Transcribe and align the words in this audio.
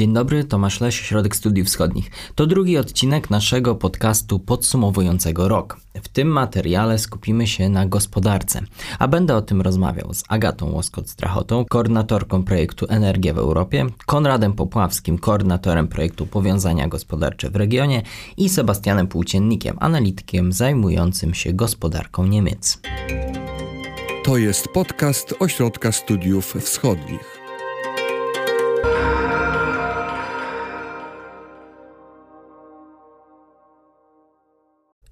Dzień 0.00 0.12
dobry, 0.12 0.44
Tomasz 0.44 0.80
Leś, 0.80 1.00
Środek 1.00 1.36
Studiów 1.36 1.68
Wschodnich. 1.68 2.10
To 2.34 2.46
drugi 2.46 2.78
odcinek 2.78 3.30
naszego 3.30 3.74
podcastu 3.74 4.38
podsumowującego 4.38 5.48
rok. 5.48 5.80
W 6.02 6.08
tym 6.08 6.28
materiale 6.28 6.98
skupimy 6.98 7.46
się 7.46 7.68
na 7.68 7.86
gospodarce, 7.86 8.60
a 8.98 9.08
będę 9.08 9.36
o 9.36 9.42
tym 9.42 9.60
rozmawiał 9.60 10.14
z 10.14 10.22
Agatą 10.28 10.72
Łoskot-Strachotą, 10.72 11.64
koordynatorką 11.64 12.44
projektu 12.44 12.86
Energia 12.88 13.34
w 13.34 13.38
Europie, 13.38 13.86
Konradem 14.06 14.52
Popławskim, 14.52 15.18
koordynatorem 15.18 15.88
projektu 15.88 16.26
Powiązania 16.26 16.88
Gospodarcze 16.88 17.50
w 17.50 17.56
regionie 17.56 18.02
i 18.36 18.48
Sebastianem 18.48 19.06
Płóciennikiem, 19.06 19.76
analitykiem 19.80 20.52
zajmującym 20.52 21.34
się 21.34 21.52
gospodarką 21.52 22.26
Niemiec. 22.26 22.80
To 24.24 24.36
jest 24.36 24.68
podcast 24.68 25.34
Ośrodka 25.40 25.92
Studiów 25.92 26.54
Wschodnich. 26.60 27.39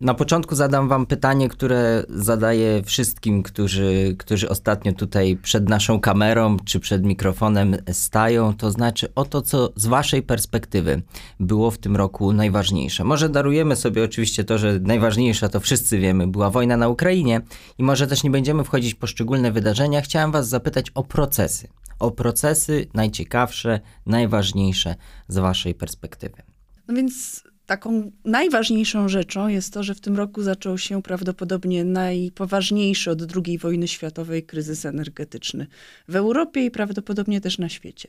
Na 0.01 0.15
początku 0.15 0.55
zadam 0.55 0.89
Wam 0.89 1.07
pytanie, 1.07 1.49
które 1.49 2.05
zadaję 2.09 2.83
wszystkim, 2.83 3.43
którzy, 3.43 4.17
którzy 4.19 4.49
ostatnio 4.49 4.93
tutaj 4.93 5.37
przed 5.43 5.69
naszą 5.69 6.01
kamerą 6.01 6.57
czy 6.65 6.81
przed 6.81 7.05
mikrofonem 7.05 7.77
stają. 7.93 8.55
To 8.55 8.71
znaczy 8.71 9.15
o 9.15 9.25
to, 9.25 9.43
co 9.43 9.73
z 9.77 9.87
Waszej 9.87 10.23
perspektywy 10.23 11.03
było 11.41 11.71
w 11.71 11.79
tym 11.79 11.97
roku 11.97 12.33
najważniejsze. 12.33 13.05
Może 13.05 13.29
darujemy 13.29 13.77
sobie 13.77 14.05
oczywiście 14.05 14.45
to, 14.45 14.59
że 14.59 14.81
najważniejsza 14.81 15.49
to 15.49 15.61
wszyscy 15.61 15.99
wiemy, 15.99 16.27
była 16.27 16.51
wojna 16.51 16.77
na 16.77 16.89
Ukrainie 16.89 17.41
i 17.79 17.83
może 17.83 18.07
też 18.07 18.23
nie 18.23 18.31
będziemy 18.31 18.65
wchodzić 18.65 18.95
w 18.95 18.99
poszczególne 18.99 19.53
wydarzenia. 19.53 20.01
Chciałem 20.01 20.33
Was 20.33 20.49
zapytać 20.49 20.91
o 20.95 21.05
procesy. 21.05 21.69
O 21.99 22.11
procesy 22.11 22.87
najciekawsze, 22.95 23.81
najważniejsze 24.07 24.95
z 25.29 25.39
Waszej 25.39 25.75
perspektywy. 25.75 26.43
No 26.89 26.95
więc 26.95 27.43
taką 27.69 28.11
najważniejszą 28.25 29.09
rzeczą 29.09 29.49
jest 29.49 29.73
to, 29.73 29.83
że 29.83 29.95
w 29.95 30.01
tym 30.01 30.17
roku 30.17 30.43
zaczął 30.43 30.79
się 30.79 31.03
prawdopodobnie 31.03 31.85
najpoważniejszy 31.85 33.11
od 33.11 33.47
II 33.47 33.59
wojny 33.59 33.89
światowej 33.89 34.43
kryzys 34.43 34.87
energetyczny 34.87 35.67
w 36.09 36.17
Europie 36.17 36.65
i 36.65 36.71
prawdopodobnie 36.71 37.41
też 37.41 37.59
na 37.59 37.69
świecie. 37.69 38.09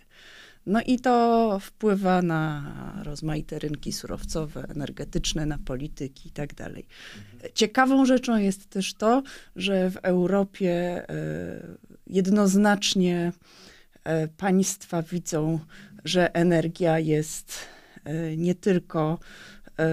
No 0.66 0.82
i 0.82 1.00
to 1.00 1.58
wpływa 1.62 2.22
na 2.22 2.74
rozmaite 3.04 3.60
rynki 3.60 3.92
surowcowe, 3.92 4.66
energetyczne, 4.70 5.46
na 5.46 5.58
polityki 5.58 6.30
i 6.30 6.32
tak 6.32 6.54
dalej. 6.56 6.86
Ciekawą 7.54 8.06
rzeczą 8.06 8.38
jest 8.38 8.70
też 8.70 8.94
to, 8.94 9.24
że 9.56 9.92
w 9.92 9.98
Europie 9.98 10.72
e, 11.10 11.78
jednoznacznie 12.08 13.32
e, 14.04 14.28
państwa 14.28 15.02
widzą, 15.02 15.60
że 16.06 16.36
energia 16.36 17.00
jest 17.00 17.79
nie 18.38 18.56
tylko 18.56 19.20
e, 19.80 19.86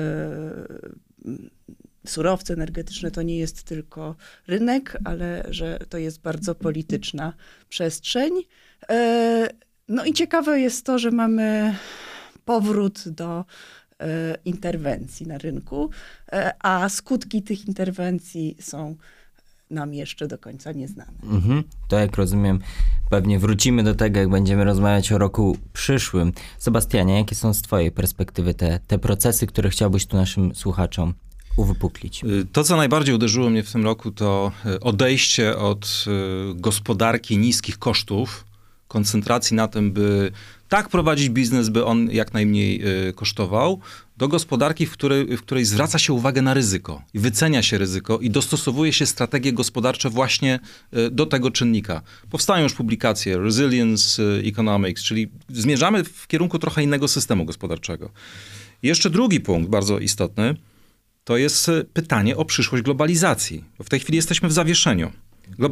surowce 2.07 2.55
energetyczne 2.55 3.11
to 3.11 3.23
nie 3.23 3.39
jest 3.39 3.63
tylko 3.63 4.17
rynek, 4.47 4.97
ale 5.05 5.45
że 5.49 5.79
to 5.89 5.99
jest 5.99 6.21
bardzo 6.21 6.55
polityczna 6.55 7.33
przestrzeń. 7.69 8.33
E, 8.89 9.49
no 9.89 10.05
i 10.05 10.13
ciekawe 10.13 10.61
jest 10.61 10.87
to, 10.87 10.99
że 10.99 11.11
mamy 11.11 11.77
powrót 12.45 13.09
do 13.09 13.45
interwencji 14.45 15.27
na 15.27 15.39
rynku, 15.39 15.91
a 16.59 16.89
skutki 16.89 17.43
tych 17.43 17.69
interwencji 17.69 18.57
są 18.61 18.97
nam 19.71 19.95
jeszcze 19.95 20.27
do 20.27 20.39
końca 20.39 20.73
nieznane. 20.73 21.19
Mhm. 21.23 21.63
To 21.89 21.99
jak 21.99 22.17
rozumiem, 22.17 22.61
pewnie 23.11 23.39
wrócimy 23.39 23.83
do 23.83 23.95
tego, 23.95 24.21
jak 24.21 24.29
będziemy 24.29 24.65
rozmawiać 24.65 25.13
o 25.13 25.19
roku 25.19 25.57
przyszłym. 25.73 26.33
Sebastianie, 26.59 27.19
jakie 27.19 27.35
są 27.35 27.55
z 27.55 27.63
twojej 27.63 27.93
perspektywy 27.93 28.55
te, 28.55 28.81
te 28.87 28.99
procesy, 28.99 29.47
które 29.47 29.71
chciałbyś 29.71 30.07
tu 30.07 30.17
naszym 30.17 30.55
słuchaczom 30.55 31.15
uwypuklić? 31.57 32.25
Y, 32.25 32.47
to, 32.53 32.65
co 32.65 32.77
najbardziej 32.77 33.15
uderzyło 33.15 33.51
mnie 33.51 33.63
w 33.63 33.73
tym 33.73 33.85
roku, 33.85 34.11
to 34.11 34.53
y, 34.67 34.81
odejście 34.81 35.57
od 35.57 36.05
y, 36.07 36.55
gospodarki 36.55 37.39
niskich 37.39 37.79
kosztów, 37.79 38.46
koncentracji 38.89 39.57
na 39.57 39.69
tym, 39.69 39.93
by 39.93 40.33
tak 40.69 40.89
prowadzić 40.89 41.29
biznes, 41.29 41.69
by 41.69 41.85
on 41.85 42.09
jak 42.11 42.35
najmniej 42.35 42.83
kosztował, 43.15 43.81
do 44.17 44.29
gospodarki, 44.29 44.87
w 44.87 44.93
której, 44.93 45.37
w 45.37 45.43
której 45.43 45.65
zwraca 45.65 45.99
się 45.99 46.13
uwagę 46.13 46.43
na 46.43 46.55
ryzyko 46.55 47.03
wycenia 47.15 47.63
się 47.63 47.79
ryzyko 47.79 48.19
i 48.19 48.31
dostosowuje 48.31 48.93
się 48.93 49.07
strategie 49.07 49.53
gospodarcze 49.53 50.11
właśnie 50.11 50.61
e, 50.93 51.11
do 51.11 51.27
tego 51.27 51.51
czynnika. 51.51 52.03
Powstają 52.31 52.63
już 52.63 52.75
publikacje 52.75 53.39
Resilience 53.39 54.23
e, 54.23 54.49
Economics, 54.49 55.03
czyli 55.03 55.31
zmierzamy 55.49 56.05
w 56.05 56.27
kierunku 56.27 56.59
trochę 56.59 56.83
innego 56.83 57.09
systemu 57.09 57.45
gospodarczego. 57.45 58.11
jeszcze 58.83 59.11
drugi 59.11 59.41
punkt, 59.41 59.71
bardzo 59.71 59.99
istotny, 59.99 60.55
to 61.25 61.37
jest 61.37 61.69
e, 61.69 61.85
pytanie 61.85 62.37
o 62.37 62.45
przyszłość 62.45 62.85
globalizacji. 62.85 63.65
W 63.85 63.89
tej 63.89 64.01
chwili 64.01 64.17
jesteśmy 64.17 64.49
w 64.49 64.53
zawieszeniu. 64.53 65.13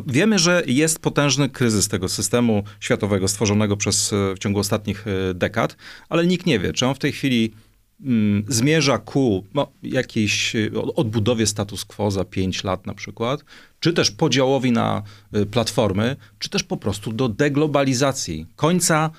Wiemy, 0.06 0.38
że 0.38 0.62
jest 0.66 0.98
potężny 0.98 1.48
kryzys 1.48 1.88
tego 1.88 2.08
systemu 2.08 2.62
światowego 2.80 3.28
stworzonego 3.28 3.76
przez, 3.76 4.14
w 4.36 4.38
ciągu 4.38 4.60
ostatnich 4.60 5.04
dekad, 5.34 5.76
ale 6.08 6.26
nikt 6.26 6.46
nie 6.46 6.58
wie, 6.58 6.72
czy 6.72 6.86
on 6.86 6.94
w 6.94 6.98
tej 6.98 7.12
chwili 7.12 7.52
Mm, 8.00 8.44
zmierza 8.48 8.98
ku 8.98 9.44
no, 9.54 9.72
jakiejś 9.82 10.56
y, 10.56 10.70
odbudowie 10.96 11.46
status 11.46 11.84
quo 11.84 12.10
za 12.10 12.24
5 12.24 12.64
lat 12.64 12.86
na 12.86 12.94
przykład, 12.94 13.44
czy 13.80 13.92
też 13.92 14.10
podziałowi 14.10 14.72
na 14.72 15.02
platformy, 15.50 16.16
czy 16.38 16.48
też 16.48 16.64
po 16.64 16.76
prostu 16.76 17.12
do 17.12 17.28
deglobalizacji, 17.28 18.46
końca 18.56 19.10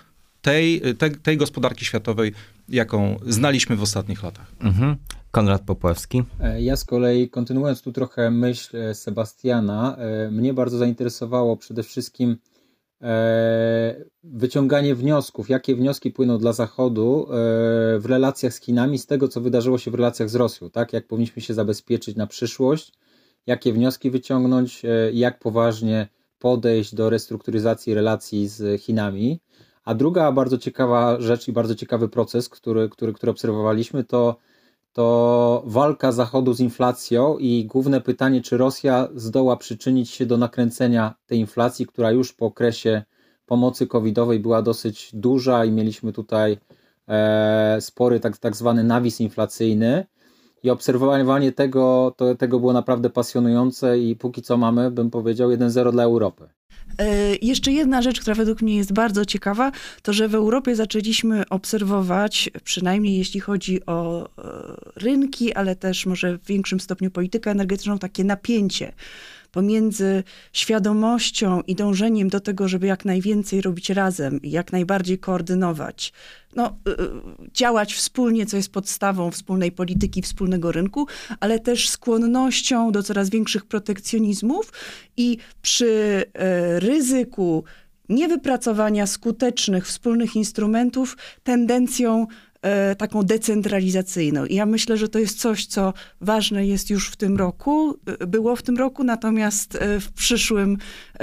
tej, 0.41 0.81
tej, 0.97 1.11
tej 1.11 1.37
gospodarki 1.37 1.85
światowej, 1.85 2.33
jaką 2.69 3.19
znaliśmy 3.27 3.75
w 3.75 3.81
ostatnich 3.81 4.23
latach. 4.23 4.51
Mhm. 4.59 4.95
Konrad 5.35 5.62
Popławski. 5.62 6.23
E, 6.40 6.62
ja 6.62 6.75
z 6.75 6.85
kolei, 6.85 7.29
kontynuując 7.29 7.81
tu 7.81 7.91
trochę 7.91 8.31
myśl 8.31 8.78
e, 8.78 8.96
Sebastiana, 8.96 9.97
e, 9.97 10.31
mnie 10.31 10.53
bardzo 10.53 10.78
zainteresowało 10.78 11.57
przede 11.57 11.84
wszystkim 11.84 12.38
wyciąganie 14.23 14.96
wniosków, 14.96 15.50
jakie 15.50 15.75
wnioski 15.75 16.12
płyną 16.12 16.38
dla 16.38 16.53
Zachodu 16.53 17.28
w 18.00 18.03
relacjach 18.06 18.53
z 18.53 18.62
Chinami 18.62 18.97
z 18.97 19.06
tego, 19.06 19.28
co 19.28 19.41
wydarzyło 19.41 19.78
się 19.78 19.91
w 19.91 19.96
relacjach 19.96 20.29
z 20.29 20.35
Rosją, 20.35 20.69
tak? 20.69 20.94
Jak 20.94 21.07
powinniśmy 21.07 21.41
się 21.41 21.53
zabezpieczyć 21.53 22.16
na 22.16 22.28
przyszłość, 22.28 22.94
jakie 23.47 23.73
wnioski 23.73 24.12
wyciągnąć, 24.12 24.81
jak 25.13 25.40
poważnie 25.40 26.07
podejść 26.40 26.96
do 26.96 27.09
restrukturyzacji 27.09 27.94
relacji 27.94 28.47
z 28.47 28.81
Chinami. 28.81 29.40
A 29.84 29.96
druga 29.96 30.31
bardzo 30.31 30.57
ciekawa 30.57 31.22
rzecz 31.22 31.47
i 31.47 31.53
bardzo 31.53 31.75
ciekawy 31.75 32.09
proces, 32.09 32.50
który, 32.50 32.90
który, 32.90 33.13
który 33.13 33.31
obserwowaliśmy, 33.31 34.03
to 34.03 34.38
to 34.95 35.63
walka 35.66 36.11
Zachodu 36.11 36.53
z 36.53 36.59
inflacją 36.59 37.38
i 37.38 37.66
główne 37.66 38.01
pytanie, 38.01 38.41
czy 38.41 38.57
Rosja 38.57 39.07
zdoła 39.16 39.57
przyczynić 39.57 40.09
się 40.09 40.25
do 40.25 40.38
nakręcenia 40.38 41.13
tej 41.28 41.39
inflacji, 41.39 41.85
która 41.85 42.11
już 42.11 42.33
po 42.33 42.45
okresie 42.45 43.03
pomocy 43.45 43.88
covidowej 43.88 44.39
była 44.39 44.61
dosyć 44.61 45.09
duża 45.13 45.66
i 45.66 45.72
mieliśmy 45.72 46.13
tutaj 46.13 46.57
e, 47.07 47.78
spory 47.81 48.19
tak, 48.19 48.38
tak 48.38 48.55
zwany 48.55 48.84
nawis 48.84 49.22
inflacyjny 49.22 50.05
i 50.66 50.70
obserwowanie 50.70 51.52
tego, 51.52 52.14
to, 52.18 52.36
tego 52.36 52.59
było 52.59 52.74
naprawdę 52.74 53.09
pasjonujące 53.09 54.00
i 54.00 54.16
póki 54.16 54.42
co 54.42 54.58
mamy, 54.58 54.92
bym 54.92 55.12
powiedział, 55.12 55.50
1-0 55.50 55.92
dla 55.92 56.03
Europy. 56.03 56.48
E, 57.00 57.36
jeszcze 57.36 57.72
jedna 57.72 58.02
rzecz, 58.02 58.22
która 58.22 58.36
według 58.36 58.62
mnie 58.62 58.76
jest 58.76 58.94
bardzo 58.94 59.26
ciekawa, 59.26 59.72
to 60.02 60.14
że 60.14 60.28
w 60.28 60.36
Europie 60.36 60.76
zaczęliśmy 60.76 61.44
obserwować, 61.50 62.50
przynajmniej 62.64 63.18
jeśli 63.18 63.40
chodzi 63.40 63.86
o 63.86 64.24
e, 64.24 64.30
rynki, 64.96 65.53
ale 65.53 65.76
też 65.76 66.06
może 66.06 66.38
w 66.38 66.46
większym 66.46 66.80
stopniu 66.80 67.12
politykę 67.12 67.52
energetyczną, 67.52 68.00
takie 68.00 68.24
napięcie 68.24 68.94
pomiędzy 69.55 70.23
świadomością 70.53 71.61
i 71.61 71.75
dążeniem 71.75 72.29
do 72.29 72.39
tego, 72.39 72.67
żeby 72.67 72.88
jak 72.88 73.05
najwięcej 73.05 73.61
robić 73.61 73.89
razem 73.89 74.41
i 74.41 74.51
jak 74.51 74.71
najbardziej 74.71 75.19
koordynować, 75.19 76.13
no, 76.55 76.77
y, 76.88 76.91
y, 76.91 76.95
działać 77.53 77.93
wspólnie, 77.93 78.46
co 78.46 78.57
jest 78.57 78.72
podstawą 78.72 79.31
wspólnej 79.31 79.72
polityki, 79.72 80.22
wspólnego 80.22 80.72
rynku, 80.72 81.07
ale 81.40 81.59
też 81.59 81.90
skłonnością 81.90 82.91
do 82.91 83.03
coraz 83.03 83.29
większych 83.29 83.66
protekcjonizmów 83.66 84.73
i 85.17 85.37
przy 85.61 86.23
e, 86.34 86.79
ryzyku 86.79 87.63
niewypracowania 88.09 89.08
skutecznych 89.08 89.87
wspólnych 89.87 90.35
instrumentów, 90.35 91.17
tendencją 91.43 92.28
taką 92.97 93.23
decentralizacyjną. 93.23 94.46
I 94.46 94.56
ja 94.56 94.66
myślę, 94.66 94.97
że 94.97 95.09
to 95.09 95.20
jest 95.20 95.40
coś, 95.40 95.66
co 95.66 95.94
ważne 96.22 96.67
jest 96.67 96.90
już 96.90 97.09
w 97.09 97.16
tym 97.16 97.38
roku, 97.38 98.00
e, 98.20 98.28
było 98.28 98.56
w 98.56 98.62
tym 98.62 98.78
roku, 98.78 99.03
natomiast 99.03 99.76
e, 99.76 100.00
w 100.00 100.12
przyszłym 100.12 100.78
e, 101.14 101.15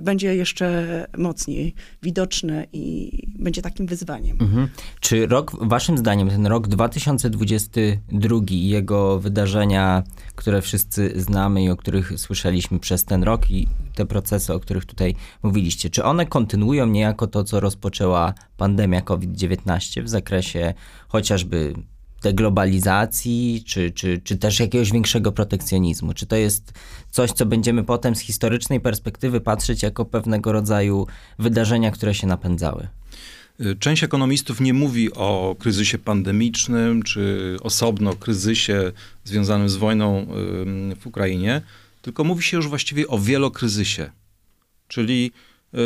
będzie 0.00 0.36
jeszcze 0.36 1.06
mocniej 1.18 1.74
widoczne 2.02 2.66
i 2.72 3.12
będzie 3.38 3.62
takim 3.62 3.86
wyzwaniem. 3.86 4.36
Mhm. 4.40 4.68
Czy 5.00 5.26
rok, 5.26 5.68
waszym 5.68 5.98
zdaniem, 5.98 6.30
ten 6.30 6.46
rok 6.46 6.68
2022 6.68 8.38
i 8.50 8.68
jego 8.68 9.20
wydarzenia, 9.20 10.02
które 10.34 10.62
wszyscy 10.62 11.12
znamy 11.20 11.62
i 11.62 11.70
o 11.70 11.76
których 11.76 12.12
słyszeliśmy 12.16 12.78
przez 12.78 13.04
ten 13.04 13.22
rok 13.22 13.50
i 13.50 13.68
te 13.94 14.06
procesy, 14.06 14.52
o 14.52 14.60
których 14.60 14.84
tutaj 14.84 15.14
mówiliście, 15.42 15.90
czy 15.90 16.04
one 16.04 16.26
kontynuują 16.26 16.86
niejako 16.86 17.26
to, 17.26 17.44
co 17.44 17.60
rozpoczęła 17.60 18.34
pandemia 18.56 19.00
COVID-19 19.00 20.02
w 20.02 20.08
zakresie 20.08 20.74
chociażby 21.08 21.74
deglobalizacji, 22.26 23.62
czy, 23.66 23.90
czy, 23.90 24.20
czy 24.24 24.36
też 24.36 24.60
jakiegoś 24.60 24.92
większego 24.92 25.32
protekcjonizmu? 25.32 26.14
Czy 26.14 26.26
to 26.26 26.36
jest 26.36 26.72
coś, 27.10 27.32
co 27.32 27.46
będziemy 27.46 27.84
potem 27.84 28.16
z 28.16 28.20
historycznej 28.20 28.80
perspektywy 28.80 29.40
patrzeć 29.40 29.82
jako 29.82 30.04
pewnego 30.04 30.52
rodzaju 30.52 31.06
wydarzenia, 31.38 31.90
które 31.90 32.14
się 32.14 32.26
napędzały? 32.26 32.88
Y, 33.60 33.76
część 33.76 34.04
ekonomistów 34.04 34.60
nie 34.60 34.74
mówi 34.74 35.12
o 35.12 35.56
kryzysie 35.58 35.98
pandemicznym, 35.98 37.02
czy 37.02 37.56
osobno 37.62 38.14
kryzysie 38.14 38.92
związanym 39.24 39.68
z 39.68 39.76
wojną 39.76 40.26
w 41.00 41.06
Ukrainie, 41.06 41.62
tylko 42.02 42.24
mówi 42.24 42.42
się 42.42 42.56
już 42.56 42.68
właściwie 42.68 43.08
o 43.08 43.18
wielokryzysie. 43.18 44.10
Czyli 44.88 45.32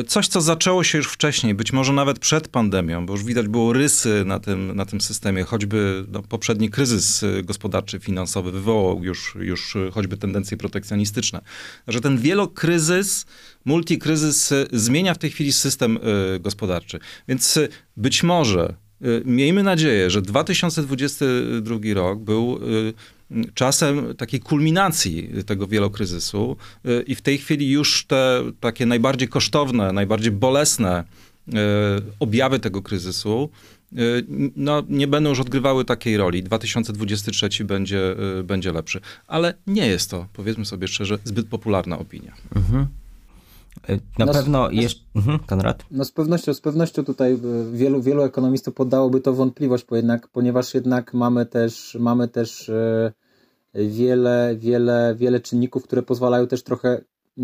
coś, 0.06 0.28
co 0.28 0.40
zaczęło 0.40 0.84
się 0.84 0.98
już 0.98 1.08
wcześniej, 1.08 1.54
być 1.54 1.72
może 1.72 1.92
nawet 1.92 2.18
przed 2.18 2.48
pandemią, 2.48 3.06
bo 3.06 3.12
już 3.12 3.24
widać 3.24 3.48
było 3.48 3.72
rysy 3.72 4.22
na 4.26 4.40
tym, 4.40 4.76
na 4.76 4.86
tym 4.86 5.00
systemie, 5.00 5.44
choćby 5.44 6.04
no, 6.08 6.22
poprzedni 6.22 6.70
kryzys 6.70 7.22
y, 7.22 7.42
gospodarczy, 7.42 8.00
finansowy 8.00 8.52
wywołał 8.52 9.04
już, 9.04 9.34
już 9.40 9.76
y, 9.76 9.90
choćby 9.92 10.16
tendencje 10.16 10.56
protekcjonistyczne. 10.56 11.40
Że 11.88 12.00
ten 12.00 12.18
wielokryzys, 12.18 13.26
multikryzys 13.64 14.54
zmienia 14.72 15.14
w 15.14 15.18
tej 15.18 15.30
chwili 15.30 15.52
system 15.52 15.98
gospodarczy. 16.40 17.00
Więc 17.28 17.58
być 17.96 18.22
może, 18.22 18.74
miejmy 19.24 19.62
nadzieję, 19.62 20.10
że 20.10 20.22
2022 20.22 21.78
rok 21.94 22.18
był 22.18 22.60
czasem 23.54 24.14
takiej 24.16 24.40
kulminacji 24.40 25.30
tego 25.46 25.66
wielokryzysu 25.66 26.56
y, 26.86 27.02
i 27.06 27.14
w 27.14 27.22
tej 27.22 27.38
chwili 27.38 27.70
już 27.70 28.06
te 28.06 28.42
takie 28.60 28.86
najbardziej 28.86 29.28
kosztowne, 29.28 29.92
najbardziej 29.92 30.32
bolesne 30.32 31.04
y, 31.48 31.52
objawy 32.20 32.58
tego 32.58 32.82
kryzysu 32.82 33.50
y, 33.92 34.26
no, 34.56 34.82
nie 34.88 35.06
będą 35.06 35.30
już 35.30 35.40
odgrywały 35.40 35.84
takiej 35.84 36.16
roli. 36.16 36.42
2023 36.42 37.64
będzie, 37.64 38.16
będzie 38.44 38.72
lepszy. 38.72 39.00
Ale 39.26 39.54
nie 39.66 39.86
jest 39.86 40.10
to, 40.10 40.26
powiedzmy 40.32 40.64
sobie 40.64 40.88
szczerze, 40.88 41.18
zbyt 41.24 41.48
popularna 41.48 41.98
opinia. 41.98 42.32
Mhm. 42.56 42.86
Na 44.18 44.26
no, 44.26 44.32
pewno 44.32 44.70
jeszcze. 44.70 45.00
Mhm, 45.16 45.38
Konrad? 45.38 45.84
No 45.90 46.04
z 46.04 46.12
pewnością, 46.12 46.54
z 46.54 46.60
pewnością 46.60 47.04
tutaj 47.04 47.38
wielu, 47.72 48.02
wielu 48.02 48.22
ekonomistów 48.22 48.74
poddałoby 48.74 49.20
to 49.20 49.32
wątpliwość, 49.32 49.84
bo 49.90 49.96
jednak, 49.96 50.28
ponieważ 50.28 50.74
jednak 50.74 51.14
mamy 51.14 51.46
też, 51.46 51.96
mamy 52.00 52.28
też 52.28 52.70
wiele, 53.74 54.56
wiele, 54.58 55.14
wiele 55.18 55.40
czynników, 55.40 55.84
które 55.84 56.02
pozwalają 56.02 56.46
też 56.46 56.62
trochę 56.62 57.00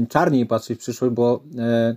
czarniej 0.08 0.46
patrzeć 0.46 0.78
w 0.78 0.80
przyszłość, 0.80 1.14
bo 1.14 1.42
e, 1.58 1.96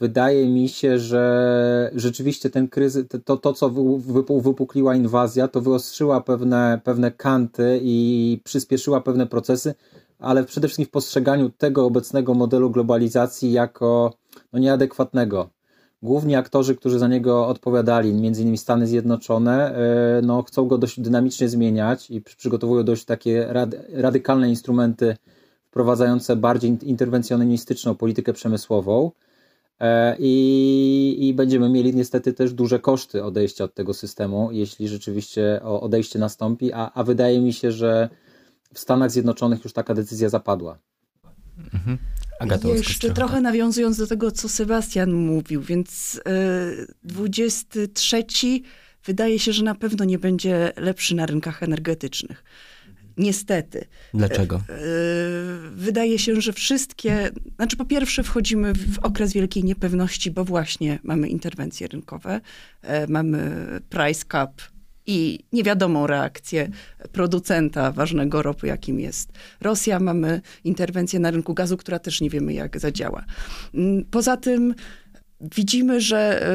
wydaje 0.00 0.48
mi 0.48 0.68
się, 0.68 0.98
że 0.98 1.90
rzeczywiście 1.94 2.50
ten 2.50 2.68
kryzys, 2.68 3.04
to, 3.24 3.36
to 3.36 3.52
co 3.52 3.70
wypukliła 4.40 4.94
inwazja, 4.94 5.48
to 5.48 5.60
wyostrzyła 5.60 6.20
pewne, 6.20 6.80
pewne 6.84 7.10
kanty 7.10 7.80
i 7.82 8.40
przyspieszyła 8.44 9.00
pewne 9.00 9.26
procesy, 9.26 9.74
ale 10.18 10.44
przede 10.44 10.68
wszystkim 10.68 10.86
w 10.86 10.90
postrzeganiu 10.90 11.50
tego 11.50 11.86
obecnego 11.86 12.34
modelu 12.34 12.70
globalizacji 12.70 13.52
jako 13.52 14.14
no, 14.52 14.58
nieadekwatnego 14.58 15.50
główni 16.02 16.34
aktorzy, 16.34 16.76
którzy 16.76 16.98
za 16.98 17.08
niego 17.08 17.46
odpowiadali, 17.46 18.12
między 18.12 18.42
innymi 18.42 18.58
Stany 18.58 18.86
Zjednoczone, 18.86 19.74
e, 19.74 20.22
no, 20.22 20.42
chcą 20.42 20.66
go 20.66 20.78
dość 20.78 21.00
dynamicznie 21.00 21.48
zmieniać 21.48 22.10
i 22.10 22.20
przygotowują 22.20 22.84
dość 22.84 23.04
takie 23.04 23.48
radykalne 23.92 24.48
instrumenty 24.48 25.16
wprowadzające 25.70 26.36
bardziej 26.36 26.78
interwencjonistyczną 26.82 27.94
politykę 27.94 28.32
przemysłową. 28.32 29.10
E, 29.80 30.16
I, 30.18 31.16
I, 31.28 31.34
będziemy 31.34 31.68
mieli 31.68 31.94
niestety 31.94 32.32
też 32.32 32.52
duże 32.52 32.78
koszty 32.78 33.24
odejścia 33.24 33.64
od 33.64 33.74
tego 33.74 33.94
systemu, 33.94 34.52
jeśli 34.52 34.88
rzeczywiście 34.88 35.60
odejście 35.62 36.18
nastąpi, 36.18 36.72
a, 36.72 36.90
a 36.94 37.04
wydaje 37.04 37.40
mi 37.40 37.52
się, 37.52 37.72
że 37.72 38.08
w 38.74 38.78
Stanach 38.78 39.10
Zjednoczonych 39.10 39.64
już 39.64 39.72
taka 39.72 39.94
decyzja 39.94 40.28
zapadła. 40.28 40.78
Mhm. 41.74 41.98
Jeszcze 42.78 43.10
trochę 43.14 43.40
nawiązując 43.40 43.96
do 43.96 44.06
tego, 44.06 44.30
co 44.30 44.48
Sebastian 44.48 45.12
mówił, 45.12 45.62
więc 45.62 46.14
y, 46.16 46.94
23 47.04 48.24
wydaje 49.04 49.38
się, 49.38 49.52
że 49.52 49.64
na 49.64 49.74
pewno 49.74 50.04
nie 50.04 50.18
będzie 50.18 50.72
lepszy 50.76 51.14
na 51.14 51.26
rynkach 51.26 51.62
energetycznych. 51.62 52.44
Niestety. 53.16 53.84
Dlaczego? 54.14 54.56
E, 54.56 54.74
wydaje 55.70 56.18
się, 56.18 56.40
że 56.40 56.52
wszystkie, 56.52 57.30
znaczy 57.56 57.76
po 57.76 57.84
pierwsze 57.84 58.22
wchodzimy 58.22 58.74
w 58.74 58.98
okres 58.98 59.32
wielkiej 59.32 59.64
niepewności, 59.64 60.30
bo 60.30 60.44
właśnie 60.44 60.98
mamy 61.02 61.28
interwencje 61.28 61.86
rynkowe, 61.86 62.40
e, 62.82 63.06
mamy 63.06 63.50
price 63.88 64.24
cap 64.32 64.62
i 65.06 65.38
niewiadomą 65.52 66.06
reakcję 66.06 66.68
producenta 67.12 67.92
ważnego 67.92 68.42
ropu, 68.42 68.66
jakim 68.66 69.00
jest 69.00 69.32
Rosja. 69.60 70.00
Mamy 70.00 70.40
interwencję 70.64 71.20
na 71.20 71.30
rynku 71.30 71.54
gazu, 71.54 71.76
która 71.76 71.98
też 71.98 72.20
nie 72.20 72.30
wiemy, 72.30 72.52
jak 72.52 72.80
zadziała. 72.80 73.24
Mm, 73.74 74.04
poza 74.10 74.36
tym 74.36 74.74
widzimy, 75.40 76.00
że 76.00 76.48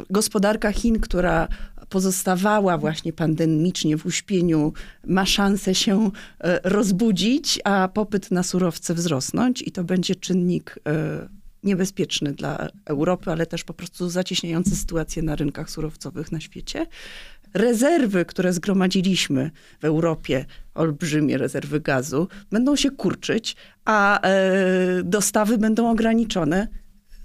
y, 0.00 0.06
gospodarka 0.10 0.72
Chin, 0.72 1.00
która 1.00 1.48
pozostawała 1.88 2.78
właśnie 2.78 3.12
pandemicznie 3.12 3.96
w 3.96 4.06
uśpieniu, 4.06 4.72
ma 5.06 5.26
szansę 5.26 5.74
się 5.74 6.06
y, 6.06 6.10
rozbudzić, 6.64 7.60
a 7.64 7.88
popyt 7.88 8.30
na 8.30 8.42
surowce 8.42 8.94
wzrosnąć 8.94 9.62
i 9.62 9.72
to 9.72 9.84
będzie 9.84 10.14
czynnik 10.14 10.78
y, 10.78 11.42
niebezpieczny 11.62 12.32
dla 12.32 12.68
Europy, 12.84 13.30
ale 13.30 13.46
też 13.46 13.64
po 13.64 13.74
prostu 13.74 14.10
zacieśniający 14.10 14.76
sytuację 14.76 15.22
na 15.22 15.36
rynkach 15.36 15.70
surowcowych 15.70 16.32
na 16.32 16.40
świecie 16.40 16.86
rezerwy, 17.54 18.24
które 18.24 18.52
zgromadziliśmy 18.52 19.50
w 19.80 19.84
Europie, 19.84 20.44
olbrzymie 20.74 21.38
rezerwy 21.38 21.80
gazu, 21.80 22.28
będą 22.50 22.76
się 22.76 22.90
kurczyć, 22.90 23.56
a 23.84 24.20
e, 24.20 24.32
dostawy 25.04 25.58
będą 25.58 25.90
ograniczone 25.90 26.68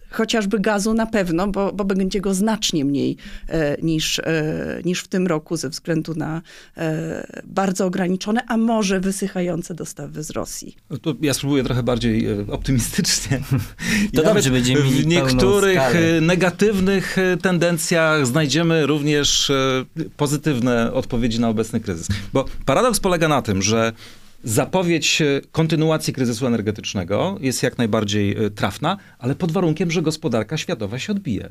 chociażby 0.10 0.60
gazu 0.60 0.94
na 0.94 1.06
pewno, 1.06 1.48
bo, 1.48 1.74
bo 1.74 1.86
będzie 1.86 2.22
go 2.22 2.34
znacznie 2.34 2.86
mniej 2.86 3.18
e, 3.48 3.78
niż, 3.82 4.20
e, 4.20 4.82
niż 4.86 5.02
w 5.02 5.08
tym 5.08 5.28
roku 5.28 5.58
ze 5.58 5.70
względu 5.70 6.14
na 6.16 6.42
e, 6.78 7.28
bardzo 7.46 7.86
ograniczone, 7.86 8.42
a 8.48 8.58
może 8.58 9.00
wysychające 9.00 9.74
dostawy 9.74 10.24
z 10.24 10.30
Rosji. 10.30 10.76
No 10.90 10.98
to 10.98 11.16
ja 11.22 11.34
spróbuję 11.34 11.64
trochę 11.64 11.84
bardziej 11.84 12.26
e, 12.26 12.46
optymistycznie. 12.52 13.40
to 14.16 14.24
dobrze, 14.24 14.52
będziemy 14.52 14.84
mieli 14.84 15.04
W 15.04 15.08
niektórych 15.08 15.80
e, 15.96 16.22
negatywnych 16.22 17.18
e, 17.18 17.38
tendencjach 17.38 18.28
znajdziemy 18.28 18.86
również 18.86 19.52
pozytywne 20.18 20.94
odpowiedzi 20.94 21.40
na 21.40 21.50
obecny 21.50 21.80
kryzys. 21.80 22.08
Bo 22.34 22.46
paradoks 22.66 23.00
polega 23.00 23.28
na 23.28 23.42
tym, 23.42 23.62
że 23.62 23.94
zapowiedź 24.44 25.22
e, 25.22 25.42
kontynuacji 25.52 26.14
kryzysu 26.14 26.48
energetycznego 26.48 27.38
jest 27.42 27.64
jak 27.64 27.78
najbardziej 27.78 28.46
e, 28.46 28.50
trafna, 28.50 28.98
ale 29.20 29.36
pod 29.36 29.52
warunkiem, 29.52 29.92
że 29.92 30.02
gospodarka 30.02 30.58
światowa 30.58 31.00
się 31.00 31.12
odbije. 31.12 31.50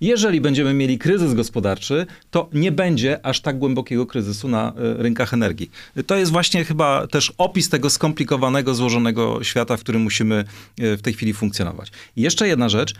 Jeżeli 0.00 0.40
będziemy 0.40 0.74
mieli 0.74 0.98
kryzys 0.98 1.34
gospodarczy, 1.34 2.06
to 2.30 2.48
nie 2.52 2.72
będzie 2.72 3.26
aż 3.26 3.40
tak 3.40 3.58
głębokiego 3.58 4.06
kryzysu 4.06 4.48
na 4.48 4.68
e, 4.68 5.02
rynkach 5.02 5.34
energii. 5.34 5.70
To 6.06 6.16
jest 6.16 6.32
właśnie 6.32 6.64
chyba 6.64 7.06
też 7.06 7.32
opis 7.38 7.68
tego 7.68 7.90
skomplikowanego, 7.90 8.74
złożonego 8.74 9.44
świata, 9.44 9.76
w 9.76 9.80
którym 9.80 10.02
musimy 10.02 10.44
w 10.78 11.00
tej 11.02 11.12
chwili 11.12 11.32
funkcjonować. 11.32 11.92
Jeszcze 12.16 12.48
jedna 12.48 12.68
rzecz. 12.68 12.94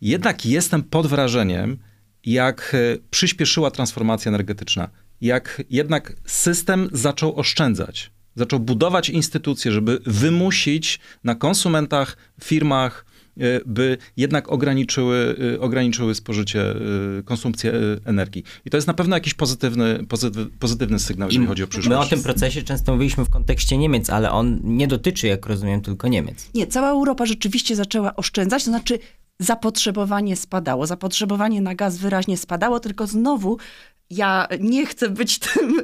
Jednak 0.00 0.46
jestem 0.46 0.82
pod 0.82 1.06
wrażeniem, 1.06 1.76
jak 2.24 2.76
przyspieszyła 3.10 3.70
transformacja 3.70 4.28
energetyczna, 4.28 4.88
jak 5.20 5.62
jednak 5.70 6.12
system 6.24 6.88
zaczął 6.92 7.36
oszczędzać 7.36 8.10
zaczął 8.36 8.60
budować 8.60 9.10
instytucje, 9.10 9.72
żeby 9.72 9.98
wymusić 10.06 11.00
na 11.24 11.34
konsumentach, 11.34 12.16
firmach, 12.44 13.06
e, 13.40 13.60
by 13.66 13.98
jednak 14.16 14.52
ograniczyły, 14.52 15.36
e, 15.54 15.60
ograniczyły 15.60 16.14
spożycie, 16.14 16.70
e, 16.70 16.76
konsumpcję 17.24 17.72
energii. 18.04 18.44
I 18.64 18.70
to 18.70 18.76
jest 18.76 18.86
na 18.86 18.94
pewno 18.94 19.16
jakiś 19.16 19.34
pozytywny, 19.34 20.06
pozytywny 20.58 20.98
sygnał, 20.98 21.28
jeżeli 21.28 21.44
I 21.44 21.48
chodzi 21.48 21.62
o 21.62 21.66
przyszłość. 21.66 21.88
My 21.88 21.98
o 21.98 22.06
tym 22.06 22.22
procesie 22.22 22.62
często 22.62 22.92
mówiliśmy 22.92 23.24
w 23.24 23.30
kontekście 23.30 23.78
Niemiec, 23.78 24.10
ale 24.10 24.30
on 24.30 24.60
nie 24.64 24.88
dotyczy, 24.88 25.26
jak 25.26 25.46
rozumiem, 25.46 25.80
tylko 25.80 26.08
Niemiec. 26.08 26.50
Nie, 26.54 26.66
cała 26.66 26.90
Europa 26.90 27.26
rzeczywiście 27.26 27.76
zaczęła 27.76 28.16
oszczędzać, 28.16 28.64
to 28.64 28.70
znaczy 28.70 28.98
zapotrzebowanie 29.38 30.36
spadało. 30.36 30.86
Zapotrzebowanie 30.86 31.60
na 31.60 31.74
gaz 31.74 31.96
wyraźnie 31.96 32.36
spadało, 32.36 32.80
tylko 32.80 33.06
znowu 33.06 33.58
ja 34.10 34.48
nie 34.60 34.86
chcę 34.86 35.08
być 35.08 35.38
tym 35.48 35.82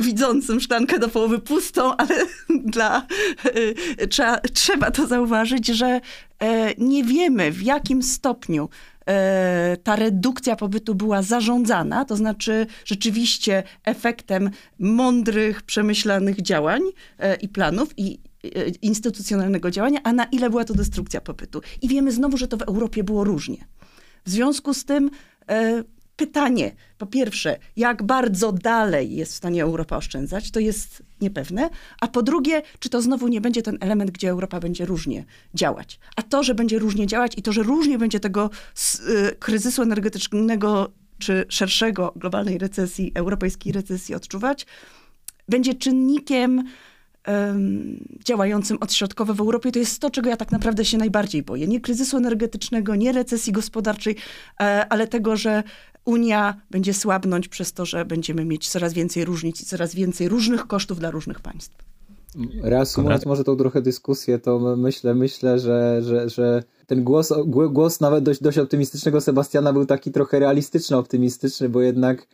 widzącym 0.00 0.60
szklankę 0.60 0.98
do 0.98 1.08
połowy 1.08 1.38
pustą, 1.38 1.96
ale 1.96 2.14
dla, 2.74 3.06
y, 3.56 4.08
trzeba, 4.08 4.40
trzeba 4.40 4.90
to 4.90 5.06
zauważyć, 5.06 5.66
że 5.66 6.00
e, 6.38 6.74
nie 6.78 7.04
wiemy 7.04 7.52
w 7.52 7.62
jakim 7.62 8.02
stopniu 8.02 8.68
e, 9.06 9.76
ta 9.82 9.96
redukcja 9.96 10.56
pobytu 10.56 10.94
była 10.94 11.22
zarządzana, 11.22 12.04
to 12.04 12.16
znaczy 12.16 12.66
rzeczywiście 12.84 13.62
efektem 13.84 14.50
mądrych, 14.78 15.62
przemyślanych 15.62 16.42
działań 16.42 16.80
e, 17.18 17.34
i 17.34 17.48
planów 17.48 17.88
i 17.96 18.18
instytucjonalnego 18.82 19.70
działania, 19.70 20.00
a 20.04 20.12
na 20.12 20.24
ile 20.24 20.50
była 20.50 20.64
to 20.64 20.74
destrukcja 20.74 21.20
pobytu. 21.20 21.60
I 21.82 21.88
wiemy 21.88 22.12
znowu, 22.12 22.36
że 22.36 22.48
to 22.48 22.56
w 22.56 22.62
Europie 22.62 23.04
było 23.04 23.24
różnie. 23.24 23.64
W 24.26 24.30
związku 24.30 24.74
z 24.74 24.84
tym 24.84 25.10
pytanie, 26.16 26.74
po 26.98 27.06
pierwsze, 27.06 27.58
jak 27.76 28.02
bardzo 28.02 28.52
dalej 28.52 29.16
jest 29.16 29.32
w 29.32 29.36
stanie 29.36 29.62
Europa 29.62 29.96
oszczędzać, 29.96 30.50
to 30.50 30.60
jest 30.60 31.02
niepewne, 31.20 31.70
a 32.00 32.08
po 32.08 32.22
drugie, 32.22 32.62
czy 32.78 32.88
to 32.88 33.02
znowu 33.02 33.28
nie 33.28 33.40
będzie 33.40 33.62
ten 33.62 33.78
element, 33.80 34.10
gdzie 34.10 34.30
Europa 34.30 34.60
będzie 34.60 34.86
różnie 34.86 35.24
działać. 35.54 35.98
A 36.16 36.22
to, 36.22 36.42
że 36.42 36.54
będzie 36.54 36.78
różnie 36.78 37.06
działać 37.06 37.38
i 37.38 37.42
to, 37.42 37.52
że 37.52 37.62
różnie 37.62 37.98
będzie 37.98 38.20
tego 38.20 38.50
y, 39.08 39.36
kryzysu 39.36 39.82
energetycznego 39.82 40.92
czy 41.18 41.44
szerszego 41.48 42.12
globalnej 42.16 42.58
recesji, 42.58 43.12
europejskiej 43.14 43.72
recesji 43.72 44.14
odczuwać, 44.14 44.66
będzie 45.48 45.74
czynnikiem 45.74 46.64
działającym 48.24 48.78
odśrodkowo 48.80 49.34
w 49.34 49.40
Europie, 49.40 49.72
to 49.72 49.78
jest 49.78 50.00
to, 50.00 50.10
czego 50.10 50.30
ja 50.30 50.36
tak 50.36 50.52
naprawdę 50.52 50.84
się 50.84 50.98
najbardziej 50.98 51.42
boję. 51.42 51.66
Nie 51.66 51.80
kryzysu 51.80 52.16
energetycznego, 52.16 52.94
nie 52.94 53.12
recesji 53.12 53.52
gospodarczej, 53.52 54.16
e, 54.60 54.86
ale 54.88 55.06
tego, 55.06 55.36
że 55.36 55.62
Unia 56.04 56.60
będzie 56.70 56.94
słabnąć 56.94 57.48
przez 57.48 57.72
to, 57.72 57.86
że 57.86 58.04
będziemy 58.04 58.44
mieć 58.44 58.68
coraz 58.68 58.92
więcej 58.92 59.24
różnic 59.24 59.60
i 59.60 59.64
coraz 59.64 59.94
więcej 59.94 60.28
różnych 60.28 60.66
kosztów 60.66 60.98
dla 60.98 61.10
różnych 61.10 61.40
państw. 61.40 61.93
Reasumując 62.62 63.26
może 63.26 63.44
tą 63.44 63.56
trochę 63.56 63.82
dyskusję, 63.82 64.38
to 64.38 64.76
myślę, 64.76 65.14
myślę, 65.14 65.58
że, 65.58 66.02
że, 66.02 66.28
że 66.28 66.62
ten 66.86 67.04
głos, 67.04 67.32
głos 67.46 68.00
nawet 68.00 68.24
dość, 68.24 68.42
dość 68.42 68.58
optymistycznego 68.58 69.20
Sebastiana 69.20 69.72
był 69.72 69.86
taki 69.86 70.12
trochę 70.12 70.38
realistyczny, 70.38 70.96
optymistyczny, 70.96 71.68
bo 71.68 71.80
jednak 71.80 72.26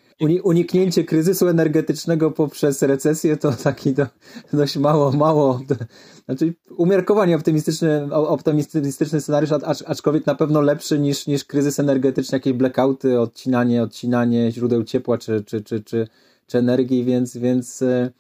uniknięcie 0.43 1.05
kryzysu 1.05 1.49
energetycznego 1.49 2.31
poprzez 2.31 2.83
recesję 2.83 3.37
to 3.37 3.53
taki 3.53 3.93
do, 3.93 4.07
dość 4.53 4.77
mało, 4.77 5.13
mało, 5.13 5.61
znaczy 6.25 6.55
umiarkowanie 6.77 7.37
optymistyczny, 7.37 8.15
optymistyczny 8.15 9.21
scenariusz, 9.21 9.53
acz, 9.53 9.83
aczkolwiek 9.87 10.27
na 10.27 10.35
pewno 10.35 10.61
lepszy 10.61 10.99
niż, 10.99 11.27
niż 11.27 11.45
kryzys 11.45 11.81
energetyczny, 11.81 12.37
jakieś 12.37 12.53
blackouty, 12.53 13.21
odcinanie, 13.21 13.83
odcinanie 13.83 14.53
źródeł 14.53 14.85
ciepła 14.85 15.19
czy, 15.19 15.45
czy, 15.45 15.61
czy, 15.61 15.81
czy, 15.81 16.09
czy 16.47 16.59
energii, 16.59 17.05
więc, 17.05 17.37
więc 17.37 17.83
E, 17.83 18.11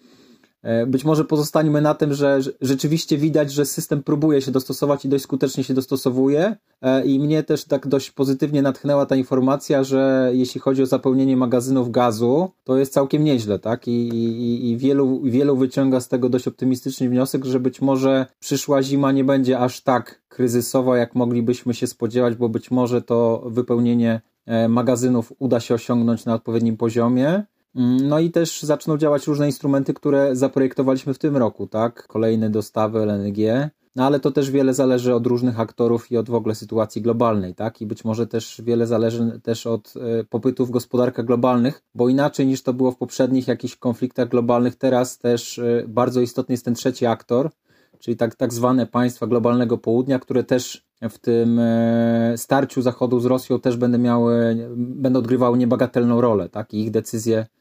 być 0.87 1.05
może 1.05 1.25
pozostańmy 1.25 1.81
na 1.81 1.95
tym, 1.95 2.15
że 2.15 2.41
rzeczywiście 2.61 3.19
widać, 3.19 3.53
że 3.53 3.67
system 3.67 4.03
próbuje 4.03 4.43
się 4.43 4.51
dostosować 4.51 5.05
i 5.05 5.09
dość 5.09 5.25
skutecznie 5.25 5.65
się 5.65 5.75
dostosowuje. 5.75 6.57
E, 6.83 7.05
I 7.05 7.21
mnie 7.21 7.43
też 7.43 7.65
tak 7.65 7.87
dość 7.87 8.11
pozytywnie 8.11 8.63
natchnęła 8.63 9.07
ta 9.07 9.17
informacja, 9.17 9.85
że 9.85 10.31
jeśli 10.35 10.61
chodzi 10.61 10.83
o 10.83 10.87
zapełnienie 10.87 11.37
magazynów 11.37 11.91
gazu, 11.91 12.51
to 12.65 12.77
jest 12.77 12.93
całkiem 12.93 13.25
nieźle, 13.25 13.59
tak? 13.59 13.89
I, 13.89 14.09
i, 14.09 14.71
i 14.71 14.77
wielu, 14.77 15.21
wielu 15.25 15.57
wyciąga 15.57 16.01
z 16.01 16.09
tego 16.09 16.29
dość 16.29 16.49
optymistyczny 16.49 17.09
wniosek, 17.09 17.45
że 17.45 17.61
być 17.61 17.81
może 17.81 18.27
przyszła 18.41 18.83
zima 18.83 19.13
nie 19.13 19.25
będzie 19.25 19.59
aż 19.59 19.81
tak 19.81 20.23
kryzysowa, 20.29 20.99
jak 20.99 21.15
moglibyśmy 21.15 21.75
się 21.75 21.87
spodziewać, 21.87 22.35
bo 22.35 22.49
być 22.49 22.71
może 22.71 23.03
to 23.03 23.43
wypełnienie 23.47 24.21
e, 24.47 24.69
magazynów 24.69 25.33
uda 25.39 25.61
się 25.61 25.75
osiągnąć 25.75 26.25
na 26.25 26.35
odpowiednim 26.35 26.77
poziomie. 26.77 27.45
No 27.75 28.19
i 28.19 28.31
też 28.31 28.63
zaczną 28.63 28.99
działać 28.99 29.27
różne 29.27 29.47
instrumenty, 29.47 29.95
które 29.95 30.37
zaprojektowaliśmy 30.37 31.15
w 31.15 31.19
tym 31.19 31.37
roku, 31.37 31.67
tak? 31.67 32.07
Kolejne 32.07 32.51
dostawy 32.51 32.99
LNG, 32.99 33.71
no 33.97 34.07
ale 34.07 34.21
to 34.21 34.31
też 34.31 34.51
wiele 34.51 34.75
zależy 34.75 35.15
od 35.15 35.27
różnych 35.27 35.61
aktorów 35.61 36.13
i 36.13 36.17
od 36.17 36.31
w 36.31 36.35
ogóle 36.35 36.55
sytuacji 36.55 37.03
globalnej, 37.03 37.55
tak? 37.55 37.81
I 37.81 37.87
być 37.87 38.05
może 38.05 38.27
też 38.27 38.63
wiele 38.65 38.87
zależy 38.87 39.41
też 39.43 39.67
od 39.67 39.95
y, 40.21 40.25
popytów 40.25 40.69
w 40.69 40.71
gospodarkach 40.71 41.25
globalnych, 41.25 41.83
bo 41.95 42.09
inaczej 42.09 42.47
niż 42.47 42.63
to 42.63 42.73
było 42.73 42.93
w 42.93 42.97
poprzednich 42.97 43.49
jakichś 43.49 43.77
konfliktach 43.77 44.29
globalnych, 44.29 44.77
teraz 44.77 45.19
też 45.19 45.59
y, 45.59 45.85
bardzo 45.89 46.21
istotny 46.21 46.53
jest 46.53 46.65
ten 46.65 46.75
trzeci 46.75 47.07
aktor, 47.07 47.51
czyli 47.99 48.17
tak, 48.17 48.35
tak 48.35 48.53
zwane 48.53 48.87
państwa 48.87 49.27
globalnego 49.27 49.79
południa, 49.79 50.19
które 50.19 50.45
też 50.45 50.87
w 51.11 51.19
tym 51.19 51.59
y, 51.59 52.35
starciu 52.37 52.83
Zachodu 52.83 53.21
z 53.21 53.25
Rosją 53.25 53.61
też 53.61 53.77
będą 53.77 53.99
miały, 53.99 54.57
będą 54.77 55.19
odgrywały 55.19 55.59
niebagatelną 55.59 56.21
rolę, 56.21 56.49
tak? 56.49 56.75
I 56.75 56.81
ich 56.81 56.91
decyzje 56.91 57.47
E, 57.47 57.60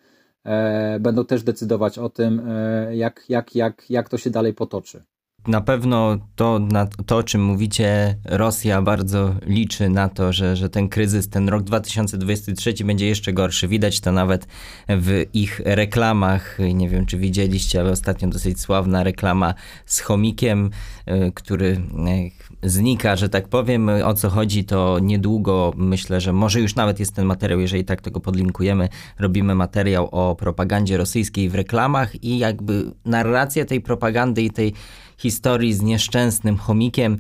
będą 1.00 1.26
też 1.26 1.44
decydować 1.44 1.98
o 1.98 2.10
tym, 2.10 2.42
e, 2.48 2.96
jak, 2.96 3.26
jak, 3.30 3.56
jak, 3.56 3.90
jak 3.90 4.10
to 4.10 4.18
się 4.18 4.30
dalej 4.30 4.54
potoczy. 4.54 5.04
Na 5.48 5.62
pewno 5.62 6.18
to, 6.36 6.60
na 6.60 6.88
to, 6.88 7.18
o 7.18 7.24
czym 7.24 7.44
mówicie, 7.44 8.16
Rosja 8.26 8.82
bardzo 8.82 9.36
liczy 9.46 9.90
na 9.90 10.10
to, 10.10 10.34
że, 10.34 10.56
że 10.56 10.70
ten 10.70 10.90
kryzys, 10.90 11.30
ten 11.30 11.50
rok 11.50 11.64
2023 11.64 12.74
będzie 12.86 13.08
jeszcze 13.08 13.34
gorszy. 13.34 13.68
Widać 13.68 14.00
to 14.00 14.12
nawet 14.12 14.48
w 14.88 15.26
ich 15.34 15.62
reklamach. 15.66 16.58
Nie 16.74 16.90
wiem, 16.90 17.06
czy 17.06 17.18
widzieliście, 17.18 17.80
ale 17.80 17.92
ostatnio 17.92 18.28
dosyć 18.28 18.60
sławna 18.60 19.04
reklama 19.04 19.54
z 19.86 20.00
chomikiem, 20.00 20.70
e, 21.06 21.32
który 21.32 21.82
znika, 22.64 23.16
że 23.16 23.30
tak 23.30 23.48
powiem. 23.48 23.90
O 23.90 24.14
co 24.14 24.30
chodzi, 24.30 24.64
to 24.64 25.00
niedługo 25.00 25.74
myślę, 25.78 26.22
że 26.22 26.34
może 26.34 26.60
już 26.60 26.76
nawet 26.76 27.00
jest 27.00 27.16
ten 27.16 27.26
materiał, 27.26 27.60
jeżeli 27.60 27.86
tak 27.86 28.02
tego 28.02 28.20
podlinkujemy. 28.20 28.90
Robimy 29.20 29.56
materiał 29.56 30.10
o 30.12 30.36
propagandzie 30.36 30.98
rosyjskiej 30.98 31.50
w 31.50 31.56
reklamach 31.56 32.24
i 32.24 32.38
jakby 32.38 32.92
narracja 33.06 33.66
tej 33.66 33.82
propagandy 33.82 34.42
i 34.42 34.52
tej 34.52 34.74
historii 35.18 35.74
z 35.74 35.82
nieszczęsnym 35.82 36.58
chomikiem 36.58 37.18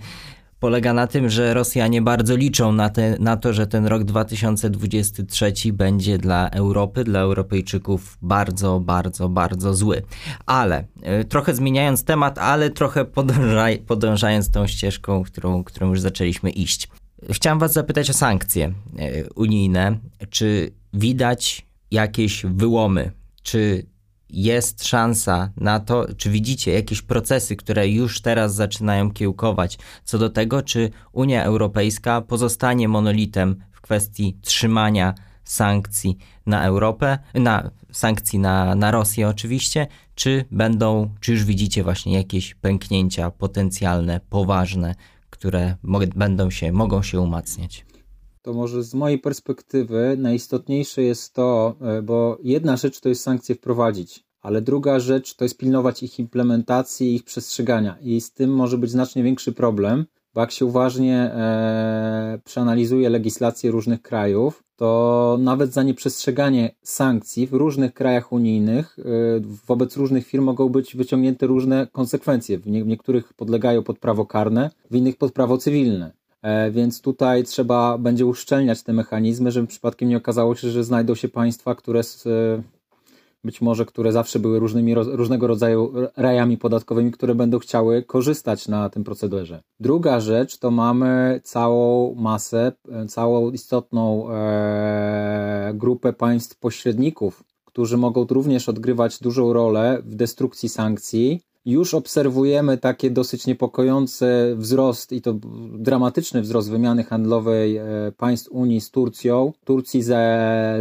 polega 0.60 0.94
na 0.94 1.08
tym, 1.08 1.30
że 1.30 1.54
Rosjanie 1.54 2.01
bardzo 2.01 2.36
liczą 2.36 2.72
na, 2.72 2.89
te, 2.89 3.16
na 3.20 3.38
to, 3.38 3.54
że 3.54 3.68
ten 3.68 3.86
rok 3.86 4.04
2023 4.04 5.54
będzie 5.74 6.18
dla 6.18 6.50
Europy, 6.50 7.04
dla 7.04 7.20
Europejczyków 7.20 8.18
bardzo, 8.22 8.80
bardzo, 8.80 9.30
bardzo 9.30 9.74
zły. 9.74 10.01
Ale 10.46 10.84
e, 11.01 11.24
trochę 11.24 11.56
zmieniając 11.56 12.04
temat, 12.04 12.38
ale 12.38 12.70
trochę 12.70 13.06
podążaj, 13.06 13.78
podążając 13.78 14.51
tą 14.51 14.68
ścieżką, 14.68 15.24
którą, 15.24 15.63
którą 15.63 15.89
już 15.89 16.01
zaczęliśmy 16.01 16.50
iść. 16.50 16.88
Chciałem 17.32 17.60
Was 17.60 17.74
zapytać 17.74 18.10
o 18.10 18.13
sankcje 18.13 18.66
e, 18.66 19.30
unijne. 19.36 19.98
Czy 20.30 20.72
widać 20.94 21.68
jakieś 21.92 22.46
wyłomy? 22.46 23.12
Czy 23.44 23.86
jest 24.29 24.88
szansa 24.88 25.50
na 25.57 25.79
to, 25.79 26.05
czy 26.17 26.29
widzicie 26.29 26.74
jakieś 26.74 27.01
procesy, 27.01 27.55
które 27.55 27.88
już 27.88 28.21
teraz 28.21 28.55
zaczynają 28.55 29.12
kiełkować 29.12 29.77
co 30.03 30.17
do 30.17 30.29
tego, 30.29 30.62
czy 30.62 30.89
Unia 31.12 31.43
Europejska 31.43 32.21
pozostanie 32.21 32.88
monolitem 32.88 33.55
w 33.71 33.81
kwestii 33.81 34.38
trzymania 34.41 35.13
sankcji 35.43 36.17
na 36.45 36.65
Europę, 36.65 37.17
na 37.33 37.71
sankcji 37.91 38.39
na, 38.39 38.75
na 38.75 38.91
Rosję 38.91 39.27
oczywiście, 39.27 39.88
czy 40.15 40.45
będą, 40.51 41.09
czy 41.19 41.31
już 41.31 41.43
widzicie 41.43 41.83
właśnie 41.83 42.13
jakieś 42.13 42.55
pęknięcia 42.55 43.31
potencjalne, 43.31 44.19
poważne, 44.29 44.95
które 45.29 45.75
mo- 45.83 46.00
będą 46.15 46.50
się, 46.50 46.71
mogą 46.71 47.03
się 47.03 47.19
umacniać? 47.19 47.88
To 48.50 48.53
może 48.53 48.84
z 48.84 48.94
mojej 48.94 49.20
perspektywy 49.20 50.15
najistotniejsze 50.18 51.03
jest 51.03 51.34
to, 51.34 51.75
e, 51.82 52.01
bo 52.01 52.38
jedna 52.44 52.77
rzecz 52.77 53.00
to 53.00 53.10
jest 53.10 53.24
sankcje 53.24 53.56
wprowadzić, 53.56 54.25
ale 54.41 54.62
druga 54.62 55.00
rzecz 55.00 55.36
to 55.36 55.46
jest 55.46 55.58
pilnować 55.58 56.03
ich 56.03 56.20
implementacji 56.20 57.12
i 57.12 57.15
ich 57.15 57.24
przestrzegania. 57.24 57.98
I 58.01 58.22
z 58.22 58.34
tym 58.34 58.53
może 58.53 58.77
być 58.77 58.91
znacznie 58.91 59.24
większy 59.24 59.51
problem, 59.51 60.06
bo 60.34 60.41
jak 60.41 60.51
się 60.51 60.65
uważnie 60.65 61.15
e, 61.15 62.39
przeanalizuje 62.46 63.10
legislację 63.10 63.72
różnych 63.72 64.01
krajów, 64.01 64.63
to 64.75 65.38
nawet 65.41 65.74
za 65.74 65.84
nieprzestrzeganie 65.84 66.75
sankcji 66.84 67.48
w 67.48 67.53
różnych 67.53 67.94
krajach 67.94 68.32
unijnych 68.32 69.00
e, 69.00 69.03
wobec 69.68 69.98
różnych 69.98 70.27
firm 70.27 70.44
mogą 70.44 70.70
być 70.70 70.96
wyciągnięte 70.96 71.48
różne 71.48 71.88
konsekwencje. 71.91 72.60
W, 72.60 72.68
nie, 72.68 72.84
w 72.84 72.88
niektórych 72.88 73.34
podlegają 73.34 73.84
pod 73.84 74.00
prawo 74.00 74.25
karne, 74.25 74.70
w 74.91 74.96
innych 74.96 75.18
pod 75.18 75.32
prawo 75.32 75.58
cywilne. 75.58 76.19
E, 76.41 76.72
więc 76.72 77.01
tutaj 77.01 77.43
trzeba 77.43 77.98
będzie 77.98 78.25
uszczelniać 78.25 78.84
te 78.84 78.93
mechanizmy, 78.93 79.51
żeby 79.51 79.67
przypadkiem 79.67 80.10
nie 80.10 80.17
okazało 80.17 80.55
się, 80.55 80.69
że 80.69 80.84
znajdą 80.84 81.15
się 81.15 81.29
państwa, 81.29 81.75
które 81.75 82.03
z, 82.03 82.27
być 83.43 83.62
może 83.62 83.86
które 83.86 84.12
zawsze 84.12 84.39
były 84.39 84.60
różnymi, 84.60 84.96
różnego 84.96 85.48
rodzaju 85.48 85.93
rajami 86.17 86.58
podatkowymi, 86.58 87.12
które 87.12 87.36
będą 87.36 87.60
chciały 87.60 88.03
korzystać 88.03 88.67
na 88.67 88.89
tym 88.89 89.03
procederze. 89.03 89.62
Druga 89.79 90.19
rzecz 90.19 90.58
to 90.58 90.72
mamy 90.72 91.41
całą 91.43 92.15
masę, 92.15 92.72
całą 93.08 93.51
istotną 93.51 94.31
e, 94.31 95.72
grupę 95.74 96.13
państw 96.13 96.60
pośredników, 96.60 97.43
którzy 97.65 97.98
mogą 97.98 98.25
również 98.29 98.69
odgrywać 98.69 99.19
dużą 99.19 99.53
rolę 99.53 100.01
w 100.05 100.15
destrukcji 100.15 100.69
sankcji 100.69 101.41
już 101.66 101.94
obserwujemy 101.94 102.78
takie 102.78 103.12
dosyć 103.12 103.48
niepokojące 103.48 104.54
wzrost 104.56 105.12
i 105.12 105.22
to 105.22 105.34
dramatyczny 105.74 106.42
wzrost 106.42 106.72
wymiany 106.72 107.04
handlowej 107.04 107.78
e, 107.78 107.86
państw 108.18 108.51
Unii 108.51 108.82
z 108.82 108.92
Turcją, 108.92 109.54
Turcji 109.63 110.04
z, 110.04 110.08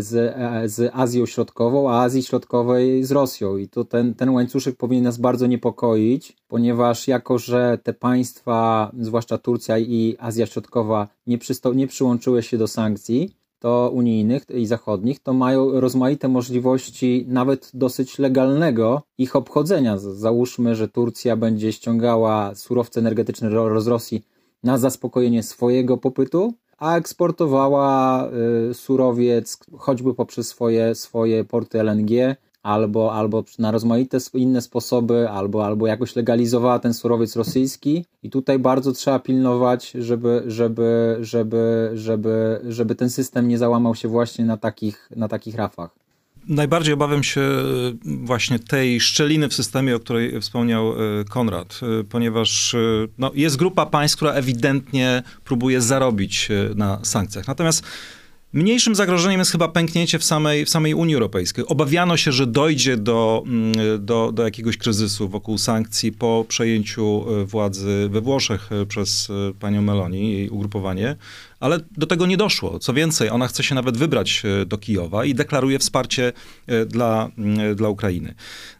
z, 0.04 0.14
e, 0.14 0.68
z 0.68 0.90
Azją 0.94 1.26
Środkową, 1.26 1.90
a 1.90 2.02
Azji 2.02 2.22
Środkowej 2.22 3.04
z 3.04 3.12
Rosją. 3.12 3.56
I 3.56 3.68
to 3.68 3.84
ten, 3.84 4.14
ten 4.14 4.30
łańcuszek 4.30 4.76
powinien 4.76 5.04
nas 5.04 5.18
bardzo 5.18 5.46
niepokoić, 5.46 6.36
ponieważ 6.48 7.08
jako, 7.08 7.38
że 7.38 7.78
te 7.82 7.92
państwa, 7.92 8.90
zwłaszcza 9.00 9.38
Turcja 9.38 9.78
i 9.78 10.16
Azja 10.18 10.46
Środkowa, 10.46 11.08
nie, 11.26 11.38
przysto- 11.38 11.74
nie 11.74 11.86
przyłączyły 11.86 12.42
się 12.42 12.58
do 12.58 12.68
sankcji, 12.68 13.38
to 13.58 13.90
unijnych 13.94 14.50
i 14.50 14.66
zachodnich, 14.66 15.20
to 15.20 15.32
mają 15.32 15.80
rozmaite 15.80 16.28
możliwości 16.28 17.24
nawet 17.28 17.70
dosyć 17.74 18.18
legalnego 18.18 19.02
ich 19.18 19.36
obchodzenia. 19.36 19.98
Załóżmy, 19.98 20.74
że 20.74 20.88
Turcja 20.88 21.36
będzie 21.36 21.72
ściągała 21.72 22.54
surowce 22.54 23.00
energetyczne 23.00 23.50
z 23.80 23.86
Rosji 23.86 24.22
na 24.62 24.78
zaspokojenie 24.78 25.42
swojego 25.42 25.96
popytu, 25.96 26.54
a 26.78 26.96
eksportowała 26.96 28.28
y, 28.70 28.74
surowiec 28.74 29.58
choćby 29.78 30.14
poprzez 30.14 30.48
swoje, 30.48 30.94
swoje 30.94 31.44
porty 31.44 31.80
LNG 31.80 32.36
albo, 32.62 33.12
albo 33.12 33.44
na 33.58 33.70
rozmaite 33.70 34.18
inne 34.34 34.62
sposoby, 34.62 35.28
albo, 35.28 35.66
albo 35.66 35.86
jakoś 35.86 36.16
legalizowała 36.16 36.78
ten 36.78 36.94
surowiec 36.94 37.36
rosyjski. 37.36 38.04
I 38.22 38.30
tutaj 38.30 38.58
bardzo 38.58 38.92
trzeba 38.92 39.18
pilnować, 39.18 39.90
żeby, 39.90 40.42
żeby, 40.46 41.16
żeby, 41.20 41.90
żeby, 41.94 42.60
żeby 42.68 42.94
ten 42.94 43.10
system 43.10 43.48
nie 43.48 43.58
załamał 43.58 43.94
się 43.94 44.08
właśnie 44.08 44.44
na 44.44 44.56
takich, 44.56 45.10
na 45.16 45.28
takich 45.28 45.54
rafach. 45.54 45.90
Najbardziej 46.48 46.94
obawiam 46.94 47.22
się 47.22 47.40
e, 47.40 47.64
właśnie 48.04 48.58
tej 48.58 49.00
szczeliny 49.00 49.48
w 49.48 49.54
systemie, 49.54 49.96
o 49.96 50.00
której 50.00 50.40
wspomniał 50.40 50.92
e, 50.92 51.24
Konrad, 51.24 51.80
e, 51.82 52.04
ponieważ 52.04 52.76
no, 53.18 53.30
jest 53.34 53.56
grupa 53.56 53.86
państw, 53.86 54.16
która 54.16 54.32
ewidentnie 54.32 55.22
próbuje 55.44 55.80
zarobić 55.80 56.48
na 56.74 56.98
sankcjach. 57.02 57.48
Natomiast 57.48 57.84
Mniejszym 58.52 58.94
zagrożeniem 58.94 59.38
jest 59.38 59.52
chyba 59.52 59.68
pęknięcie 59.68 60.18
w 60.18 60.24
samej, 60.24 60.64
w 60.64 60.68
samej 60.68 60.94
Unii 60.94 61.14
Europejskiej. 61.14 61.66
Obawiano 61.66 62.16
się, 62.16 62.32
że 62.32 62.46
dojdzie 62.46 62.96
do, 62.96 63.42
mm, 63.46 63.72
do, 64.04 64.32
do 64.32 64.44
jakiegoś 64.44 64.76
kryzysu 64.76 65.28
wokół 65.28 65.58
sankcji 65.58 66.12
po 66.12 66.44
przejęciu 66.48 67.24
e, 67.28 67.44
władzy 67.44 68.08
we 68.10 68.20
Włoszech 68.20 68.72
e, 68.72 68.86
przez 68.86 69.30
e, 69.30 69.54
panią 69.60 69.82
Meloni 69.82 70.22
i 70.22 70.32
jej 70.32 70.50
ugrupowanie, 70.50 71.16
ale 71.60 71.78
do 71.90 72.06
tego 72.06 72.26
nie 72.26 72.36
doszło. 72.36 72.78
Co 72.78 72.94
więcej, 72.94 73.30
ona 73.30 73.48
chce 73.48 73.62
się 73.62 73.74
nawet 73.74 73.96
wybrać 73.96 74.42
do 74.66 74.78
Kijowa 74.78 75.24
i 75.24 75.34
deklaruje 75.34 75.78
wsparcie 75.78 76.32
dla, 76.86 77.30
mm, 77.38 77.74
dla 77.74 77.88
Ukrainy. 77.88 78.34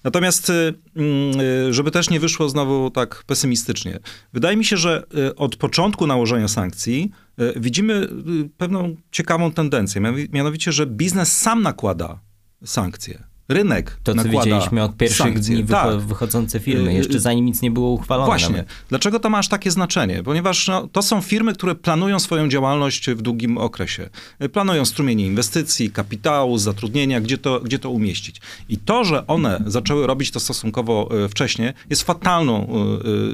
Natomiast, 0.04 0.52
mm, 0.96 1.72
żeby 1.72 1.90
też 1.90 2.10
nie 2.10 2.20
wyszło 2.20 2.48
znowu 2.48 2.90
tak 2.90 3.24
pesymistycznie, 3.26 3.98
wydaje 4.32 4.56
mi 4.56 4.64
się, 4.64 4.76
że 4.76 5.02
od 5.36 5.56
początku 5.56 6.06
nałożenia 6.06 6.48
sankcji 6.48 7.10
E, 7.38 7.60
widzimy 7.60 8.08
pewną 8.56 8.96
ciekawą 9.10 9.52
tendencję, 9.52 10.00
mianowicie, 10.32 10.72
że 10.72 10.86
biznes 10.86 11.36
sam 11.36 11.62
nakłada 11.62 12.20
sankcje 12.64 13.22
rynek 13.48 13.98
To, 14.02 14.14
co 14.14 14.24
widzieliśmy 14.24 14.82
od 14.82 14.96
pierwszych 14.96 15.26
sankcje. 15.26 15.56
dni 15.56 15.64
tak. 15.64 16.00
wychodzące 16.00 16.60
firmy, 16.60 16.94
jeszcze 16.94 17.16
y, 17.16 17.20
zanim 17.20 17.44
nic 17.44 17.62
nie 17.62 17.70
było 17.70 17.90
uchwalone. 17.90 18.26
Właśnie. 18.26 18.56
Nawet. 18.56 18.68
Dlaczego 18.88 19.20
to 19.20 19.30
ma 19.30 19.38
aż 19.38 19.48
takie 19.48 19.70
znaczenie? 19.70 20.22
Ponieważ 20.22 20.68
no, 20.68 20.88
to 20.92 21.02
są 21.02 21.20
firmy, 21.20 21.52
które 21.52 21.74
planują 21.74 22.18
swoją 22.18 22.48
działalność 22.48 23.10
w 23.10 23.22
długim 23.22 23.58
okresie. 23.58 24.08
Planują 24.52 24.84
strumienie 24.84 25.26
inwestycji, 25.26 25.90
kapitału, 25.90 26.58
zatrudnienia, 26.58 27.20
gdzie 27.20 27.38
to, 27.38 27.60
gdzie 27.60 27.78
to 27.78 27.90
umieścić. 27.90 28.40
I 28.68 28.76
to, 28.78 29.04
że 29.04 29.26
one 29.26 29.62
zaczęły 29.66 30.06
robić 30.06 30.30
to 30.30 30.40
stosunkowo 30.40 31.08
y, 31.24 31.28
wcześnie, 31.28 31.74
jest 31.90 32.02
fatalną, 32.02 32.68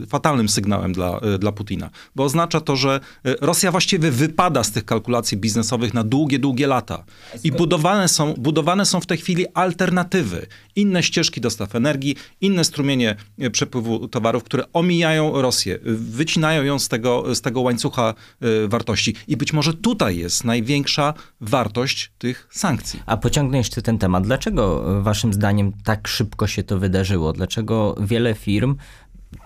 y, 0.03 0.07
fatalnym 0.07 0.49
sygnałem 0.49 0.93
dla, 0.93 1.21
dla 1.39 1.53
Putina. 1.53 1.91
Bo 2.17 2.25
oznacza 2.25 2.61
to, 2.61 2.77
że 2.77 3.01
Rosja 3.41 3.71
właściwie 3.71 4.11
wypada 4.11 4.65
z 4.65 4.73
tych 4.73 4.85
kalkulacji 4.85 5.37
biznesowych 5.37 5.95
na 5.95 6.05
długie, 6.05 6.39
długie 6.39 6.67
lata. 6.67 7.05
I 7.45 7.53
budowane 7.53 8.09
są, 8.09 8.35
budowane 8.35 8.87
są 8.87 9.01
w 9.01 9.07
tej 9.07 9.19
chwili 9.19 9.47
alternatywne 9.55 10.04
alternatywy, 10.05 10.47
inne 10.77 11.03
ścieżki 11.03 11.41
dostaw 11.41 11.75
energii, 11.75 12.17
inne 12.41 12.65
strumienie 12.65 13.17
e, 13.39 13.51
przepływu 13.51 14.09
towarów, 14.09 14.45
które 14.45 14.65
omijają 14.73 15.43
Rosję, 15.43 15.79
wycinają 15.85 16.63
ją 16.63 16.79
z 16.79 16.89
tego, 16.89 17.35
z 17.35 17.41
tego 17.41 17.61
łańcucha 17.61 18.15
e, 18.41 18.69
wartości. 18.69 19.15
I 19.29 19.37
być 19.37 19.53
może 19.53 19.75
tutaj 19.75 20.17
jest 20.17 20.45
największa 20.45 21.15
wartość 21.41 22.13
tych 22.19 22.49
sankcji. 22.51 23.03
A 23.07 23.17
pociągnę 23.17 23.59
jeszcze 23.59 23.83
ten 23.83 23.99
temat. 23.99 24.25
Dlaczego 24.25 24.85
waszym 25.03 25.33
zdaniem 25.33 25.73
tak 25.85 26.09
szybko 26.09 26.47
się 26.47 26.63
to 26.63 26.79
wydarzyło? 26.79 27.33
Dlaczego 27.33 27.97
wiele 28.01 28.35
firm 28.35 28.77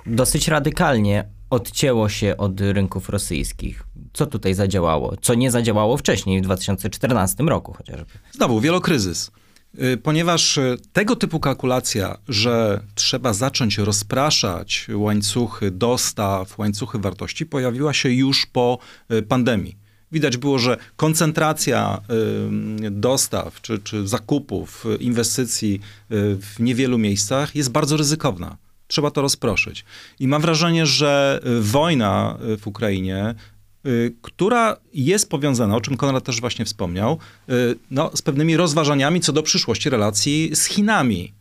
dosyć 0.07 0.49
radykalnie 0.49 1.25
odcięło 1.51 2.09
się 2.09 2.37
od 2.37 2.61
rynków 2.61 3.09
rosyjskich. 3.09 3.85
Co 4.13 4.27
tutaj 4.27 4.55
zadziałało? 4.55 5.15
Co 5.23 5.35
nie 5.35 5.51
zadziałało 5.51 5.97
wcześniej, 5.97 6.41
w 6.41 6.45
2014 6.45 7.45
roku 7.45 7.73
chociażby? 7.73 8.13
Znowu, 8.33 8.61
wielokryzys. 8.61 9.31
Y, 9.75 9.97
ponieważ 9.97 10.59
y, 10.59 10.77
tego 10.93 11.17
typu 11.17 11.41
kalkulacja, 11.41 12.19
że 12.29 12.81
trzeba 12.95 13.33
zacząć 13.33 13.79
rozpraszać 13.79 14.87
łańcuchy 14.95 15.71
dostaw, 15.71 16.59
łańcuchy 16.59 16.99
wartości, 16.99 17.47
pojawiła 17.47 17.93
się 17.93 18.11
już 18.11 18.47
po 18.47 18.79
y, 19.13 19.23
pandemii. 19.23 19.77
Widać 20.13 20.37
było, 20.37 20.59
że 20.59 20.77
koncentracja 20.97 22.01
dostaw 22.91 23.61
czy, 23.61 23.79
czy 23.79 24.09
zakupów, 24.09 24.85
inwestycji 25.01 25.81
w 26.11 26.55
niewielu 26.59 26.99
miejscach 26.99 27.57
jest 27.57 27.71
bardzo 27.71 27.97
ryzykowna. 27.97 28.57
Trzeba 28.87 29.11
to 29.11 29.23
rozproszyć. 29.23 29.85
I 30.21 30.29
mam 30.29 30.43
wrażenie, 30.43 30.87
że 30.87 31.41
wojna 31.61 32.39
w 32.59 32.67
Ukrainie 32.67 33.35
która 34.23 34.77
jest 34.95 35.31
powiązana, 35.31 35.77
o 35.77 35.81
czym 35.81 35.97
Konrad 35.97 36.25
też 36.25 36.41
właśnie 36.41 36.65
wspomniał, 36.65 37.19
y, 37.51 37.53
no, 37.91 38.11
z 38.15 38.23
pewnymi 38.23 38.57
rozważaniami 38.57 39.21
co 39.21 39.33
do 39.33 39.43
przyszłości 39.43 39.91
relacji 39.91 40.51
z 40.55 40.65
Chinami. 40.65 41.33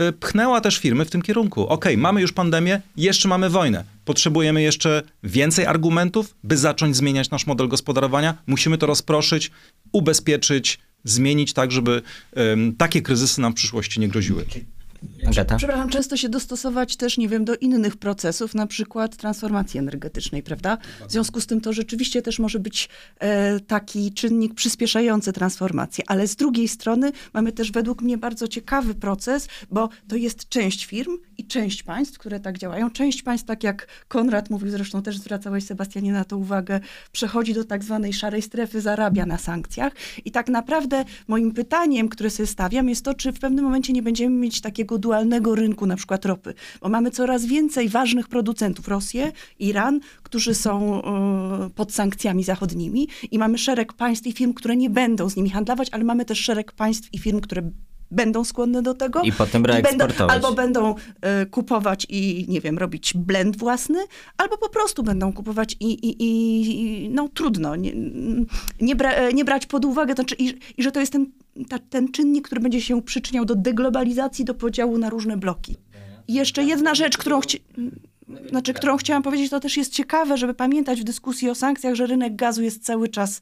Y, 0.00 0.12
pchnęła 0.12 0.60
też 0.60 0.78
firmy 0.78 1.04
w 1.04 1.10
tym 1.10 1.22
kierunku. 1.22 1.66
Ok, 1.66 1.84
mamy 1.96 2.20
już 2.20 2.32
pandemię, 2.32 2.80
jeszcze 2.96 3.28
mamy 3.28 3.50
wojnę. 3.50 3.84
Potrzebujemy 4.04 4.62
jeszcze 4.62 5.02
więcej 5.22 5.66
argumentów, 5.66 6.34
by 6.44 6.56
zacząć 6.56 6.96
zmieniać 6.96 7.30
nasz 7.30 7.46
model 7.46 7.68
gospodarowania. 7.68 8.34
Musimy 8.46 8.78
to 8.78 8.86
rozproszyć, 8.86 9.50
ubezpieczyć, 9.92 10.78
zmienić 11.04 11.52
tak, 11.52 11.72
żeby 11.72 12.02
um, 12.36 12.76
takie 12.76 13.02
kryzysy 13.02 13.40
nam 13.40 13.52
w 13.52 13.54
przyszłości 13.54 14.00
nie 14.00 14.08
groziły. 14.08 14.44
Agata? 15.26 15.56
Przepraszam, 15.56 15.88
często 15.88 16.16
się 16.16 16.28
dostosować 16.28 16.96
też, 16.96 17.18
nie 17.18 17.28
wiem, 17.28 17.44
do 17.44 17.56
innych 17.56 17.96
procesów, 17.96 18.54
na 18.54 18.66
przykład 18.66 19.16
transformacji 19.16 19.80
energetycznej, 19.80 20.42
prawda? 20.42 20.78
W 21.08 21.12
związku 21.12 21.40
z 21.40 21.46
tym 21.46 21.60
to 21.60 21.72
rzeczywiście 21.72 22.22
też 22.22 22.38
może 22.38 22.58
być 22.58 22.88
e, 23.18 23.60
taki 23.60 24.12
czynnik 24.12 24.54
przyspieszający 24.54 25.32
transformację, 25.32 26.04
ale 26.06 26.26
z 26.26 26.36
drugiej 26.36 26.68
strony 26.68 27.12
mamy 27.34 27.52
też 27.52 27.72
według 27.72 28.02
mnie 28.02 28.18
bardzo 28.18 28.48
ciekawy 28.48 28.94
proces, 28.94 29.48
bo 29.70 29.88
to 30.08 30.16
jest 30.16 30.48
część 30.48 30.86
firm 30.86 31.18
i 31.38 31.46
część 31.46 31.82
państw, 31.82 32.18
które 32.18 32.40
tak 32.40 32.58
działają. 32.58 32.90
Część 32.90 33.22
państw, 33.22 33.46
tak 33.46 33.64
jak 33.64 33.86
Konrad 34.08 34.50
mówił, 34.50 34.70
zresztą 34.70 35.02
też 35.02 35.18
zwracałeś 35.18 35.64
Sebastianie 35.64 36.12
na 36.12 36.24
to 36.24 36.38
uwagę, 36.38 36.80
przechodzi 37.12 37.54
do 37.54 37.64
tak 37.64 37.84
zwanej 37.84 38.12
szarej 38.12 38.42
strefy, 38.42 38.80
zarabia 38.80 39.26
na 39.26 39.38
sankcjach 39.38 39.92
i 40.24 40.30
tak 40.30 40.48
naprawdę 40.48 41.04
moim 41.28 41.52
pytaniem, 41.52 42.08
które 42.08 42.30
sobie 42.30 42.46
stawiam, 42.46 42.88
jest 42.88 43.04
to, 43.04 43.14
czy 43.14 43.32
w 43.32 43.38
pewnym 43.40 43.64
momencie 43.64 43.92
nie 43.92 44.02
będziemy 44.02 44.36
mieć 44.36 44.60
takiego 44.60 44.98
takiego 45.08 45.18
dualnego 45.18 45.54
rynku, 45.54 45.86
na 45.86 45.96
przykład 45.96 46.24
ropy, 46.24 46.54
bo 46.80 46.88
mamy 46.88 47.10
coraz 47.10 47.46
więcej 47.46 47.88
ważnych 47.88 48.28
producentów, 48.28 48.88
Rosję, 48.88 49.32
Iran, 49.58 50.00
którzy 50.22 50.54
są 50.54 51.02
e, 51.02 51.70
pod 51.74 51.92
sankcjami 51.92 52.44
zachodnimi 52.44 53.08
i 53.30 53.38
mamy 53.38 53.58
szereg 53.58 53.92
państw 53.92 54.26
i 54.26 54.32
firm, 54.32 54.54
które 54.54 54.76
nie 54.76 54.90
będą 54.90 55.28
z 55.28 55.36
nimi 55.36 55.50
handlować, 55.50 55.88
ale 55.92 56.04
mamy 56.04 56.24
też 56.24 56.38
szereg 56.38 56.72
państw 56.72 57.08
i 57.12 57.18
firm, 57.18 57.40
które 57.40 57.62
będą 58.10 58.44
skłonne 58.44 58.82
do 58.82 58.94
tego. 58.94 59.22
I 59.22 59.32
potem 59.32 59.66
reeksportować. 59.66 60.34
Albo 60.34 60.52
będą 60.52 60.94
y, 60.94 61.46
kupować 61.46 62.06
i, 62.08 62.46
nie 62.48 62.60
wiem, 62.60 62.78
robić 62.78 63.14
blend 63.14 63.56
własny, 63.56 63.98
albo 64.36 64.58
po 64.58 64.68
prostu 64.68 65.02
będą 65.02 65.32
kupować 65.32 65.76
i, 65.80 65.92
i, 65.92 66.16
i 66.20 67.08
no 67.10 67.28
trudno, 67.28 67.76
nie, 67.76 67.92
nie, 68.80 68.96
bra, 68.96 69.30
nie 69.30 69.44
brać 69.44 69.66
pod 69.66 69.84
uwagę, 69.84 70.14
to, 70.14 70.22
znaczy, 70.22 70.34
i, 70.38 70.54
i 70.76 70.82
że 70.82 70.92
to 70.92 71.00
jest 71.00 71.12
ten, 71.12 71.26
ta, 71.68 71.78
ten 71.78 72.12
czynnik, 72.12 72.44
który 72.46 72.60
będzie 72.60 72.80
się 72.80 73.02
przyczyniał 73.02 73.44
do 73.44 73.54
deglobalizacji, 73.54 74.44
do 74.44 74.54
podziału 74.54 74.98
na 74.98 75.10
różne 75.10 75.36
bloki. 75.36 75.76
I 76.28 76.34
jeszcze 76.34 76.64
jedna 76.64 76.94
rzecz, 76.94 77.18
którą 77.18 77.40
chci 77.40 77.60
znaczy, 78.48 78.74
którą 78.74 78.96
chciałam 78.96 79.22
powiedzieć, 79.22 79.50
to 79.50 79.60
też 79.60 79.76
jest 79.76 79.92
ciekawe, 79.92 80.36
żeby 80.36 80.54
pamiętać 80.54 81.00
w 81.00 81.04
dyskusji 81.04 81.50
o 81.50 81.54
sankcjach, 81.54 81.94
że 81.94 82.06
rynek 82.06 82.36
gazu 82.36 82.62
jest 82.62 82.84
cały 82.84 83.08
czas 83.08 83.40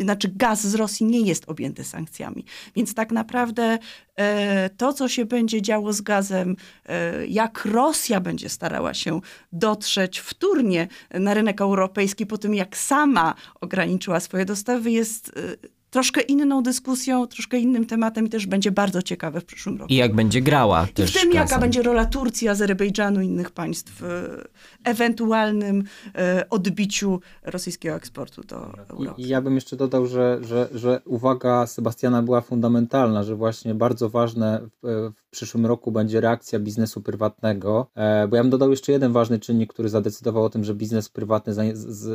znaczy 0.00 0.32
gaz 0.36 0.66
z 0.66 0.74
Rosji 0.74 1.06
nie 1.06 1.20
jest 1.20 1.48
objęty 1.48 1.84
sankcjami. 1.84 2.44
Więc 2.76 2.94
tak 2.94 3.12
naprawdę 3.12 3.78
e, 4.16 4.70
to, 4.70 4.92
co 4.92 5.08
się 5.08 5.24
będzie 5.24 5.62
działo 5.62 5.92
z 5.92 6.00
gazem, 6.00 6.56
e, 6.86 7.26
jak 7.26 7.64
Rosja 7.64 8.20
będzie 8.20 8.48
starała 8.48 8.94
się 8.94 9.20
dotrzeć 9.52 10.18
wtórnie 10.18 10.88
na 11.10 11.34
rynek 11.34 11.60
europejski 11.60 12.26
po 12.26 12.38
tym, 12.38 12.54
jak 12.54 12.76
sama 12.76 13.34
ograniczyła 13.60 14.20
swoje 14.20 14.44
dostawy, 14.44 14.90
jest 14.90 15.28
e, 15.28 15.79
troszkę 15.90 16.20
inną 16.20 16.62
dyskusją, 16.62 17.26
troszkę 17.26 17.58
innym 17.58 17.86
tematem 17.86 18.26
i 18.26 18.28
też 18.28 18.46
będzie 18.46 18.70
bardzo 18.70 19.02
ciekawe 19.02 19.40
w 19.40 19.44
przyszłym 19.44 19.78
roku. 19.78 19.92
I 19.92 19.96
jak 19.96 20.14
będzie 20.14 20.40
grała 20.40 20.86
I 20.90 20.92
też 20.92 21.14
w 21.14 21.20
tym, 21.20 21.32
jaka 21.32 21.58
będzie 21.58 21.82
rola 21.82 22.04
Turcji, 22.04 22.48
Azerbejdżanu 22.48 23.20
i 23.20 23.26
innych 23.26 23.50
państw 23.50 23.92
w 24.00 24.04
e, 24.04 24.90
ewentualnym 24.90 25.84
e, 26.14 26.44
odbiciu 26.50 27.20
rosyjskiego 27.42 27.94
eksportu 27.94 28.42
do 28.42 28.56
Europy. 28.56 29.22
I, 29.22 29.22
I 29.22 29.28
ja 29.28 29.40
bym 29.40 29.54
jeszcze 29.54 29.76
dodał, 29.76 30.06
że, 30.06 30.38
że, 30.42 30.68
że 30.74 31.00
uwaga 31.04 31.66
Sebastiana 31.66 32.22
była 32.22 32.40
fundamentalna, 32.40 33.22
że 33.22 33.36
właśnie 33.36 33.74
bardzo 33.74 34.08
ważne 34.08 34.60
w, 34.82 35.10
w 35.29 35.29
przyszłym 35.30 35.66
roku 35.66 35.92
będzie 35.92 36.20
reakcja 36.20 36.58
biznesu 36.58 37.02
prywatnego, 37.02 37.86
e, 37.94 38.28
bo 38.28 38.36
ja 38.36 38.42
bym 38.42 38.50
dodał 38.50 38.70
jeszcze 38.70 38.92
jeden 38.92 39.12
ważny 39.12 39.38
czynnik, 39.38 39.72
który 39.72 39.88
zadecydował 39.88 40.44
o 40.44 40.50
tym, 40.50 40.64
że 40.64 40.74
biznes 40.74 41.08
prywatny 41.08 41.54
za, 41.54 41.62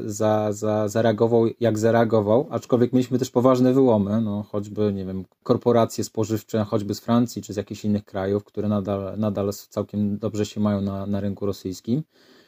za, 0.06 0.54
za, 0.54 0.88
zareagował 0.88 1.46
jak 1.60 1.80
zareagował, 1.80 2.48
aczkolwiek 2.50 2.94
mieliśmy 2.94 3.20
też 3.20 3.32
poważne 3.32 3.74
wyłomy, 3.74 4.22
no 4.22 4.44
choćby, 4.44 4.94
nie 4.94 5.06
wiem, 5.06 5.26
korporacje 5.44 6.04
spożywcze, 6.04 6.64
choćby 6.64 6.96
z 6.96 7.00
Francji 7.00 7.42
czy 7.42 7.54
z 7.54 7.58
jakichś 7.58 7.86
innych 7.86 8.06
krajów, 8.06 8.44
które 8.44 8.68
nadal, 8.68 9.20
nadal 9.20 9.54
całkiem 9.70 10.18
dobrze 10.18 10.46
się 10.46 10.62
mają 10.62 10.82
na, 10.82 11.06
na 11.06 11.20
rynku 11.20 11.46
rosyjskim. 11.46 12.04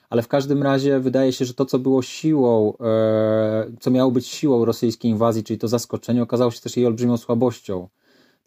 Ale 0.09 0.21
w 0.21 0.27
każdym 0.27 0.63
razie 0.63 0.99
wydaje 0.99 1.33
się, 1.33 1.45
że 1.45 1.53
to, 1.53 1.65
co 1.65 1.79
było 1.79 2.01
siłą, 2.01 2.73
e, 2.77 3.71
co 3.79 3.91
miało 3.91 4.11
być 4.11 4.27
siłą 4.27 4.65
rosyjskiej 4.65 5.11
inwazji, 5.11 5.43
czyli 5.43 5.59
to 5.59 5.67
zaskoczenie, 5.67 6.23
okazało 6.23 6.51
się 6.51 6.61
też 6.61 6.77
jej 6.77 6.85
olbrzymią 6.85 7.17
słabością. 7.17 7.87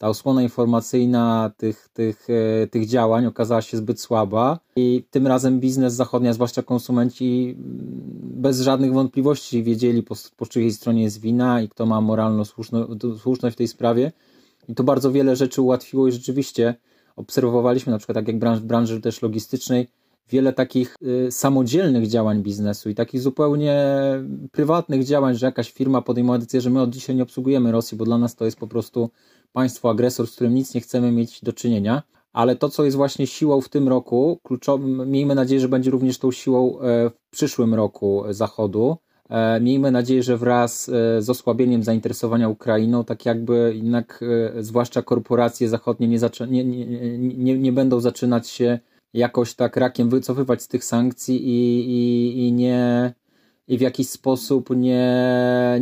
Ta 0.00 0.08
osłona 0.08 0.42
informacyjna 0.42 1.50
tych, 1.56 1.88
tych, 1.92 2.26
e, 2.62 2.66
tych 2.66 2.86
działań 2.86 3.26
okazała 3.26 3.62
się 3.62 3.76
zbyt 3.76 4.00
słaba 4.00 4.58
i 4.76 5.04
tym 5.10 5.26
razem 5.26 5.60
biznes 5.60 5.94
zachodni, 5.94 6.28
a 6.28 6.32
zwłaszcza 6.32 6.62
konsumenci, 6.62 7.56
bez 8.22 8.60
żadnych 8.60 8.92
wątpliwości 8.92 9.62
wiedzieli, 9.62 10.02
po, 10.02 10.14
po 10.36 10.46
czyjej 10.46 10.72
stronie 10.72 11.02
jest 11.02 11.20
wina 11.20 11.60
i 11.62 11.68
kto 11.68 11.86
ma 11.86 12.00
moralną 12.00 12.42
słuszność 13.18 13.54
w 13.54 13.58
tej 13.58 13.68
sprawie. 13.68 14.12
I 14.68 14.74
to 14.74 14.84
bardzo 14.84 15.12
wiele 15.12 15.36
rzeczy 15.36 15.62
ułatwiło 15.62 16.08
i 16.08 16.12
rzeczywiście 16.12 16.74
obserwowaliśmy, 17.16 17.92
na 17.92 17.98
przykład 17.98 18.14
tak 18.14 18.28
jak 18.28 18.38
branż, 18.38 18.60
w 18.60 18.64
branży 18.64 19.00
też 19.00 19.22
logistycznej, 19.22 19.88
wiele 20.30 20.52
takich 20.52 20.96
y, 21.26 21.32
samodzielnych 21.32 22.06
działań 22.06 22.42
biznesu 22.42 22.90
i 22.90 22.94
takich 22.94 23.20
zupełnie 23.20 23.74
prywatnych 24.52 25.04
działań, 25.04 25.34
że 25.34 25.46
jakaś 25.46 25.72
firma 25.72 26.02
podejmowała 26.02 26.38
decyzję, 26.38 26.60
że 26.60 26.70
my 26.70 26.80
od 26.80 26.90
dzisiaj 26.90 27.16
nie 27.16 27.22
obsługujemy 27.22 27.72
Rosji, 27.72 27.98
bo 27.98 28.04
dla 28.04 28.18
nas 28.18 28.34
to 28.34 28.44
jest 28.44 28.56
po 28.56 28.66
prostu 28.66 29.10
państwo 29.52 29.90
agresor, 29.90 30.26
z 30.26 30.34
którym 30.34 30.54
nic 30.54 30.74
nie 30.74 30.80
chcemy 30.80 31.12
mieć 31.12 31.40
do 31.42 31.52
czynienia. 31.52 32.02
Ale 32.32 32.56
to, 32.56 32.68
co 32.68 32.84
jest 32.84 32.96
właśnie 32.96 33.26
siłą 33.26 33.60
w 33.60 33.68
tym 33.68 33.88
roku, 33.88 34.38
kluczowym, 34.42 35.10
miejmy 35.10 35.34
nadzieję, 35.34 35.60
że 35.60 35.68
będzie 35.68 35.90
również 35.90 36.18
tą 36.18 36.32
siłą 36.32 36.80
e, 36.80 37.10
w 37.10 37.30
przyszłym 37.30 37.74
roku 37.74 38.24
Zachodu. 38.30 38.96
E, 39.28 39.60
miejmy 39.60 39.90
nadzieję, 39.90 40.22
że 40.22 40.36
wraz 40.36 40.88
e, 40.88 41.22
z 41.22 41.30
osłabieniem 41.30 41.82
zainteresowania 41.82 42.48
Ukrainą, 42.48 43.04
tak 43.04 43.26
jakby 43.26 43.72
jednak, 43.76 44.24
zwłaszcza 44.60 45.02
korporacje 45.02 45.68
zachodnie, 45.68 46.08
nie, 46.08 46.18
nie, 46.48 46.64
nie, 46.64 47.18
nie, 47.18 47.58
nie 47.58 47.72
będą 47.72 48.00
zaczynać 48.00 48.48
się 48.48 48.78
jakoś 49.14 49.54
tak 49.54 49.76
rakiem 49.76 50.10
wycofywać 50.10 50.62
z 50.62 50.68
tych 50.68 50.84
sankcji 50.84 51.48
i, 51.48 51.80
i, 51.90 52.46
i 52.46 52.52
nie 52.52 53.14
i 53.68 53.78
w 53.78 53.80
jakiś 53.80 54.08
sposób 54.08 54.70
nie, 54.76 55.80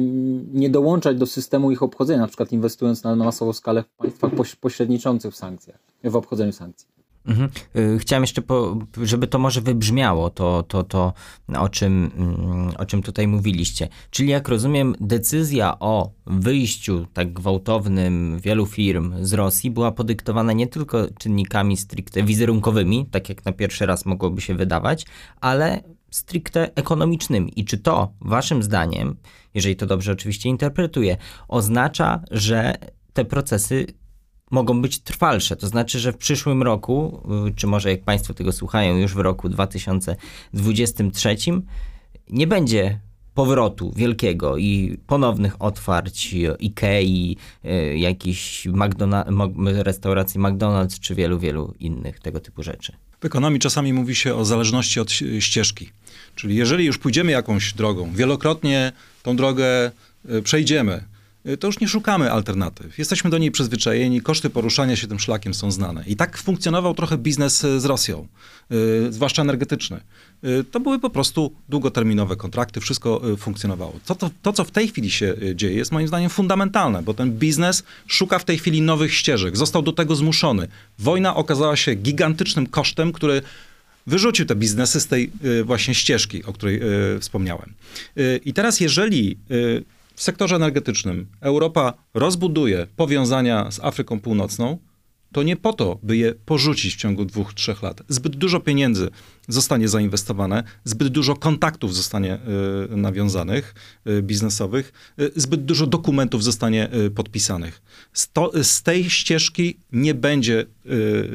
nie 0.52 0.70
dołączać 0.70 1.16
do 1.16 1.26
systemu 1.26 1.70
ich 1.70 1.82
obchodzenia, 1.82 2.20
na 2.20 2.26
przykład 2.26 2.52
inwestując 2.52 3.04
na 3.04 3.16
masową 3.16 3.52
skalę 3.52 3.82
w 3.82 4.18
państwach 4.18 4.32
pośredniczących 4.60 5.32
w 5.32 5.36
sankcjach, 5.36 5.78
w 6.04 6.16
obchodzeniu 6.16 6.52
sankcji. 6.52 6.97
Mhm. 7.28 7.48
Y, 7.76 7.98
chciałem 7.98 8.22
jeszcze, 8.22 8.42
po, 8.42 8.78
żeby 9.02 9.26
to 9.26 9.38
może 9.38 9.60
wybrzmiało, 9.60 10.30
to, 10.30 10.62
to, 10.62 10.84
to 10.84 11.12
o, 11.58 11.68
czym, 11.68 12.10
mm, 12.16 12.76
o 12.78 12.86
czym 12.86 13.02
tutaj 13.02 13.28
mówiliście. 13.28 13.88
Czyli 14.10 14.28
jak 14.28 14.48
rozumiem, 14.48 14.94
decyzja 15.00 15.78
o 15.78 16.10
wyjściu 16.26 17.06
tak 17.12 17.32
gwałtownym 17.32 18.38
wielu 18.40 18.66
firm 18.66 19.14
z 19.20 19.32
Rosji 19.32 19.70
była 19.70 19.92
podyktowana 19.92 20.52
nie 20.52 20.66
tylko 20.66 21.06
czynnikami 21.18 21.76
stricte 21.76 22.22
wizerunkowymi, 22.22 23.06
tak 23.10 23.28
jak 23.28 23.44
na 23.44 23.52
pierwszy 23.52 23.86
raz 23.86 24.06
mogłoby 24.06 24.40
się 24.40 24.54
wydawać, 24.54 25.06
ale 25.40 25.82
stricte 26.10 26.74
ekonomicznymi. 26.74 27.52
I 27.60 27.64
czy 27.64 27.78
to, 27.78 28.12
waszym 28.20 28.62
zdaniem, 28.62 29.16
jeżeli 29.54 29.76
to 29.76 29.86
dobrze 29.86 30.12
oczywiście 30.12 30.48
interpretuję, 30.48 31.16
oznacza, 31.48 32.20
że 32.30 32.74
te 33.12 33.24
procesy 33.24 33.86
mogą 34.50 34.82
być 34.82 34.98
trwalsze. 34.98 35.56
To 35.56 35.66
znaczy, 35.66 35.98
że 35.98 36.12
w 36.12 36.16
przyszłym 36.16 36.62
roku, 36.62 37.22
y, 37.48 37.54
czy 37.54 37.66
może 37.66 37.90
jak 37.90 38.02
Państwo 38.02 38.34
tego 38.34 38.52
słuchają, 38.52 38.96
już 38.96 39.14
w 39.14 39.18
roku 39.18 39.48
2023, 39.48 41.36
nie 42.30 42.46
będzie 42.46 43.00
powrotu 43.34 43.92
wielkiego 43.96 44.56
i 44.56 44.98
ponownych 45.06 45.62
otwarć 45.62 46.34
Ikei, 46.60 47.36
y, 47.64 47.98
jakichś 47.98 48.66
McDonald- 48.66 49.82
restauracji 49.82 50.40
McDonald's, 50.40 51.00
czy 51.00 51.14
wielu, 51.14 51.38
wielu 51.38 51.74
innych 51.80 52.20
tego 52.20 52.40
typu 52.40 52.62
rzeczy. 52.62 52.92
W 53.20 53.24
ekonomii 53.24 53.60
czasami 53.60 53.92
mówi 53.92 54.14
się 54.14 54.34
o 54.34 54.44
zależności 54.44 55.00
od 55.00 55.12
ścieżki. 55.40 55.90
Czyli 56.34 56.56
jeżeli 56.56 56.84
już 56.84 56.98
pójdziemy 56.98 57.32
jakąś 57.32 57.72
drogą, 57.72 58.12
wielokrotnie 58.12 58.92
tą 59.22 59.36
drogę 59.36 59.90
y, 60.30 60.42
przejdziemy, 60.42 61.04
to 61.60 61.66
już 61.66 61.80
nie 61.80 61.88
szukamy 61.88 62.32
alternatyw. 62.32 62.98
Jesteśmy 62.98 63.30
do 63.30 63.38
niej 63.38 63.50
przyzwyczajeni, 63.50 64.20
koszty 64.20 64.50
poruszania 64.50 64.96
się 64.96 65.06
tym 65.06 65.18
szlakiem 65.18 65.54
są 65.54 65.70
znane. 65.70 66.04
I 66.06 66.16
tak 66.16 66.38
funkcjonował 66.38 66.94
trochę 66.94 67.18
biznes 67.18 67.64
y, 67.64 67.80
z 67.80 67.84
Rosją, 67.84 68.26
yy, 68.70 69.12
zwłaszcza 69.12 69.42
energetyczny. 69.42 70.00
To 70.70 70.80
były 70.80 70.98
po 70.98 71.10
prostu 71.10 71.52
długoterminowe 71.68 72.36
kontrakty, 72.36 72.80
wszystko 72.80 73.22
funkcjonowało. 73.38 74.00
To, 74.06 74.14
to, 74.14 74.30
to, 74.42 74.52
co 74.52 74.64
w 74.64 74.70
tej 74.70 74.88
chwili 74.88 75.10
się 75.10 75.34
dzieje, 75.54 75.76
jest 75.76 75.92
moim 75.92 76.08
zdaniem 76.08 76.30
fundamentalne, 76.30 77.02
bo 77.02 77.14
ten 77.14 77.32
biznes 77.32 77.82
szuka 78.06 78.38
w 78.38 78.44
tej 78.44 78.58
chwili 78.58 78.82
nowych 78.82 79.14
ścieżek. 79.14 79.56
Został 79.56 79.82
do 79.82 79.92
tego 79.92 80.16
zmuszony. 80.16 80.68
Wojna 80.98 81.36
okazała 81.36 81.76
się 81.76 81.94
gigantycznym 81.94 82.66
kosztem, 82.66 83.12
który 83.12 83.42
wyrzucił 84.06 84.46
te 84.46 84.54
biznesy 84.54 85.00
z 85.00 85.06
tej 85.06 85.30
właśnie 85.64 85.94
ścieżki, 85.94 86.44
o 86.44 86.52
której 86.52 86.80
wspomniałem. 87.20 87.72
I 88.44 88.52
teraz, 88.52 88.80
jeżeli 88.80 89.36
w 90.18 90.22
sektorze 90.22 90.56
energetycznym 90.56 91.26
Europa 91.40 91.94
rozbuduje 92.14 92.86
powiązania 92.96 93.70
z 93.70 93.80
Afryką 93.80 94.20
Północną, 94.20 94.78
to 95.32 95.42
nie 95.42 95.56
po 95.56 95.72
to, 95.72 95.98
by 96.02 96.16
je 96.16 96.34
porzucić 96.34 96.94
w 96.94 96.96
ciągu 96.96 97.24
dwóch, 97.24 97.54
trzech 97.54 97.82
lat. 97.82 98.02
Zbyt 98.08 98.36
dużo 98.36 98.60
pieniędzy 98.60 99.10
zostanie 99.48 99.88
zainwestowane, 99.88 100.64
zbyt 100.84 101.08
dużo 101.08 101.36
kontaktów 101.36 101.94
zostanie 101.94 102.38
y, 102.92 102.96
nawiązanych, 102.96 103.74
y, 104.06 104.22
biznesowych, 104.22 104.92
y, 105.20 105.30
zbyt 105.36 105.64
dużo 105.64 105.86
dokumentów 105.86 106.44
zostanie 106.44 106.88
podpisanych. 107.14 107.82
Z, 108.12 108.32
to, 108.32 108.52
z 108.62 108.82
tej 108.82 109.10
ścieżki 109.10 109.78
nie 109.92 110.14
będzie, 110.14 110.66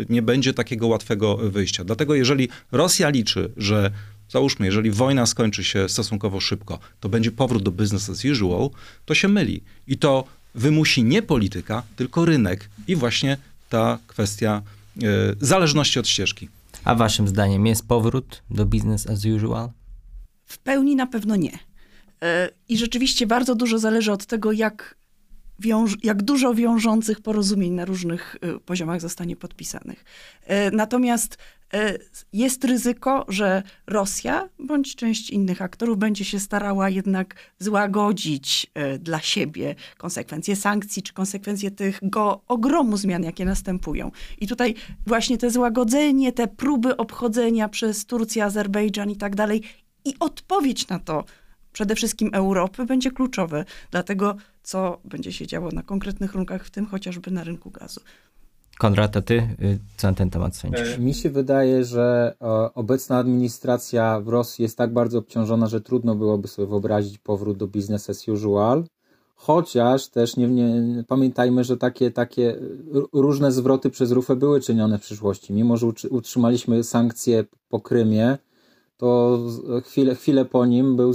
nie 0.10 0.22
będzie 0.22 0.54
takiego 0.54 0.88
łatwego 0.88 1.38
wyjścia. 1.38 1.84
Dlatego 1.84 2.16
jeżeli 2.16 2.50
Rosja 2.72 3.10
liczy, 3.10 3.52
że 3.58 3.92
załóżmy, 4.34 4.66
jeżeli 4.66 4.92
wojna 4.92 5.26
skończy 5.26 5.64
się 5.64 5.90
stosunkowo 5.90 6.40
szybko, 6.40 6.80
to 7.00 7.10
będzie 7.10 7.32
powrót 7.32 7.64
do 7.64 7.72
business 7.72 8.10
as 8.10 8.26
usual, 8.26 8.70
to 9.06 9.16
się 9.16 9.28
myli. 9.28 9.64
I 9.88 9.98
to 9.98 10.24
wymusi 10.56 11.04
nie 11.04 11.22
polityka, 11.22 11.84
tylko 11.96 12.26
rynek 12.26 12.70
i 12.88 12.96
właśnie 12.96 13.38
ta 13.70 14.00
kwestia 14.08 14.62
y, 14.98 15.02
zależności 15.42 16.00
od 16.00 16.08
ścieżki. 16.08 16.50
A 16.84 16.96
waszym 16.96 17.28
zdaniem 17.28 17.66
jest 17.68 17.88
powrót 17.88 18.44
do 18.50 18.66
business 18.66 19.08
as 19.08 19.26
usual? 19.26 19.70
W 20.46 20.58
pełni 20.58 20.96
na 20.96 21.08
pewno 21.08 21.36
nie. 21.36 21.60
E, 22.24 22.50
I 22.70 22.78
rzeczywiście 22.78 23.28
bardzo 23.28 23.56
dużo 23.56 23.80
zależy 23.80 24.12
od 24.12 24.26
tego, 24.26 24.52
jak, 24.52 24.96
wiąż, 25.60 25.98
jak 26.04 26.24
dużo 26.24 26.54
wiążących 26.54 27.22
porozumień 27.22 27.72
na 27.74 27.86
różnych 27.86 28.36
e, 28.42 28.60
poziomach 28.60 29.02
zostanie 29.02 29.36
podpisanych. 29.36 30.06
Natomiast 30.72 31.38
E, 31.38 31.63
jest 32.34 32.64
ryzyko, 32.64 33.26
że 33.28 33.64
Rosja 33.88 34.50
bądź 34.60 34.96
część 34.96 35.30
innych 35.30 35.62
aktorów 35.62 35.98
będzie 35.98 36.26
się 36.26 36.40
starała 36.40 36.90
jednak 36.90 37.36
złagodzić 37.60 38.72
e, 38.74 39.00
dla 39.00 39.20
siebie 39.20 39.76
konsekwencje 39.98 40.56
sankcji 40.56 41.04
czy 41.04 41.14
konsekwencje 41.14 41.72
tego 41.72 42.42
ogromu 42.48 42.98
zmian, 42.98 43.24
jakie 43.24 43.46
następują. 43.46 44.12
I 44.42 44.48
tutaj 44.48 44.76
właśnie 45.08 45.38
te 45.38 45.50
złagodzenie, 45.50 46.32
te 46.32 46.48
próby 46.48 46.98
obchodzenia 46.98 47.70
przez 47.70 48.06
Turcję, 48.06 48.46
Azerbejdżan 48.46 49.10
i 49.10 49.16
tak 49.16 49.36
dalej, 49.36 49.62
i 50.06 50.14
odpowiedź 50.20 50.88
na 50.88 51.00
to 51.00 51.24
przede 51.74 51.96
wszystkim 51.96 52.30
Europy 52.34 52.86
będzie 52.86 53.12
kluczowe 53.12 53.66
dla 53.92 54.04
tego, 54.04 54.36
co 54.64 55.02
będzie 55.06 55.34
się 55.34 55.48
działo 55.48 55.70
na 55.72 55.84
konkretnych 55.84 56.36
rynkach, 56.36 56.66
w 56.66 56.70
tym 56.70 56.86
chociażby 56.86 57.32
na 57.32 57.44
rynku 57.44 57.72
gazu. 57.72 58.02
Konrad, 58.84 59.18
a 59.18 59.22
ty 59.22 59.34
y, 59.62 59.80
co 59.98 60.08
na 60.08 60.14
ten 60.14 60.30
temat 60.30 60.56
sądzisz? 60.56 60.96
E, 60.96 61.00
mi 61.00 61.14
się 61.14 61.30
wydaje, 61.30 61.84
że 61.84 62.36
obecna 62.76 63.18
administracja 63.18 64.22
w 64.22 64.28
Rosji 64.28 64.64
jest 64.64 64.78
tak 64.78 64.94
bardzo 64.94 65.20
obciążona, 65.20 65.68
że 65.68 65.82
trudno 65.82 66.16
byłoby 66.16 66.48
sobie 66.48 66.68
wyobrazić 66.68 67.18
powrót 67.18 67.58
do 67.58 67.68
business 67.68 68.10
as 68.10 68.28
usual. 68.28 68.84
Chociaż 69.36 70.08
też 70.08 70.38
nie, 70.38 70.48
nie, 70.48 71.04
pamiętajmy, 71.04 71.64
że 71.64 71.78
takie, 71.78 72.12
takie 72.12 72.56
różne 73.14 73.52
zwroty 73.52 73.90
przez 73.90 74.12
Rufę 74.12 74.36
były 74.36 74.62
czynione 74.62 75.00
w 75.00 75.02
przyszłości. 75.02 75.54
Mimo, 75.54 75.78
że 75.78 75.88
utrzymaliśmy 76.10 76.84
sankcje 76.84 77.44
po 77.70 77.80
Krymie, 77.80 78.38
to 78.98 79.40
chwilę, 79.86 80.16
chwilę 80.16 80.46
po 80.46 80.66
nim 80.66 80.96
był, 80.96 81.12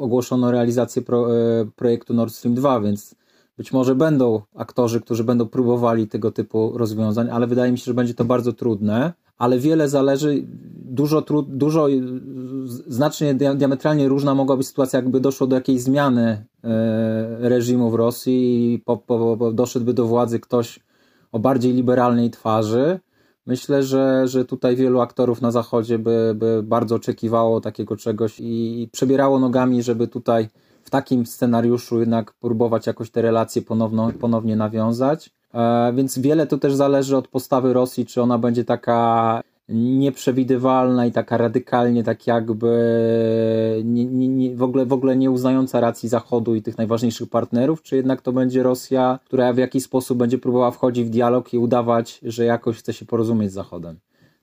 ogłoszono 0.00 0.50
realizację 0.50 1.02
pro, 1.02 1.36
e, 1.36 1.66
projektu 1.76 2.14
Nord 2.14 2.34
Stream 2.34 2.54
2, 2.54 2.80
więc 2.80 3.14
być 3.60 3.72
może 3.72 3.94
będą 3.94 4.42
aktorzy, 4.54 5.00
którzy 5.00 5.24
będą 5.24 5.46
próbowali 5.46 6.08
tego 6.08 6.30
typu 6.30 6.78
rozwiązań, 6.78 7.28
ale 7.30 7.46
wydaje 7.46 7.72
mi 7.72 7.78
się, 7.78 7.84
że 7.84 7.94
będzie 7.94 8.14
to 8.14 8.24
bardzo 8.24 8.52
trudne. 8.52 9.12
Ale 9.38 9.58
wiele 9.58 9.88
zależy, 9.88 10.44
dużo, 10.74 11.22
dużo 11.48 11.86
znacznie 12.86 13.34
diametralnie 13.34 14.08
różna 14.08 14.34
mogła 14.34 14.56
być 14.56 14.66
sytuacja, 14.66 14.98
jakby 14.98 15.20
doszło 15.20 15.46
do 15.46 15.56
jakiejś 15.56 15.80
zmiany 15.80 16.46
e, 16.64 17.48
reżimu 17.48 17.90
w 17.90 17.94
Rosji 17.94 18.74
i 18.74 18.78
po, 18.78 18.96
po, 18.96 19.36
po 19.36 19.52
doszedłby 19.52 19.94
do 19.94 20.06
władzy 20.06 20.40
ktoś 20.40 20.80
o 21.32 21.38
bardziej 21.38 21.72
liberalnej 21.72 22.30
twarzy. 22.30 23.00
Myślę, 23.46 23.82
że, 23.82 24.28
że 24.28 24.44
tutaj 24.44 24.76
wielu 24.76 25.00
aktorów 25.00 25.40
na 25.40 25.50
Zachodzie 25.50 25.98
by, 25.98 26.32
by 26.36 26.62
bardzo 26.62 26.94
oczekiwało 26.94 27.60
takiego 27.60 27.96
czegoś 27.96 28.36
i 28.40 28.88
przebierało 28.92 29.38
nogami, 29.38 29.82
żeby 29.82 30.08
tutaj 30.08 30.48
w 30.90 30.92
takim 30.92 31.26
scenariuszu 31.26 32.00
jednak 32.00 32.32
próbować 32.32 32.86
jakoś 32.86 33.10
te 33.10 33.22
relacje 33.22 33.62
ponowno, 33.62 34.12
ponownie 34.20 34.56
nawiązać. 34.56 35.30
E, 35.54 35.92
więc 35.96 36.18
wiele 36.18 36.46
to 36.46 36.58
też 36.58 36.74
zależy 36.74 37.16
od 37.16 37.28
postawy 37.28 37.72
Rosji, 37.72 38.06
czy 38.06 38.22
ona 38.22 38.38
będzie 38.38 38.64
taka 38.64 39.40
nieprzewidywalna 39.68 41.06
i 41.06 41.12
taka 41.12 41.36
radykalnie 41.36 42.04
tak 42.04 42.26
jakby 42.26 42.72
nie, 43.84 44.06
nie, 44.06 44.28
nie, 44.28 44.56
w, 44.56 44.62
ogóle, 44.62 44.86
w 44.86 44.92
ogóle 44.92 45.16
nie 45.16 45.30
uznająca 45.30 45.80
racji 45.80 46.08
Zachodu 46.08 46.54
i 46.54 46.62
tych 46.62 46.78
najważniejszych 46.78 47.30
partnerów, 47.30 47.82
czy 47.82 47.96
jednak 47.96 48.22
to 48.22 48.32
będzie 48.32 48.62
Rosja, 48.62 49.18
która 49.24 49.52
w 49.52 49.58
jakiś 49.58 49.84
sposób 49.84 50.18
będzie 50.18 50.38
próbowała 50.38 50.70
wchodzić 50.70 51.06
w 51.06 51.10
dialog 51.10 51.54
i 51.54 51.58
udawać, 51.58 52.20
że 52.22 52.44
jakoś 52.44 52.78
chce 52.78 52.92
się 52.92 53.06
porozumieć 53.06 53.50
z 53.50 53.54
Zachodem. 53.54 53.98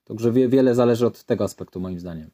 Także 0.06 0.32
wie, 0.32 0.50
wiele 0.50 0.76
zależy 0.76 1.08
od 1.08 1.24
tego 1.24 1.44
aspektu 1.44 1.80
moim 1.80 2.00
zdaniem. 2.00 2.30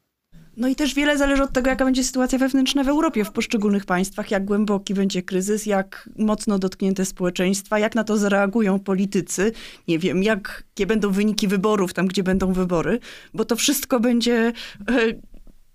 No 0.56 0.68
i 0.68 0.76
też 0.76 0.94
wiele 0.94 1.18
zależy 1.18 1.42
od 1.42 1.52
tego, 1.52 1.70
jaka 1.70 1.84
będzie 1.84 2.04
sytuacja 2.04 2.38
wewnętrzna 2.38 2.84
w 2.84 2.88
Europie, 2.88 3.24
w 3.24 3.32
poszczególnych 3.32 3.84
państwach, 3.84 4.30
jak 4.30 4.44
głęboki 4.44 4.94
będzie 4.94 5.22
kryzys, 5.22 5.66
jak 5.66 6.08
mocno 6.18 6.58
dotknięte 6.58 7.04
społeczeństwa, 7.04 7.78
jak 7.78 7.94
na 7.94 8.04
to 8.04 8.16
zareagują 8.16 8.78
politycy. 8.78 9.52
Nie 9.88 9.98
wiem, 9.98 10.22
jakie 10.22 10.86
będą 10.86 11.10
wyniki 11.10 11.48
wyborów 11.48 11.94
tam, 11.94 12.06
gdzie 12.06 12.22
będą 12.22 12.52
wybory, 12.52 12.98
bo 13.34 13.44
to 13.44 13.56
wszystko 13.56 14.00
będzie 14.00 14.36
e, 14.36 14.52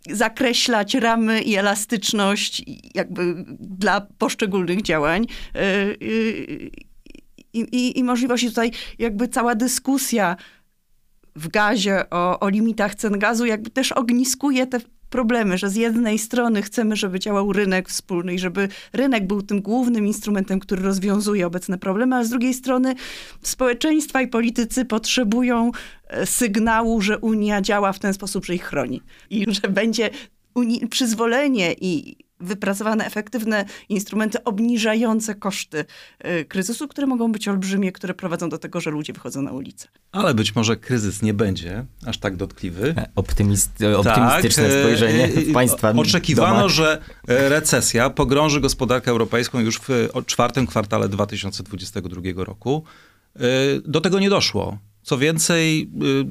zakreślać 0.10 0.94
ramy 0.94 1.42
i 1.42 1.56
elastyczność 1.56 2.64
jakby 2.96 3.46
dla 3.60 4.02
poszczególnych 4.02 4.82
działań. 4.82 5.28
E, 5.56 5.94
i, 7.54 7.60
i, 7.60 8.00
I 8.00 8.04
możliwości 8.04 8.48
tutaj 8.48 8.72
jakby 9.00 9.28
cała 9.28 9.56
dyskusja 9.56 10.36
w 11.40 11.48
gazie, 11.48 12.10
o, 12.10 12.40
o 12.40 12.50
limitach 12.50 12.96
cen 12.96 13.20
gazu, 13.20 13.46
jakby 13.46 13.70
też 13.70 13.92
ogniskuje 13.92 14.68
te 14.68 14.80
problemy, 15.10 15.58
że 15.58 15.70
z 15.70 15.76
jednej 15.76 16.20
strony 16.20 16.62
chcemy, 16.62 16.96
żeby 16.96 17.20
działał 17.20 17.54
rynek 17.54 17.90
wspólny 17.90 18.34
i 18.34 18.40
żeby 18.40 18.68
rynek 18.94 19.28
był 19.28 19.42
tym 19.42 19.62
głównym 19.62 20.08
instrumentem, 20.08 20.60
który 20.60 20.82
rozwiązuje 20.82 21.48
obecne 21.48 21.78
problemy, 21.78 22.16
a 22.16 22.24
z 22.24 22.30
drugiej 22.30 22.54
strony 22.54 22.96
społeczeństwa 23.42 24.22
i 24.22 24.28
politycy 24.28 24.86
potrzebują 24.86 25.72
e, 26.08 26.26
sygnału, 26.26 27.02
że 27.02 27.18
Unia 27.18 27.62
działa 27.62 27.94
w 27.94 28.00
ten 28.00 28.14
sposób, 28.14 28.46
że 28.46 28.56
ich 28.56 28.64
chroni 28.64 29.02
i 29.30 29.46
że 29.48 29.68
będzie 29.70 30.10
przyzwolenie 30.90 31.74
i 31.74 32.18
wypracowane 32.40 33.06
efektywne 33.06 33.66
instrumenty 33.90 34.44
obniżające 34.44 35.36
koszty 35.36 35.86
y, 36.26 36.46
kryzysu, 36.46 36.88
które 36.88 37.08
mogą 37.08 37.32
być 37.32 37.48
olbrzymie, 37.48 37.92
które 37.92 38.14
prowadzą 38.14 38.50
do 38.50 38.58
tego, 38.58 38.82
że 38.82 38.90
ludzie 38.90 39.14
wychodzą 39.14 39.42
na 39.42 39.52
ulicę. 39.52 39.88
Ale 40.12 40.34
być 40.34 40.56
może 40.56 40.78
kryzys 40.78 41.22
nie 41.22 41.34
będzie 41.34 41.86
aż 42.06 42.18
tak 42.18 42.36
dotkliwy. 42.36 42.94
E, 42.98 43.10
optymist, 43.16 43.72
optymistyczne 43.98 44.64
tak, 44.64 44.80
spojrzenie 44.80 45.28
w 45.28 45.54
państwa 45.54 45.92
Oczekiwano, 45.92 46.56
domach. 46.56 46.72
że 46.72 47.02
e, 47.28 47.50
recesja 47.50 48.10
pogrąży 48.10 48.62
gospodarkę 48.62 49.12
europejską 49.12 49.60
już 49.60 49.80
w 49.80 50.10
czwartym 50.26 50.68
kwartale 50.68 51.10
2022 51.10 52.22
roku. 52.36 52.84
E, 53.36 53.40
do 53.86 54.02
tego 54.02 54.20
nie 54.20 54.30
doszło. 54.30 54.78
Co 55.04 55.18
więcej, 55.18 55.82
y, 55.82 56.26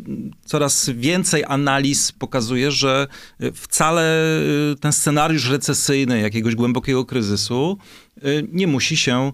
coraz 0.44 0.90
więcej 0.90 1.44
analiz 1.48 2.12
pokazuje, 2.12 2.70
że 2.70 3.06
wcale 3.54 4.30
y, 4.72 4.76
ten 4.80 4.92
scenariusz 4.92 5.50
recesyjny 5.50 6.20
jakiegoś 6.20 6.54
głębokiego 6.54 7.04
kryzysu 7.04 7.78
y, 8.24 8.48
nie 8.52 8.66
musi 8.66 8.96
się 8.96 9.32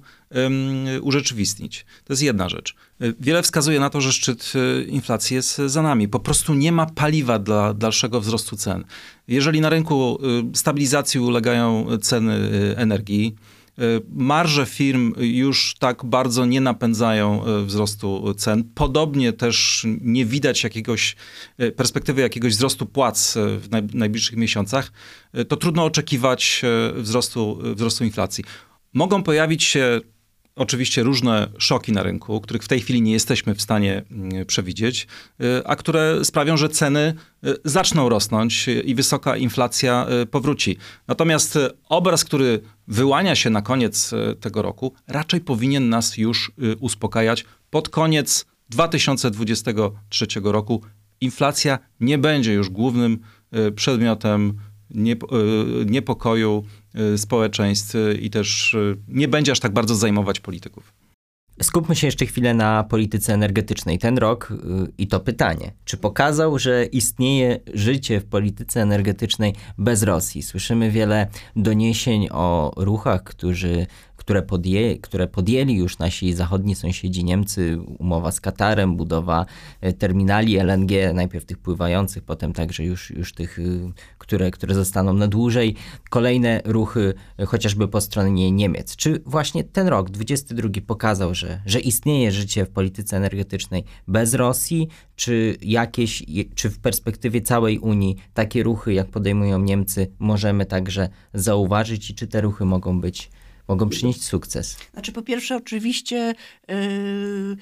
urzeczywistnić. 1.02 1.86
To 2.04 2.12
jest 2.12 2.22
jedna 2.22 2.48
rzecz. 2.48 2.74
Wiele 3.20 3.42
wskazuje 3.42 3.80
na 3.80 3.90
to, 3.90 4.00
że 4.00 4.12
szczyt 4.12 4.52
inflacji 4.86 5.36
jest 5.36 5.56
za 5.66 5.82
nami. 5.82 6.08
Po 6.08 6.20
prostu 6.20 6.54
nie 6.54 6.72
ma 6.72 6.86
paliwa 6.86 7.38
dla 7.38 7.74
dalszego 7.74 8.20
wzrostu 8.20 8.56
cen. 8.56 8.84
Jeżeli 9.28 9.60
na 9.60 9.68
rynku 9.68 10.18
stabilizacji 10.54 11.20
ulegają 11.20 11.86
ceny 12.02 12.50
energii, 12.76 13.34
marże 14.08 14.66
firm 14.66 15.12
już 15.18 15.74
tak 15.78 16.04
bardzo 16.04 16.46
nie 16.46 16.60
napędzają 16.60 17.44
e, 17.44 17.64
wzrostu 17.64 18.34
cen. 18.34 18.64
Podobnie 18.74 19.32
też 19.32 19.86
nie 20.00 20.26
widać 20.26 20.64
jakiegoś 20.64 21.16
e, 21.58 21.72
perspektywy 21.72 22.22
jakiegoś 22.22 22.52
wzrostu 22.52 22.86
płac 22.86 23.34
w 23.36 23.94
najbliższych 23.94 24.36
miesiącach. 24.36 24.92
To 25.48 25.56
trudno 25.56 25.84
oczekiwać 25.84 26.62
wzrostu, 26.94 27.58
wzrostu 27.74 28.04
inflacji. 28.04 28.44
Mogą 28.94 29.22
pojawić 29.22 29.64
się 29.64 30.00
oczywiście 30.56 31.02
różne 31.02 31.48
szoki 31.58 31.92
na 31.92 32.02
rynku, 32.02 32.40
których 32.40 32.62
w 32.62 32.68
tej 32.68 32.80
chwili 32.80 33.02
nie 33.02 33.12
jesteśmy 33.12 33.54
w 33.54 33.62
stanie 33.62 34.02
mm, 34.10 34.46
przewidzieć, 34.46 35.06
y, 35.40 35.66
a 35.66 35.76
które 35.76 36.24
sprawią, 36.24 36.56
że 36.56 36.68
ceny 36.68 37.14
y, 37.46 37.56
zaczną 37.64 38.08
rosnąć 38.08 38.68
i 38.84 38.94
wysoka 38.94 39.36
inflacja 39.36 40.06
y, 40.22 40.26
powróci. 40.26 40.76
Natomiast 41.08 41.58
obraz, 41.88 42.24
który 42.24 42.60
wyłania 42.88 43.34
się 43.34 43.50
na 43.50 43.62
koniec 43.62 44.10
tego 44.40 44.62
roku, 44.62 44.94
raczej 45.08 45.40
powinien 45.40 45.88
nas 45.88 46.16
już 46.18 46.52
uspokajać. 46.80 47.44
Pod 47.70 47.88
koniec 47.88 48.46
2023 48.68 50.26
roku 50.44 50.82
inflacja 51.20 51.78
nie 52.00 52.18
będzie 52.18 52.52
już 52.52 52.70
głównym 52.70 53.18
przedmiotem 53.76 54.58
niepokoju 55.86 56.64
społeczeństw 57.16 57.94
y, 57.94 58.18
i 58.22 58.30
też 58.30 58.74
y, 58.74 58.96
nie 59.08 59.28
będzie 59.28 59.52
aż 59.52 59.60
tak 59.60 59.72
bardzo 59.72 59.94
zajmować 59.94 60.40
polityków. 60.40 60.92
Skupmy 61.62 61.96
się 61.96 62.06
jeszcze 62.06 62.26
chwilę 62.26 62.54
na 62.54 62.84
polityce 62.84 63.34
energetycznej. 63.34 63.98
Ten 63.98 64.18
rok 64.18 64.52
i 64.98 65.06
to 65.06 65.20
pytanie, 65.20 65.72
czy 65.84 65.96
pokazał, 65.96 66.58
że 66.58 66.84
istnieje 66.84 67.60
życie 67.74 68.20
w 68.20 68.24
polityce 68.24 68.82
energetycznej 68.82 69.54
bez 69.78 70.02
Rosji? 70.02 70.42
Słyszymy 70.42 70.90
wiele 70.90 71.26
doniesień 71.56 72.28
o 72.30 72.72
ruchach, 72.76 73.24
którzy 73.24 73.86
które, 74.24 74.42
podję, 74.42 74.98
które 74.98 75.26
podjęli 75.26 75.74
już 75.74 75.98
nasi 75.98 76.34
zachodni 76.34 76.74
sąsiedzi 76.74 77.24
Niemcy, 77.24 77.78
umowa 77.98 78.32
z 78.32 78.40
Katarem, 78.40 78.96
budowa 78.96 79.46
terminali 79.98 80.56
LNG, 80.58 80.90
najpierw 81.14 81.44
tych 81.44 81.58
pływających, 81.58 82.24
potem 82.24 82.52
także 82.52 82.84
już, 82.84 83.10
już 83.10 83.32
tych, 83.32 83.58
y, 83.58 83.92
które, 84.24 84.50
które 84.50 84.74
zostaną 84.74 85.12
na 85.12 85.28
dłużej. 85.28 85.74
Kolejne 86.10 86.60
ruchy, 86.64 87.14
e, 87.38 87.46
chociażby 87.46 87.88
po 87.88 88.00
stronie 88.00 88.52
Niemiec. 88.52 88.96
Czy 88.96 89.22
właśnie 89.26 89.64
ten 89.64 89.86
rok, 89.88 90.10
22, 90.10 90.68
pokazał, 90.86 91.34
że, 91.34 91.60
że 91.66 91.80
istnieje 91.80 92.32
życie 92.32 92.64
w 92.64 92.70
polityce 92.70 93.16
energetycznej 93.16 93.84
bez 94.08 94.34
Rosji, 94.34 94.88
czy 95.16 95.56
jakieś, 95.62 96.22
czy 96.54 96.70
w 96.70 96.78
perspektywie 96.78 97.40
całej 97.40 97.78
Unii 97.78 98.16
takie 98.34 98.62
ruchy, 98.62 98.92
jak 98.94 99.08
podejmują 99.08 99.58
Niemcy, 99.58 100.10
możemy 100.18 100.66
także 100.66 101.08
zauważyć 101.34 102.10
i 102.10 102.14
czy 102.14 102.26
te 102.26 102.40
ruchy 102.40 102.64
mogą 102.64 103.00
być 103.00 103.30
mogą 103.68 103.88
przynieść 103.88 104.24
sukces? 104.24 104.76
Znaczy, 104.92 105.12
po 105.12 105.22
pierwsze, 105.22 105.56
oczywiście 105.56 106.34
yy, 106.68 107.56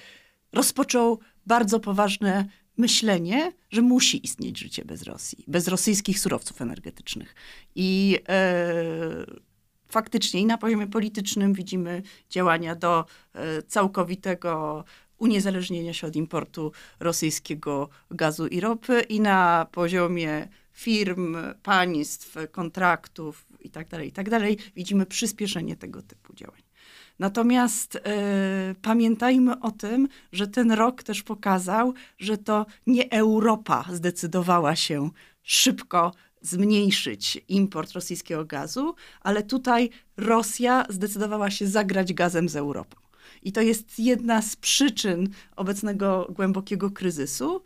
rozpoczął 0.52 1.18
bardzo 1.46 1.80
poważne 1.80 2.46
myślenie, 2.76 3.52
że 3.70 3.82
musi 3.82 4.24
istnieć 4.24 4.58
życie 4.58 4.84
bez 4.84 5.02
Rosji, 5.02 5.44
bez 5.48 5.68
rosyjskich 5.68 6.18
surowców 6.18 6.62
energetycznych. 6.62 7.34
I 7.74 8.10
yy, 8.10 9.40
faktycznie 9.88 10.40
i 10.40 10.46
na 10.46 10.58
poziomie 10.58 10.86
politycznym 10.86 11.52
widzimy 11.52 12.02
działania 12.30 12.74
do 12.74 13.04
yy, 13.34 13.40
całkowitego 13.62 14.84
uniezależnienia 15.18 15.94
się 15.94 16.06
od 16.06 16.16
importu 16.16 16.72
rosyjskiego 17.00 17.88
gazu 18.10 18.46
i 18.46 18.60
ropy 18.60 19.00
i 19.08 19.20
na 19.20 19.66
poziomie 19.72 20.48
firm, 20.72 21.36
państw, 21.62 22.36
kontraktów 22.50 23.46
itd., 23.60 23.84
tak 23.90 24.04
itd., 24.04 24.40
tak 24.40 24.72
widzimy 24.76 25.06
przyspieszenie 25.06 25.76
tego 25.76 26.02
typu 26.02 26.34
działań. 26.34 26.62
Natomiast 27.18 27.94
y, 27.94 28.00
pamiętajmy 28.82 29.60
o 29.60 29.70
tym, 29.70 30.08
że 30.32 30.46
ten 30.46 30.72
rok 30.72 31.02
też 31.02 31.22
pokazał, 31.22 31.94
że 32.18 32.38
to 32.38 32.66
nie 32.86 33.10
Europa 33.10 33.84
zdecydowała 33.92 34.76
się 34.76 35.10
szybko 35.42 36.12
zmniejszyć 36.42 37.44
import 37.48 37.92
rosyjskiego 37.92 38.44
gazu, 38.44 38.94
ale 39.20 39.42
tutaj 39.42 39.90
Rosja 40.16 40.86
zdecydowała 40.88 41.50
się 41.50 41.66
zagrać 41.66 42.12
gazem 42.12 42.48
z 42.48 42.56
Europą. 42.56 42.96
I 43.42 43.52
to 43.52 43.60
jest 43.60 43.98
jedna 43.98 44.42
z 44.42 44.56
przyczyn 44.56 45.28
obecnego 45.56 46.28
głębokiego 46.30 46.90
kryzysu. 46.90 47.62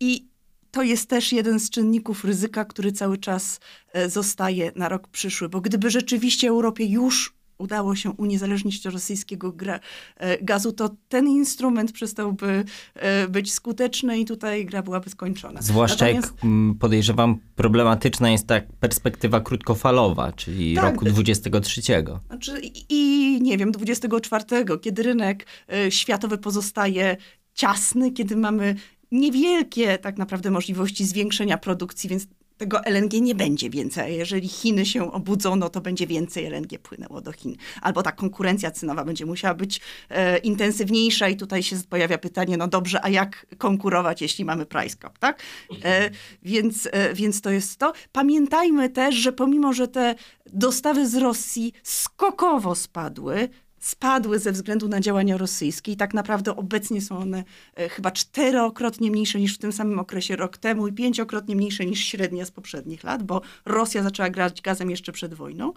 I 0.00 0.28
to 0.70 0.82
jest 0.82 1.08
też 1.08 1.32
jeden 1.32 1.60
z 1.60 1.70
czynników 1.70 2.24
ryzyka, 2.24 2.64
który 2.64 2.92
cały 2.92 3.18
czas 3.18 3.60
e, 3.92 4.10
zostaje 4.10 4.72
na 4.76 4.88
rok 4.88 5.08
przyszły, 5.08 5.48
bo 5.48 5.60
gdyby 5.60 5.90
rzeczywiście 5.90 6.48
Europie 6.48 6.84
już 6.84 7.35
udało 7.58 7.96
się 7.96 8.10
uniezależnić 8.10 8.86
od 8.86 8.92
rosyjskiego 8.92 9.52
gra, 9.52 9.80
e, 10.16 10.44
gazu, 10.44 10.72
to 10.72 10.90
ten 11.08 11.28
instrument 11.28 11.92
przestałby 11.92 12.64
e, 12.94 13.28
być 13.28 13.52
skuteczny 13.52 14.18
i 14.18 14.24
tutaj 14.24 14.66
gra 14.66 14.82
byłaby 14.82 15.10
skończona. 15.10 15.62
Zwłaszcza 15.62 16.04
Natomiast- 16.04 16.34
jak 16.34 16.44
mm, 16.44 16.74
podejrzewam, 16.74 17.38
problematyczna 17.56 18.30
jest 18.30 18.46
ta 18.46 18.60
perspektywa 18.80 19.40
krótkofalowa, 19.40 20.32
czyli 20.32 20.74
Tak. 20.74 20.84
roku 20.84 21.04
23. 21.04 21.82
Znaczy, 22.26 22.60
i, 22.88 23.38
nie 23.42 23.58
wiem, 23.58 23.72
24, 23.72 24.44
kiedy 24.82 25.02
rynek 25.02 25.46
y, 25.86 25.90
światowy 25.90 26.38
pozostaje 26.38 27.16
ciasny, 27.54 28.12
kiedy 28.12 28.36
mamy 28.36 28.74
niewielkie 29.12 29.98
tak 29.98 30.18
naprawdę 30.18 30.50
możliwości 30.50 31.04
zwiększenia 31.04 31.58
produkcji, 31.58 32.10
więc 32.10 32.26
tego 32.58 32.84
LNG 32.84 33.20
nie 33.20 33.34
będzie 33.34 33.70
więcej. 33.70 34.16
Jeżeli 34.16 34.48
Chiny 34.48 34.86
się 34.86 35.12
obudzą, 35.12 35.56
no 35.56 35.68
to 35.68 35.80
będzie 35.80 36.06
więcej 36.06 36.44
LNG 36.44 36.78
płynęło 36.78 37.20
do 37.20 37.32
Chin. 37.32 37.56
Albo 37.82 38.02
ta 38.02 38.12
konkurencja 38.12 38.70
cenowa 38.70 39.04
będzie 39.04 39.26
musiała 39.26 39.54
być 39.54 39.80
e, 40.08 40.38
intensywniejsza 40.38 41.28
i 41.28 41.36
tutaj 41.36 41.62
się 41.62 41.76
pojawia 41.90 42.18
pytanie, 42.18 42.56
no 42.56 42.68
dobrze, 42.68 43.04
a 43.04 43.08
jak 43.08 43.46
konkurować, 43.58 44.22
jeśli 44.22 44.44
mamy 44.44 44.66
price 44.66 44.96
cap, 44.96 45.18
tak? 45.18 45.42
E, 45.84 46.10
więc, 46.42 46.88
e, 46.92 47.14
więc 47.14 47.40
to 47.40 47.50
jest 47.50 47.78
to. 47.78 47.92
Pamiętajmy 48.12 48.90
też, 48.90 49.14
że 49.14 49.32
pomimo, 49.32 49.72
że 49.72 49.88
te 49.88 50.14
dostawy 50.52 51.08
z 51.08 51.14
Rosji 51.14 51.72
skokowo 51.82 52.74
spadły, 52.74 53.48
spadły 53.86 54.38
ze 54.38 54.52
względu 54.52 54.88
na 54.88 55.00
działania 55.00 55.36
rosyjskie 55.36 55.92
i 55.92 55.96
tak 55.96 56.14
naprawdę 56.14 56.56
obecnie 56.56 57.00
są 57.00 57.18
one 57.18 57.44
e, 57.74 57.88
chyba 57.88 58.10
czterokrotnie 58.10 59.10
mniejsze 59.10 59.40
niż 59.40 59.54
w 59.54 59.58
tym 59.58 59.72
samym 59.72 59.98
okresie 59.98 60.36
rok 60.36 60.58
temu 60.58 60.88
i 60.88 60.92
pięciokrotnie 60.92 61.56
mniejsze 61.56 61.86
niż 61.86 62.04
średnia 62.04 62.44
z 62.44 62.50
poprzednich 62.50 63.04
lat, 63.04 63.22
bo 63.22 63.40
Rosja 63.64 64.02
zaczęła 64.02 64.30
grać 64.30 64.62
gazem 64.62 64.90
jeszcze 64.90 65.12
przed 65.12 65.34
wojną. 65.34 65.72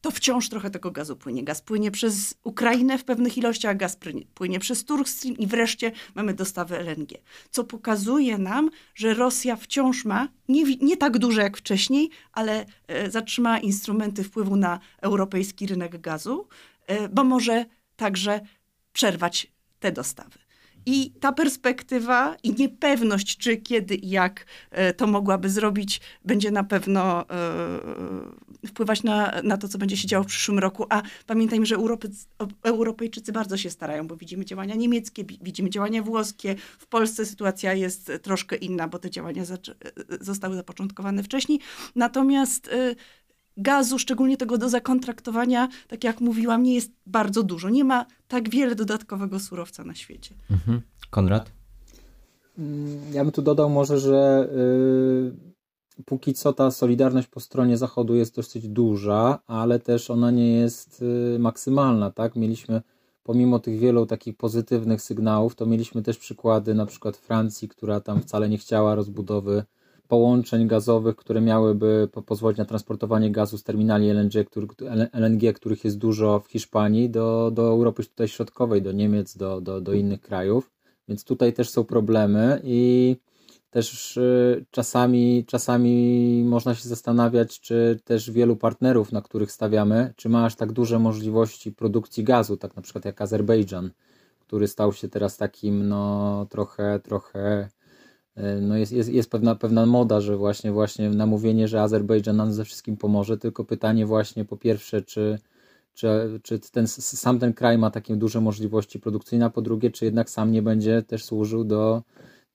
To 0.00 0.10
wciąż 0.10 0.48
trochę 0.48 0.70
tego 0.70 0.90
gazu 0.90 1.16
płynie. 1.16 1.44
Gaz 1.44 1.62
płynie 1.62 1.90
przez 1.90 2.34
Ukrainę 2.44 2.98
w 2.98 3.04
pewnych 3.04 3.38
ilościach, 3.38 3.76
gaz 3.76 3.98
płynie, 4.34 4.60
przez 4.60 4.84
Turk 4.84 5.08
Stream 5.08 5.36
i 5.36 5.46
wreszcie 5.46 5.92
mamy 6.14 6.34
dostawy 6.34 6.78
LNG. 6.78 7.08
Co 7.50 7.64
pokazuje 7.64 8.38
nam, 8.38 8.70
że 8.94 9.14
Rosja 9.14 9.56
wciąż 9.56 10.04
ma, 10.04 10.28
nie, 10.48 10.76
nie 10.76 10.96
tak 10.96 11.18
duże 11.18 11.42
jak 11.42 11.56
wcześniej, 11.56 12.10
ale 12.32 12.66
e, 12.86 13.10
zatrzymała 13.10 13.58
instrumenty 13.58 14.24
wpływu 14.24 14.56
na 14.56 14.78
europejski 15.00 15.66
rynek 15.66 16.00
gazu, 16.00 16.46
bo 17.10 17.24
może 17.24 17.64
także 17.96 18.40
przerwać 18.92 19.52
te 19.80 19.92
dostawy. 19.92 20.38
I 20.86 21.10
ta 21.20 21.32
perspektywa 21.32 22.36
i 22.42 22.52
niepewność, 22.54 23.36
czy 23.36 23.56
kiedy 23.56 23.94
i 23.94 24.10
jak 24.10 24.46
e, 24.70 24.92
to 24.94 25.06
mogłaby 25.06 25.50
zrobić, 25.50 26.00
będzie 26.24 26.50
na 26.50 26.64
pewno 26.64 27.30
e, 27.30 28.68
wpływać 28.68 29.02
na, 29.02 29.32
na 29.42 29.56
to, 29.56 29.68
co 29.68 29.78
będzie 29.78 29.96
się 29.96 30.08
działo 30.08 30.24
w 30.24 30.26
przyszłym 30.26 30.58
roku. 30.58 30.86
A 30.90 31.02
pamiętajmy, 31.26 31.66
że 31.66 31.74
Europy, 31.74 32.10
Europejczycy 32.62 33.32
bardzo 33.32 33.56
się 33.56 33.70
starają, 33.70 34.06
bo 34.06 34.16
widzimy 34.16 34.44
działania 34.44 34.74
niemieckie, 34.74 35.24
wi- 35.24 35.38
widzimy 35.42 35.70
działania 35.70 36.02
włoskie. 36.02 36.56
W 36.78 36.86
Polsce 36.86 37.26
sytuacja 37.26 37.74
jest 37.74 38.12
troszkę 38.22 38.56
inna, 38.56 38.88
bo 38.88 38.98
te 38.98 39.10
działania 39.10 39.44
zaczę- 39.44 39.74
e, 40.20 40.24
zostały 40.24 40.56
zapoczątkowane 40.56 41.22
wcześniej. 41.22 41.60
Natomiast 41.94 42.68
e, 42.68 42.94
gazu, 43.58 43.98
szczególnie 43.98 44.36
tego 44.36 44.58
do 44.58 44.68
zakontraktowania, 44.68 45.68
tak 45.88 46.04
jak 46.04 46.20
mówiłam, 46.20 46.62
nie 46.62 46.74
jest 46.74 46.92
bardzo 47.06 47.42
dużo. 47.42 47.68
Nie 47.70 47.84
ma 47.84 48.06
tak 48.28 48.50
wiele 48.50 48.74
dodatkowego 48.74 49.40
surowca 49.40 49.84
na 49.84 49.94
świecie. 49.94 50.34
Mhm. 50.50 50.80
Konrad? 51.10 51.50
Mm, 52.58 52.98
Ja 53.12 53.24
bym 53.24 53.32
tu 53.32 53.42
dodał 53.42 53.70
może, 53.70 53.98
że 53.98 54.48
y, 55.98 56.04
póki 56.04 56.34
co 56.34 56.52
ta 56.52 56.70
solidarność 56.70 57.28
po 57.28 57.40
stronie 57.40 57.76
Zachodu 57.76 58.14
jest 58.14 58.36
dosyć 58.36 58.68
duża, 58.68 59.38
ale 59.46 59.78
też 59.78 60.10
ona 60.10 60.30
nie 60.30 60.52
jest 60.52 61.02
y, 61.36 61.38
maksymalna, 61.38 62.10
tak? 62.10 62.36
Mieliśmy, 62.36 62.82
pomimo 63.22 63.58
tych 63.58 63.78
wielu 63.78 64.06
takich 64.06 64.36
pozytywnych 64.36 65.02
sygnałów, 65.02 65.54
to 65.54 65.66
mieliśmy 65.66 66.02
też 66.02 66.18
przykłady 66.18 66.74
na 66.74 66.86
przykład 66.86 67.16
Francji, 67.16 67.68
która 67.68 68.00
tam 68.00 68.20
wcale 68.20 68.48
nie 68.48 68.58
chciała 68.58 68.94
rozbudowy 68.94 69.64
połączeń 70.08 70.68
gazowych, 70.68 71.16
które 71.16 71.40
miałyby 71.40 72.08
po- 72.12 72.22
pozwolić 72.22 72.58
na 72.58 72.64
transportowanie 72.64 73.30
gazu 73.30 73.58
z 73.58 73.64
terminali 73.64 74.10
LNG, 74.10 74.44
który, 74.46 74.66
LNG 75.12 75.52
których 75.52 75.84
jest 75.84 75.98
dużo 75.98 76.40
w 76.40 76.46
Hiszpanii, 76.46 77.10
do, 77.10 77.50
do 77.50 77.62
Europy 77.62 78.04
tutaj 78.04 78.28
środkowej, 78.28 78.82
do 78.82 78.92
Niemiec, 78.92 79.36
do, 79.36 79.60
do, 79.60 79.80
do 79.80 79.92
innych 79.92 80.20
krajów. 80.20 80.70
Więc 81.08 81.24
tutaj 81.24 81.52
też 81.52 81.70
są 81.70 81.84
problemy 81.84 82.60
i 82.64 83.16
też 83.70 84.16
y, 84.16 84.64
czasami, 84.70 85.44
czasami 85.46 86.44
można 86.44 86.74
się 86.74 86.88
zastanawiać, 86.88 87.60
czy 87.60 88.00
też 88.04 88.30
wielu 88.30 88.56
partnerów, 88.56 89.12
na 89.12 89.22
których 89.22 89.52
stawiamy, 89.52 90.14
czy 90.16 90.28
ma 90.28 90.44
aż 90.44 90.56
tak 90.56 90.72
duże 90.72 90.98
możliwości 90.98 91.72
produkcji 91.72 92.24
gazu, 92.24 92.56
tak 92.56 92.76
na 92.76 92.82
przykład 92.82 93.04
jak 93.04 93.20
Azerbejdżan, 93.22 93.90
który 94.40 94.68
stał 94.68 94.92
się 94.92 95.08
teraz 95.08 95.36
takim 95.36 95.88
no 95.88 96.46
trochę, 96.50 97.00
trochę 97.00 97.68
no 98.60 98.76
jest, 98.76 98.92
jest, 98.92 99.08
jest 99.08 99.30
pewna, 99.30 99.54
pewna 99.54 99.86
moda, 99.86 100.20
że 100.20 100.36
właśnie, 100.36 100.72
właśnie 100.72 101.10
namówienie, 101.10 101.68
że 101.68 101.82
Azerbejdżan 101.82 102.36
nam 102.36 102.52
ze 102.52 102.64
wszystkim 102.64 102.96
pomoże, 102.96 103.38
tylko 103.38 103.64
pytanie 103.64 104.06
właśnie 104.06 104.44
po 104.44 104.56
pierwsze, 104.56 105.02
czy, 105.02 105.38
czy, 105.94 106.40
czy 106.42 106.60
ten, 106.60 106.88
sam 106.88 107.38
ten 107.38 107.52
kraj 107.52 107.78
ma 107.78 107.90
takie 107.90 108.16
duże 108.16 108.40
możliwości 108.40 109.00
produkcyjne, 109.00 109.44
a 109.44 109.50
po 109.50 109.62
drugie, 109.62 109.90
czy 109.90 110.04
jednak 110.04 110.30
sam 110.30 110.52
nie 110.52 110.62
będzie 110.62 111.02
też 111.02 111.24
służył 111.24 111.64
do, 111.64 112.02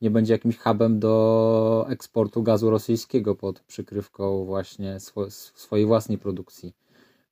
nie 0.02 0.12
będzie 0.12 0.34
jakimś 0.34 0.58
hubem 0.58 1.00
do 1.00 1.86
eksportu 1.90 2.44
gazu 2.44 2.70
rosyjskiego 2.70 3.36
pod 3.36 3.60
przykrywką 3.60 4.46
właśnie 4.46 5.00
swo, 5.00 5.32
swojej 5.32 5.86
własnej 5.86 6.18
produkcji. 6.18 6.74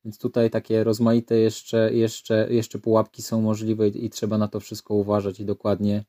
Więc 0.04 0.18
tutaj 0.18 0.50
takie 0.50 0.84
rozmaite 0.84 1.36
jeszcze, 1.36 1.92
jeszcze, 1.92 2.46
jeszcze 2.50 2.78
pułapki 2.78 3.22
są 3.22 3.40
możliwe 3.40 3.88
i, 3.88 4.04
i 4.04 4.10
trzeba 4.10 4.38
na 4.38 4.48
to 4.48 4.60
wszystko 4.60 4.94
uważać 4.94 5.40
i 5.40 5.44
dokładnie, 5.44 6.04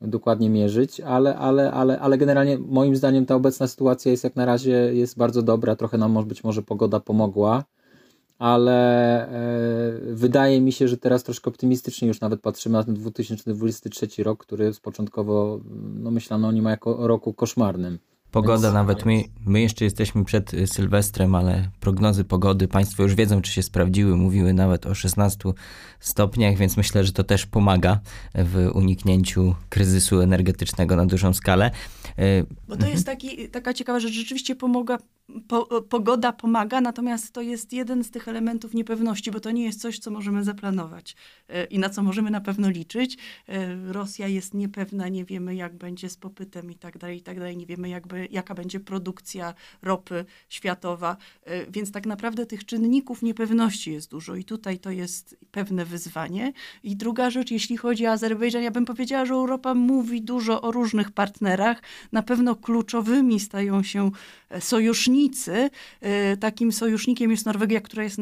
dokładnie 0.00 0.50
mierzyć, 0.50 1.00
ale, 1.00 1.36
ale, 1.36 1.72
ale, 1.72 2.00
ale 2.00 2.18
generalnie 2.18 2.58
moim 2.58 2.96
zdaniem 2.96 3.26
ta 3.26 3.34
obecna 3.34 3.66
sytuacja 3.66 4.10
jest 4.10 4.24
jak 4.24 4.36
na 4.36 4.44
razie 4.44 4.94
jest 4.94 5.18
bardzo 5.18 5.42
dobra, 5.42 5.76
trochę 5.76 5.98
nam 5.98 6.24
być 6.24 6.44
może 6.44 6.62
pogoda 6.62 7.00
pomogła, 7.00 7.64
ale 8.38 9.28
e, 9.28 10.14
wydaje 10.14 10.60
mi 10.60 10.72
się, 10.72 10.88
że 10.88 10.96
teraz 10.96 11.22
troszkę 11.22 11.50
optymistycznie 11.50 12.08
już 12.08 12.20
nawet 12.20 12.40
patrzymy 12.40 12.72
na 12.72 12.84
ten 12.84 12.94
2023 12.94 14.22
rok, 14.22 14.46
który 14.46 14.72
początkowo 14.82 15.60
no, 15.94 16.10
myślano 16.10 16.48
o 16.48 16.52
nim 16.52 16.64
jako 16.64 16.98
o 16.98 17.06
roku 17.06 17.34
koszmarnym. 17.34 17.98
Pogoda 18.30 18.62
Więc- 18.62 18.74
nawet, 18.74 19.06
my, 19.06 19.24
my 19.46 19.60
jeszcze 19.60 19.84
jesteśmy 19.84 20.24
przed 20.24 20.54
y, 20.54 20.66
Sylwestrem, 20.66 21.34
ale 21.34 21.70
prognozy 21.80 22.24
pogody 22.24 22.68
Państwo 22.68 23.02
już 23.02 23.14
wiedzą, 23.14 23.42
czy 23.42 23.52
się 23.52 23.62
sprawdziły, 23.62 24.16
mówiły 24.16 24.52
nawet 24.52 24.86
o 24.86 24.94
16 24.94 25.52
stopniach, 26.00 26.56
więc 26.56 26.76
myślę, 26.76 27.04
że 27.04 27.12
to 27.12 27.24
też 27.24 27.46
pomaga 27.46 28.00
w 28.34 28.70
uniknięciu 28.74 29.54
kryzysu 29.68 30.20
energetycznego 30.20 30.96
na 30.96 31.06
dużą 31.06 31.34
skalę. 31.34 31.70
Y, 32.18 32.46
Bo 32.68 32.76
to 32.76 32.86
jest 32.86 33.06
taki, 33.06 33.48
taka 33.48 33.74
ciekawa 33.74 34.00
rzecz. 34.00 34.12
Rzeczywiście 34.12 34.56
pomaga, 34.56 34.98
po, 35.48 35.82
pogoda 35.82 36.32
pomaga, 36.32 36.80
natomiast 36.80 37.32
to 37.32 37.40
jest 37.40 37.72
jeden 37.72 38.04
z 38.04 38.10
tych 38.10 38.28
elementów 38.28 38.74
niepewności, 38.74 39.30
bo 39.30 39.40
to 39.40 39.50
nie 39.50 39.64
jest 39.64 39.80
coś, 39.80 39.98
co 39.98 40.10
możemy 40.10 40.44
zaplanować 40.44 41.16
e, 41.48 41.64
i 41.64 41.78
na 41.78 41.90
co 41.90 42.02
możemy 42.02 42.30
na 42.30 42.40
pewno 42.40 42.70
liczyć. 42.70 43.16
E, 43.48 43.92
Rosja 43.92 44.28
jest 44.28 44.54
niepewna, 44.54 45.08
nie 45.08 45.24
wiemy 45.24 45.54
jak 45.54 45.76
będzie 45.76 46.08
z 46.08 46.16
popytem 46.16 46.70
i 46.70 46.74
tak 46.74 46.98
dalej, 46.98 47.18
i 47.18 47.22
tak 47.22 47.38
dalej. 47.38 47.56
Nie 47.56 47.66
wiemy 47.66 47.88
jakby, 47.88 48.28
jaka 48.30 48.54
będzie 48.54 48.80
produkcja 48.80 49.54
ropy 49.82 50.24
światowa, 50.48 51.16
E, 51.44 51.70
więc 51.70 51.92
tak 51.92 52.06
naprawdę 52.06 52.46
tych 52.46 52.64
czynników 52.64 53.22
niepewności 53.22 53.92
jest 53.92 54.10
dużo 54.10 54.34
i 54.34 54.44
tutaj 54.44 54.78
to 54.78 54.90
jest 54.90 55.36
pewne 55.50 55.84
wyzwanie. 55.84 56.52
I 56.82 56.96
druga 56.96 57.30
rzecz, 57.30 57.50
jeśli 57.50 57.76
chodzi 57.76 58.06
o 58.06 58.10
Azerbejdżan, 58.10 58.62
ja 58.62 58.70
bym 58.70 58.84
powiedziała, 58.84 59.24
że 59.24 59.34
Europa 59.34 59.74
mówi 59.74 60.22
dużo 60.22 60.62
o 60.62 60.72
różnych 60.72 61.10
partnerach. 61.10 61.82
Na 62.12 62.22
pewno 62.22 62.56
kluczowymi 62.56 63.40
stają 63.40 63.82
się 63.82 64.10
sojusznicy. 64.60 65.17
E, 66.00 66.36
Takim 66.36 66.72
sojusznikiem 66.72 67.30
jest 67.30 67.46
Norwegia, 67.46 67.80
która 67.80 68.02
jest 68.02 68.18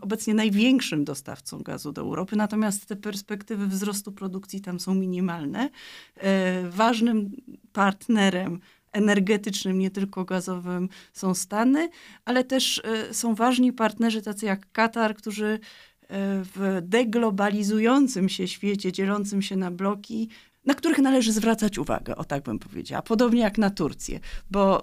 obecnie 0.00 0.34
największym 0.34 1.04
dostawcą 1.04 1.58
gazu 1.58 1.92
do 1.92 2.00
Europy, 2.00 2.36
natomiast 2.36 2.86
te 2.86 2.96
perspektywy 2.96 3.66
wzrostu 3.66 4.12
produkcji 4.12 4.60
tam 4.60 4.80
są 4.80 4.94
minimalne. 4.94 5.70
E, 6.16 6.68
Ważnym 6.70 7.30
partnerem 7.72 8.60
energetycznym, 8.92 9.78
nie 9.78 9.90
tylko 9.90 10.24
gazowym, 10.24 10.88
są 11.12 11.34
Stany, 11.34 11.88
ale 12.24 12.44
też 12.44 12.82
e, 12.84 13.14
są 13.14 13.34
ważni 13.34 13.72
partnerzy 13.72 14.22
tacy 14.22 14.46
jak 14.46 14.72
Katar, 14.72 15.14
którzy 15.16 15.58
w 16.54 16.78
deglobalizującym 16.82 18.28
się 18.28 18.48
świecie, 18.48 18.92
dzielącym 18.92 19.42
się 19.42 19.56
na 19.56 19.70
bloki, 19.70 20.28
na 20.66 20.74
których 20.74 20.98
należy 20.98 21.32
zwracać 21.32 21.78
uwagę, 21.78 22.16
o 22.16 22.24
tak 22.24 22.42
bym 22.42 22.58
powiedziała. 22.58 23.02
Podobnie 23.02 23.40
jak 23.40 23.58
na 23.58 23.70
Turcję, 23.70 24.20
bo 24.50 24.82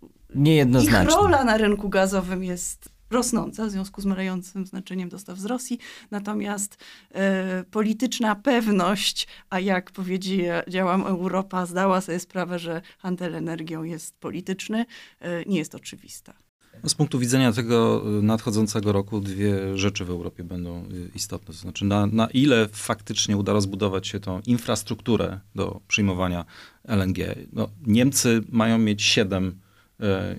yy, 0.00 0.08
ich 0.34 0.40
Niejednoznacznie. 0.40 1.16
rola 1.16 1.44
na 1.44 1.56
rynku 1.56 1.88
gazowym 1.88 2.44
jest 2.44 2.94
rosnąca 3.10 3.66
w 3.66 3.70
związku 3.70 4.00
z 4.00 4.04
malejącym 4.06 4.66
znaczeniem 4.66 5.08
dostaw 5.08 5.38
z 5.38 5.44
Rosji, 5.44 5.78
natomiast 6.10 6.76
e, 7.14 7.64
polityczna 7.70 8.34
pewność, 8.34 9.26
a 9.50 9.60
jak 9.60 9.90
powiedziałam, 9.90 11.02
Europa 11.02 11.66
zdała 11.66 12.00
sobie 12.00 12.20
sprawę, 12.20 12.58
że 12.58 12.82
handel 12.98 13.34
energią 13.34 13.82
jest 13.82 14.14
polityczny, 14.20 14.86
e, 15.20 15.44
nie 15.44 15.58
jest 15.58 15.74
oczywista. 15.74 16.34
No, 16.82 16.88
z 16.88 16.94
punktu 16.94 17.18
widzenia 17.18 17.52
tego 17.52 18.02
nadchodzącego 18.22 18.92
roku 18.92 19.20
dwie 19.20 19.78
rzeczy 19.78 20.04
w 20.04 20.10
Europie 20.10 20.44
będą 20.44 20.84
istotne. 21.14 21.46
To 21.46 21.52
znaczy, 21.52 21.84
na, 21.84 22.06
na 22.06 22.26
ile 22.26 22.68
faktycznie 22.72 23.36
uda 23.36 23.52
rozbudować 23.52 24.08
się 24.08 24.20
tą 24.20 24.40
infrastrukturę 24.46 25.40
do 25.54 25.80
przyjmowania 25.88 26.44
LNG. 26.84 27.18
No, 27.52 27.68
Niemcy 27.86 28.40
mają 28.48 28.78
mieć 28.78 29.02
siedem, 29.02 29.60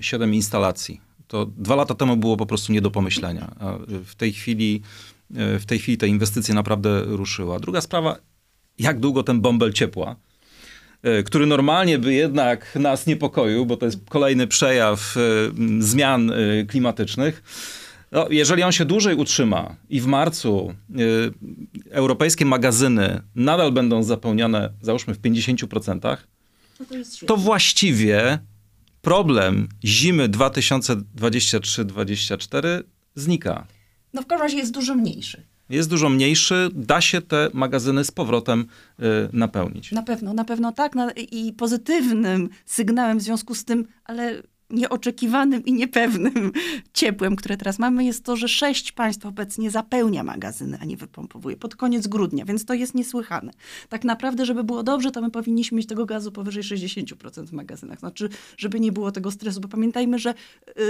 siedem 0.01 0.33
instalacji. 0.33 1.01
To 1.27 1.45
dwa 1.45 1.75
lata 1.75 1.95
temu 1.95 2.17
było 2.17 2.37
po 2.37 2.45
prostu 2.45 2.73
nie 2.73 2.81
do 2.81 2.91
pomyślenia. 2.91 3.55
A 3.59 3.77
w 4.05 4.15
tej 4.15 4.33
chwili, 4.33 4.81
w 5.29 5.63
tej 5.65 5.79
chwili 5.79 5.97
te 5.97 6.07
inwestycje 6.07 6.55
naprawdę 6.55 7.03
ruszyła. 7.05 7.59
Druga 7.59 7.81
sprawa, 7.81 8.17
jak 8.79 8.99
długo 8.99 9.23
ten 9.23 9.41
bąbel 9.41 9.73
ciepła 9.73 10.15
E, 11.05 11.23
który 11.23 11.45
normalnie 11.45 11.99
by 11.99 12.13
jednak 12.13 12.75
nas 12.75 13.07
niepokoił, 13.07 13.65
bo 13.65 13.77
to 13.77 13.85
jest 13.85 13.99
kolejny 14.09 14.47
przejaw 14.47 15.17
e, 15.17 15.21
zmian 15.79 16.31
e, 16.31 16.65
klimatycznych. 16.65 17.43
No, 18.11 18.27
jeżeli 18.29 18.63
on 18.63 18.71
się 18.71 18.85
dłużej 18.85 19.15
utrzyma 19.15 19.75
i 19.89 20.01
w 20.01 20.05
marcu 20.05 20.73
europejskie 21.91 22.45
magazyny 22.45 23.21
nadal 23.35 23.71
będą 23.71 24.03
zapełnione, 24.03 24.69
załóżmy 24.81 25.13
w 25.13 25.21
50%, 25.21 26.17
no 26.79 26.85
to, 26.85 27.25
to 27.25 27.37
właściwie 27.37 28.39
problem 29.05 29.67
zimy 29.83 30.29
2023-2024 30.29 32.83
znika. 33.15 33.67
No 34.13 34.21
w 34.21 34.25
każdym 34.25 34.45
razie 34.45 34.57
jest 34.57 34.73
dużo 34.73 34.95
mniejszy 34.95 35.43
jest 35.69 35.89
dużo 35.89 36.09
mniejszy, 36.09 36.69
da 36.73 37.01
się 37.01 37.21
te 37.21 37.49
magazyny 37.53 38.03
z 38.03 38.11
powrotem 38.11 38.65
y, 38.99 39.03
napełnić. 39.33 39.91
Na 39.91 40.03
pewno, 40.03 40.33
na 40.33 40.45
pewno 40.45 40.71
tak. 40.71 40.93
I 41.31 41.53
pozytywnym 41.53 42.49
sygnałem 42.65 43.17
w 43.17 43.21
związku 43.21 43.55
z 43.55 43.65
tym, 43.65 43.87
ale 44.05 44.41
nieoczekiwanym 44.69 45.65
i 45.65 45.73
niepewnym 45.73 46.51
ciepłem, 46.93 47.35
które 47.35 47.57
teraz 47.57 47.79
mamy, 47.79 48.05
jest 48.05 48.25
to, 48.25 48.35
że 48.35 48.47
sześć 48.47 48.91
państw 48.91 49.25
obecnie 49.25 49.71
zapełnia 49.71 50.23
magazyny, 50.23 50.77
a 50.81 50.85
nie 50.85 50.97
wypompowuje 50.97 51.57
pod 51.57 51.75
koniec 51.75 52.07
grudnia, 52.07 52.45
więc 52.45 52.65
to 52.65 52.73
jest 52.73 52.95
niesłychane. 52.95 53.51
Tak 53.89 54.03
naprawdę, 54.03 54.45
żeby 54.45 54.63
było 54.63 54.83
dobrze, 54.83 55.11
to 55.11 55.21
my 55.21 55.31
powinniśmy 55.31 55.77
mieć 55.77 55.87
tego 55.87 56.05
gazu 56.05 56.31
powyżej 56.31 56.63
60% 56.63 57.45
w 57.45 57.53
magazynach. 57.53 57.99
Znaczy, 57.99 58.29
żeby 58.57 58.79
nie 58.79 58.91
było 58.91 59.11
tego 59.11 59.31
stresu, 59.31 59.61
bo 59.61 59.67
pamiętajmy, 59.67 60.19
że 60.19 60.33
yy, 60.67 60.83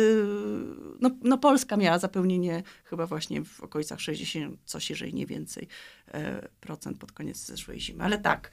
no, 1.02 1.10
no, 1.24 1.38
Polska 1.38 1.78
miała 1.78 2.00
zapełnienie 2.00 2.64
chyba 2.84 3.06
właśnie 3.06 3.44
w 3.44 3.62
okolicach 3.62 4.02
60, 4.02 4.60
coś 4.66 4.90
jeżeli 4.90 5.14
nie 5.14 5.26
więcej, 5.26 5.68
yy, 6.14 6.20
procent 6.60 6.98
pod 6.98 7.12
koniec 7.12 7.46
zeszłej 7.46 7.80
zimy. 7.80 8.04
Ale 8.04 8.18
tak, 8.18 8.52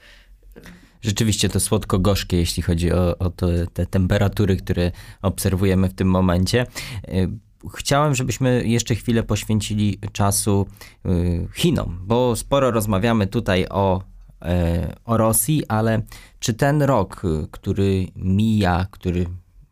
Rzeczywiście 1.01 1.49
to 1.49 1.59
słodko-gorzkie, 1.59 2.37
jeśli 2.37 2.63
chodzi 2.63 2.91
o, 2.91 3.17
o 3.17 3.29
to, 3.29 3.47
te 3.73 3.85
temperatury, 3.85 4.57
które 4.57 4.91
obserwujemy 5.21 5.89
w 5.89 5.93
tym 5.93 6.07
momencie. 6.07 6.65
Y, 7.07 7.29
chciałem, 7.77 8.15
żebyśmy 8.15 8.67
jeszcze 8.67 8.95
chwilę 8.95 9.23
poświęcili 9.23 9.99
czasu 10.11 10.67
y, 11.05 11.47
Chinom, 11.53 11.99
bo 12.01 12.35
sporo 12.35 12.71
rozmawiamy 12.71 13.27
tutaj 13.27 13.65
o, 13.69 14.01
y, 14.01 14.45
o 15.05 15.17
Rosji, 15.17 15.67
ale 15.67 16.01
czy 16.39 16.53
ten 16.53 16.81
rok, 16.81 17.21
który 17.51 18.07
mija, 18.15 18.87
który, 18.91 19.25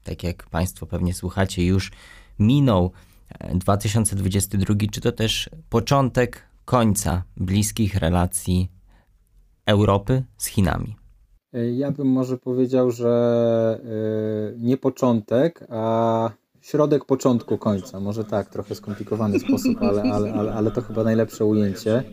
tak 0.03 0.23
jak 0.23 0.49
Państwo 0.49 0.85
pewnie 0.85 1.13
słuchacie, 1.13 1.65
już 1.65 1.91
minął 2.39 2.91
2022, 3.53 4.75
czy 4.91 5.01
to 5.01 5.11
też 5.11 5.49
początek 5.69 6.43
końca 6.65 7.23
bliskich 7.37 7.95
relacji 7.95 8.69
Europy 9.65 10.23
z 10.37 10.45
Chinami? 10.45 10.95
Ja 11.75 11.91
bym 11.91 12.07
może 12.07 12.37
powiedział, 12.37 12.91
że 12.91 13.81
e, 13.83 14.59
nie 14.59 14.77
początek, 14.77 15.65
a 15.69 16.29
środek 16.61 17.05
początku 17.05 17.57
końca. 17.57 17.99
Może 17.99 18.23
tak, 18.23 18.49
trochę 18.49 18.75
skomplikowany 18.75 19.39
sposób, 19.39 19.77
ale, 19.81 20.01
ale, 20.01 20.33
ale, 20.33 20.53
ale 20.53 20.71
to 20.71 20.81
chyba 20.81 21.03
najlepsze 21.03 21.45
ujęcie, 21.45 22.03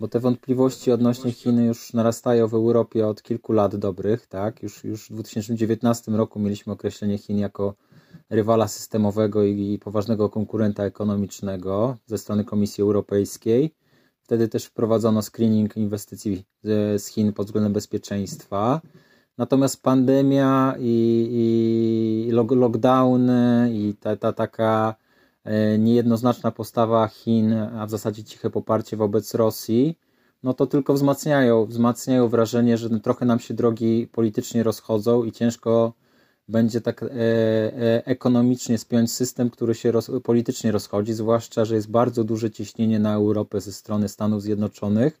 bo 0.00 0.08
te 0.08 0.20
wątpliwości 0.20 0.92
odnośnie 0.92 1.32
Chin 1.32 1.64
już 1.64 1.92
narastają 1.92 2.48
w 2.48 2.54
Europie 2.54 3.06
od 3.06 3.22
kilku 3.22 3.52
lat 3.52 3.76
dobrych. 3.76 4.26
Tak? 4.26 4.62
Już, 4.62 4.84
już 4.84 5.10
w 5.10 5.12
2019 5.12 6.12
roku 6.12 6.38
mieliśmy 6.38 6.72
określenie 6.72 7.18
Chin 7.18 7.38
jako 7.38 7.74
rywala 8.30 8.68
systemowego 8.68 9.44
i 9.44 9.78
poważnego 9.78 10.28
konkurenta 10.28 10.84
ekonomicznego 10.84 11.96
ze 12.06 12.18
strony 12.18 12.44
Komisji 12.44 12.82
Europejskiej. 12.82 13.74
Wtedy 14.26 14.48
też 14.48 14.64
wprowadzono 14.64 15.22
screening 15.22 15.76
inwestycji 15.76 16.44
z 16.96 17.06
Chin 17.06 17.32
pod 17.32 17.46
względem 17.46 17.72
bezpieczeństwa. 17.72 18.80
Natomiast 19.38 19.82
pandemia 19.82 20.74
i, 20.78 21.28
i 22.28 22.32
lockdowny 22.32 23.70
i 23.72 23.94
ta, 24.00 24.16
ta 24.16 24.32
taka 24.32 24.94
e, 25.44 25.78
niejednoznaczna 25.78 26.50
postawa 26.50 27.08
Chin, 27.08 27.52
a 27.52 27.86
w 27.86 27.90
zasadzie 27.90 28.24
ciche 28.24 28.50
poparcie 28.50 28.96
wobec 28.96 29.34
Rosji, 29.34 29.98
no 30.42 30.54
to 30.54 30.66
tylko 30.66 30.94
wzmacniają, 30.94 31.66
wzmacniają 31.66 32.28
wrażenie, 32.28 32.78
że 32.78 33.00
trochę 33.00 33.26
nam 33.26 33.38
się 33.38 33.54
drogi 33.54 34.08
politycznie 34.12 34.62
rozchodzą 34.62 35.24
i 35.24 35.32
ciężko 35.32 35.92
będzie 36.48 36.80
tak 36.80 37.02
e, 37.02 37.06
e, 37.08 38.06
ekonomicznie 38.06 38.78
spiąć 38.78 39.12
system, 39.12 39.50
który 39.50 39.74
się 39.74 39.92
roz, 39.92 40.10
politycznie 40.24 40.72
rozchodzi, 40.72 41.12
zwłaszcza, 41.12 41.64
że 41.64 41.74
jest 41.74 41.90
bardzo 41.90 42.24
duże 42.24 42.50
ciśnienie 42.50 42.98
na 42.98 43.14
Europę 43.14 43.60
ze 43.60 43.72
strony 43.72 44.08
Stanów 44.08 44.42
Zjednoczonych, 44.42 45.20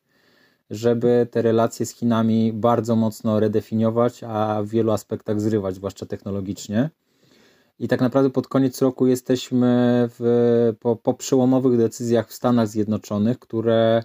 żeby 0.70 1.26
te 1.30 1.42
relacje 1.42 1.86
z 1.86 1.90
Chinami 1.90 2.52
bardzo 2.52 2.96
mocno 2.96 3.40
redefiniować, 3.40 4.24
a 4.24 4.62
w 4.62 4.68
wielu 4.68 4.92
aspektach 4.92 5.40
zrywać, 5.40 5.74
zwłaszcza 5.74 6.06
technologicznie. 6.06 6.90
I 7.78 7.88
tak 7.88 8.00
naprawdę 8.00 8.30
pod 8.30 8.48
koniec 8.48 8.82
roku 8.82 9.06
jesteśmy 9.06 10.04
w, 10.18 10.72
po, 10.80 10.96
po 10.96 11.14
przełomowych 11.14 11.78
decyzjach 11.78 12.28
w 12.28 12.34
Stanach 12.34 12.68
Zjednoczonych, 12.68 13.38
które, 13.38 14.02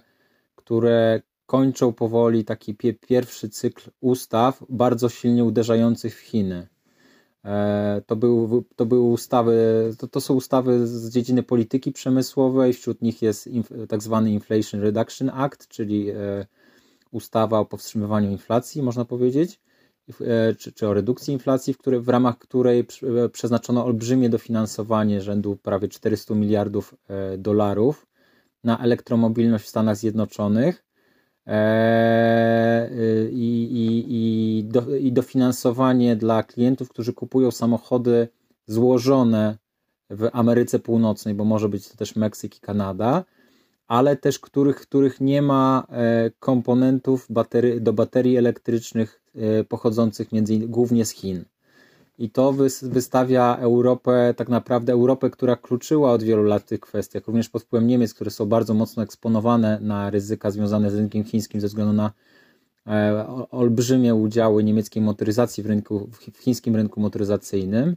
które 0.56 1.22
kończą 1.46 1.92
powoli 1.92 2.44
taki 2.44 2.74
pie, 2.74 2.94
pierwszy 2.94 3.48
cykl 3.48 3.90
ustaw 4.00 4.64
bardzo 4.68 5.08
silnie 5.08 5.44
uderzających 5.44 6.16
w 6.16 6.20
Chiny. 6.20 6.68
E, 7.44 8.02
to, 8.06 8.16
był, 8.16 8.64
to 8.76 8.86
były 8.86 9.02
ustawy, 9.02 9.54
to, 9.98 10.08
to 10.08 10.20
są 10.20 10.34
ustawy 10.34 10.86
z 10.86 11.10
dziedziny 11.10 11.42
polityki 11.42 11.92
przemysłowej, 11.92 12.72
wśród 12.72 13.02
nich 13.02 13.22
jest 13.22 13.46
inf, 13.46 13.70
tak 13.88 14.02
zwany 14.02 14.30
Inflation 14.30 14.80
Reduction 14.80 15.30
Act, 15.30 15.68
czyli 15.68 16.10
e, 16.10 16.46
ustawa 17.10 17.58
o 17.58 17.64
powstrzymywaniu 17.64 18.30
inflacji, 18.30 18.82
można 18.82 19.04
powiedzieć, 19.04 19.60
e, 20.20 20.54
czy, 20.54 20.72
czy 20.72 20.88
o 20.88 20.94
redukcji 20.94 21.32
inflacji, 21.32 21.74
w, 21.74 21.78
której, 21.78 22.00
w 22.00 22.08
ramach 22.08 22.38
której 22.38 22.86
przeznaczono 23.32 23.84
olbrzymie 23.84 24.28
dofinansowanie 24.28 25.20
rzędu 25.20 25.56
prawie 25.56 25.88
400 25.88 26.34
miliardów 26.34 26.94
dolarów 27.38 28.06
na 28.64 28.78
elektromobilność 28.78 29.64
w 29.64 29.68
Stanach 29.68 29.96
Zjednoczonych 29.96 30.84
i, 33.32 33.68
i, 33.72 34.04
i, 34.08 34.64
do, 34.64 34.96
i 34.96 35.12
dofinansowanie 35.12 36.16
dla 36.16 36.42
klientów, 36.42 36.88
którzy 36.88 37.12
kupują 37.12 37.50
samochody 37.50 38.28
złożone 38.66 39.58
w 40.10 40.28
Ameryce 40.32 40.78
Północnej, 40.78 41.34
bo 41.34 41.44
może 41.44 41.68
być 41.68 41.88
to 41.88 41.96
też 41.96 42.16
Meksyk 42.16 42.56
i 42.56 42.60
Kanada, 42.60 43.24
ale 43.86 44.16
też 44.16 44.38
których, 44.38 44.76
których 44.76 45.20
nie 45.20 45.42
ma 45.42 45.86
e, 45.88 46.30
komponentów 46.38 47.28
do 47.80 47.92
baterii 47.92 48.36
elektrycznych 48.36 49.22
e, 49.34 49.64
pochodzących 49.64 50.32
między 50.32 50.58
głównie 50.58 51.04
z 51.04 51.10
Chin. 51.10 51.44
I 52.22 52.30
to 52.30 52.54
wystawia 52.82 53.56
Europę, 53.56 54.34
tak 54.36 54.48
naprawdę 54.48 54.92
Europę, 54.92 55.30
która 55.30 55.56
kluczyła 55.56 56.12
od 56.12 56.22
wielu 56.22 56.42
lat 56.42 56.62
w 56.62 56.66
tych 56.66 56.80
kwestiach, 56.80 57.26
również 57.26 57.48
pod 57.48 57.62
wpływem 57.62 57.88
Niemiec, 57.88 58.14
które 58.14 58.30
są 58.30 58.46
bardzo 58.46 58.74
mocno 58.74 59.02
eksponowane 59.02 59.78
na 59.80 60.10
ryzyka 60.10 60.50
związane 60.50 60.90
z 60.90 60.94
rynkiem 60.94 61.24
chińskim 61.24 61.60
ze 61.60 61.66
względu 61.66 61.92
na 61.92 62.12
e, 62.86 63.26
olbrzymie 63.50 64.14
udziały 64.14 64.64
niemieckiej 64.64 65.02
motoryzacji 65.02 65.62
w, 65.62 65.66
rynku, 65.66 66.10
w 66.32 66.38
chińskim 66.38 66.76
rynku 66.76 67.00
motoryzacyjnym. 67.00 67.96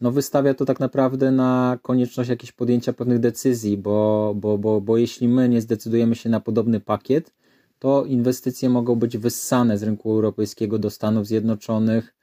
No 0.00 0.10
wystawia 0.10 0.54
to 0.54 0.64
tak 0.64 0.80
naprawdę 0.80 1.30
na 1.30 1.78
konieczność 1.82 2.30
jakiegoś 2.30 2.52
podjęcia 2.52 2.92
pewnych 2.92 3.18
decyzji, 3.18 3.78
bo, 3.78 4.32
bo, 4.36 4.58
bo, 4.58 4.80
bo 4.80 4.96
jeśli 4.96 5.28
my 5.28 5.48
nie 5.48 5.60
zdecydujemy 5.60 6.14
się 6.14 6.28
na 6.28 6.40
podobny 6.40 6.80
pakiet, 6.80 7.34
to 7.78 8.04
inwestycje 8.04 8.68
mogą 8.68 8.94
być 8.94 9.18
wyssane 9.18 9.78
z 9.78 9.82
rynku 9.82 10.10
europejskiego 10.10 10.78
do 10.78 10.90
Stanów 10.90 11.26
Zjednoczonych, 11.26 12.15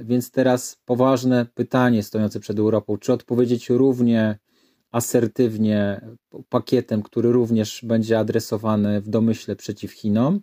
więc 0.00 0.30
teraz 0.30 0.78
poważne 0.84 1.46
pytanie 1.54 2.02
stojące 2.02 2.40
przed 2.40 2.58
Europą, 2.58 2.96
czy 2.98 3.12
odpowiedzieć 3.12 3.70
równie 3.70 4.38
asertywnie 4.92 6.00
pakietem, 6.48 7.02
który 7.02 7.32
również 7.32 7.84
będzie 7.84 8.18
adresowany 8.18 9.00
w 9.00 9.08
domyśle 9.08 9.56
przeciw 9.56 9.92
Chinom, 9.92 10.40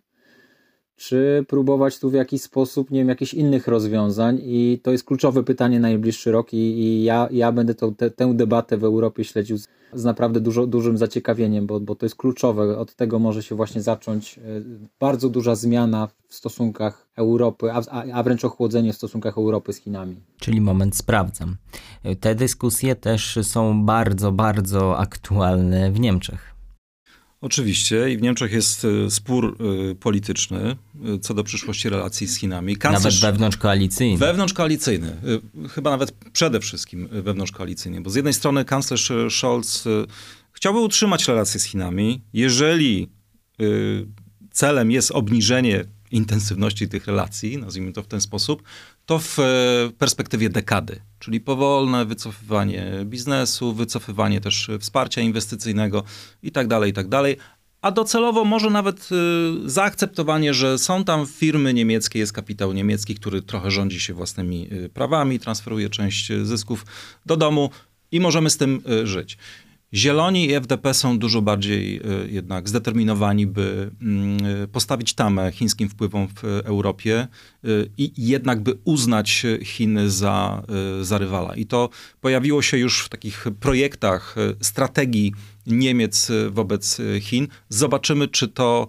czy 0.95 1.45
próbować 1.47 1.99
tu 1.99 2.09
w 2.09 2.13
jakiś 2.13 2.41
sposób, 2.41 2.91
nie 2.91 2.99
wiem, 2.99 3.09
jakichś 3.09 3.33
innych 3.33 3.67
rozwiązań? 3.67 4.39
I 4.43 4.79
to 4.83 4.91
jest 4.91 5.03
kluczowe 5.03 5.43
pytanie 5.43 5.79
na 5.79 5.87
najbliższy 5.87 6.31
rok 6.31 6.53
i, 6.53 6.57
i 6.57 7.03
ja, 7.03 7.27
ja 7.31 7.51
będę 7.51 7.75
to, 7.75 7.91
te, 7.91 8.11
tę 8.11 8.33
debatę 8.33 8.77
w 8.77 8.83
Europie 8.83 9.23
śledził 9.23 9.57
z 9.57 9.67
naprawdę 10.03 10.39
dużo, 10.39 10.67
dużym 10.67 10.97
zaciekawieniem, 10.97 11.67
bo, 11.67 11.79
bo 11.79 11.95
to 11.95 12.05
jest 12.05 12.15
kluczowe. 12.15 12.77
Od 12.77 12.95
tego 12.95 13.19
może 13.19 13.43
się 13.43 13.55
właśnie 13.55 13.81
zacząć 13.81 14.39
bardzo 14.99 15.29
duża 15.29 15.55
zmiana 15.55 16.07
w 16.27 16.35
stosunkach 16.35 17.07
Europy, 17.15 17.71
a, 17.71 17.81
a 18.13 18.23
wręcz 18.23 18.45
ochłodzenie 18.45 18.93
w 18.93 18.95
stosunkach 18.95 19.37
Europy 19.37 19.73
z 19.73 19.77
Chinami. 19.77 20.15
Czyli 20.39 20.61
moment 20.61 20.95
sprawdzam. 20.95 21.55
Te 22.19 22.35
dyskusje 22.35 22.95
też 22.95 23.39
są 23.41 23.85
bardzo, 23.85 24.31
bardzo 24.31 24.97
aktualne 24.97 25.91
w 25.91 25.99
Niemczech. 25.99 26.54
Oczywiście 27.45 28.09
i 28.11 28.17
w 28.17 28.21
Niemczech 28.21 28.51
jest 28.51 28.85
e, 28.85 29.11
spór 29.11 29.57
e, 29.91 29.95
polityczny 29.95 30.75
e, 31.15 31.19
co 31.19 31.33
do 31.33 31.43
przyszłości 31.43 31.89
relacji 31.89 32.27
z 32.27 32.37
Chinami. 32.37 32.77
Kanclerz, 32.77 33.21
nawet 33.21 33.35
wewnątrzkoalicyjny. 33.35 34.17
Wewnątrzkoalicyjny. 34.17 35.15
Chyba 35.69 35.89
nawet 35.89 36.11
przede 36.11 36.59
wszystkim 36.59 37.07
wewnątrzkoalicyjny, 37.11 38.01
bo 38.01 38.09
z 38.09 38.15
jednej 38.15 38.33
strony 38.33 38.65
kanclerz 38.65 39.11
Scholz 39.29 39.83
chciałby 40.51 40.79
utrzymać 40.79 41.27
relacje 41.27 41.59
z 41.59 41.63
Chinami. 41.63 42.21
Jeżeli 42.33 43.09
celem 44.51 44.91
jest 44.91 45.11
obniżenie 45.11 45.85
intensywności 46.11 46.87
tych 46.87 47.07
relacji, 47.07 47.57
nazwijmy 47.57 47.93
to 47.93 48.03
w 48.03 48.07
ten 48.07 48.21
sposób, 48.21 48.63
to 49.05 49.19
w 49.19 49.37
perspektywie 49.97 50.49
dekady, 50.49 51.01
czyli 51.19 51.39
powolne 51.41 52.05
wycofywanie 52.05 52.91
biznesu, 53.05 53.73
wycofywanie 53.73 54.41
też 54.41 54.69
wsparcia 54.79 55.21
inwestycyjnego 55.21 56.03
itd., 56.43 56.69
tak 56.69 56.87
itd., 56.87 57.35
tak 57.35 57.37
a 57.85 57.91
docelowo 57.91 58.45
może 58.45 58.69
nawet 58.69 59.09
y, 59.65 59.69
zaakceptowanie, 59.69 60.53
że 60.53 60.77
są 60.77 61.03
tam 61.03 61.25
firmy 61.27 61.73
niemieckie, 61.73 62.19
jest 62.19 62.33
kapitał 62.33 62.73
niemiecki, 62.73 63.15
który 63.15 63.41
trochę 63.41 63.71
rządzi 63.71 63.99
się 63.99 64.13
własnymi 64.13 64.73
y, 64.73 64.89
prawami, 64.89 65.39
transferuje 65.39 65.89
część 65.89 66.31
zysków 66.43 66.85
do 67.25 67.37
domu 67.37 67.69
i 68.11 68.19
możemy 68.19 68.49
z 68.49 68.57
tym 68.57 68.81
żyć. 69.03 69.37
Zieloni 69.95 70.45
i 70.45 70.53
FDP 70.53 70.93
są 70.93 71.19
dużo 71.19 71.41
bardziej 71.41 71.97
e, 71.97 72.01
jednak 72.27 72.69
zdeterminowani, 72.69 73.47
by 73.47 73.91
mm, 74.01 74.37
e, 74.63 74.67
postawić 74.67 75.13
tamę 75.13 75.51
chińskim 75.51 75.89
wpływom 75.89 76.27
w 76.27 76.43
Europie 76.43 77.19
e, 77.19 77.67
i 77.97 78.27
jednak 78.27 78.63
by 78.63 78.77
uznać 78.83 79.45
Chiny 79.63 80.09
za, 80.09 80.63
za 81.01 81.17
rywala. 81.17 81.55
I 81.55 81.65
to 81.65 81.89
pojawiło 82.21 82.61
się 82.61 82.77
już 82.77 83.05
w 83.05 83.09
takich 83.09 83.45
projektach 83.59 84.35
strategii 84.61 85.33
Niemiec 85.67 86.31
wobec 86.49 87.01
Chin. 87.21 87.47
Zobaczymy, 87.69 88.27
czy 88.27 88.47
to 88.47 88.87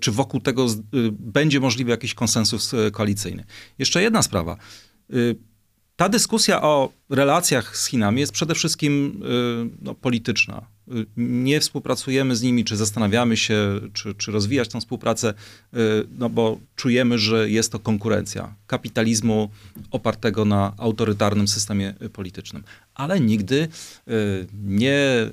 czy 0.00 0.12
wokół 0.12 0.40
tego 0.40 0.66
będzie 1.10 1.60
możliwy 1.60 1.90
jakiś 1.90 2.14
konsensus 2.14 2.72
koalicyjny. 2.92 3.44
Jeszcze 3.78 4.02
jedna 4.02 4.22
sprawa 4.22 4.56
ta 6.00 6.08
dyskusja 6.08 6.62
o 6.62 6.92
relacjach 7.10 7.76
z 7.76 7.86
Chinami 7.86 8.20
jest 8.20 8.32
przede 8.32 8.54
wszystkim 8.54 9.22
y, 9.64 9.76
no, 9.82 9.94
polityczna. 9.94 10.66
Y, 10.94 11.06
nie 11.16 11.60
współpracujemy 11.60 12.36
z 12.36 12.42
nimi, 12.42 12.64
czy 12.64 12.76
zastanawiamy 12.76 13.36
się, 13.36 13.80
czy, 13.92 14.14
czy 14.14 14.32
rozwijać 14.32 14.68
tę 14.68 14.80
współpracę, 14.80 15.34
y, 15.74 15.78
no 16.18 16.30
bo 16.30 16.60
czujemy, 16.76 17.18
że 17.18 17.50
jest 17.50 17.72
to 17.72 17.78
konkurencja 17.78 18.54
kapitalizmu 18.66 19.50
opartego 19.90 20.44
na 20.44 20.72
autorytarnym 20.76 21.48
systemie 21.48 21.94
politycznym. 22.12 22.64
Ale 22.94 23.20
nigdy 23.20 23.68
nie 24.64 25.30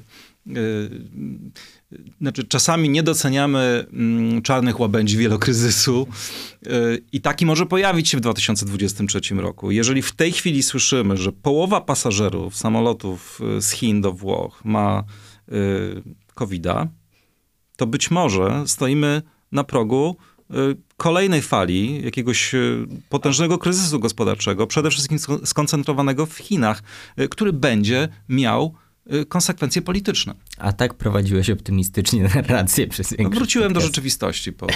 znaczy, 2.21 2.43
czasami 2.43 2.89
nie 2.89 3.03
doceniamy 3.03 3.85
mm, 3.93 4.41
czarnych 4.41 4.79
łabędzi 4.79 5.17
wielokryzysu 5.17 6.07
y, 6.67 7.03
i 7.11 7.21
taki 7.21 7.45
może 7.45 7.65
pojawić 7.65 8.09
się 8.09 8.17
w 8.17 8.21
2023 8.21 9.35
roku. 9.35 9.71
Jeżeli 9.71 10.01
w 10.01 10.11
tej 10.11 10.31
chwili 10.31 10.63
słyszymy, 10.63 11.17
że 11.17 11.31
połowa 11.31 11.81
pasażerów 11.81 12.57
samolotów 12.57 13.41
y, 13.57 13.61
z 13.61 13.71
Chin 13.71 14.01
do 14.01 14.11
Włoch 14.11 14.61
ma 14.65 15.03
y, 15.49 16.03
COVID-a, 16.35 16.87
to 17.77 17.87
być 17.87 18.11
może 18.11 18.63
stoimy 18.67 19.21
na 19.51 19.63
progu 19.63 20.15
kolejnej 20.97 21.41
fali 21.41 22.03
jakiegoś 22.03 22.55
potężnego 23.09 23.57
kryzysu 23.57 23.99
gospodarczego, 23.99 24.67
przede 24.67 24.89
wszystkim 24.89 25.19
skoncentrowanego 25.45 26.25
w 26.25 26.37
Chinach, 26.37 26.83
który 27.29 27.53
będzie 27.53 28.09
miał 28.29 28.75
konsekwencje 29.29 29.81
polityczne. 29.81 30.33
A 30.57 30.73
tak 30.73 30.93
prowadziłeś 30.93 31.49
optymistycznie 31.49 32.23
narrację 32.35 32.87
przez 32.87 33.09
większość 33.09 33.33
no, 33.33 33.39
Wróciłem 33.39 33.73
do 33.73 33.81
rzeczywistości. 33.81 34.53
Po... 34.53 34.67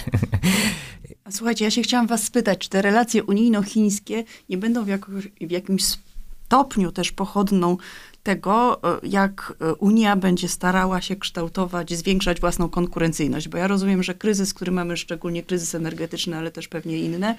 Słuchajcie, 1.29 1.65
ja 1.65 1.71
się 1.71 1.81
chciałam 1.81 2.07
was 2.07 2.23
spytać, 2.23 2.59
czy 2.59 2.69
te 2.69 2.81
relacje 2.81 3.23
unijno-chińskie 3.23 4.23
nie 4.49 4.57
będą 4.57 4.83
w, 4.83 4.87
jakoś, 4.87 5.27
w 5.41 5.51
jakimś 5.51 5.83
stopniu 5.83 6.91
też 6.91 7.11
pochodną 7.11 7.77
tego, 8.23 8.83
e, 8.83 9.07
jak 9.07 9.53
e, 9.61 9.75
Unia 9.75 10.15
będzie 10.15 10.47
starała 10.47 11.01
się 11.01 11.15
kształtować, 11.15 11.93
zwiększać 11.93 12.39
własną 12.39 12.69
konkurencyjność, 12.69 13.47
bo 13.47 13.57
ja 13.57 13.67
rozumiem, 13.67 14.03
że 14.03 14.15
kryzys, 14.15 14.53
który 14.53 14.71
mamy, 14.71 14.97
szczególnie 14.97 15.43
kryzys 15.43 15.75
energetyczny, 15.75 16.37
ale 16.37 16.51
też 16.51 16.67
pewnie 16.67 16.99
inne, 16.99 17.35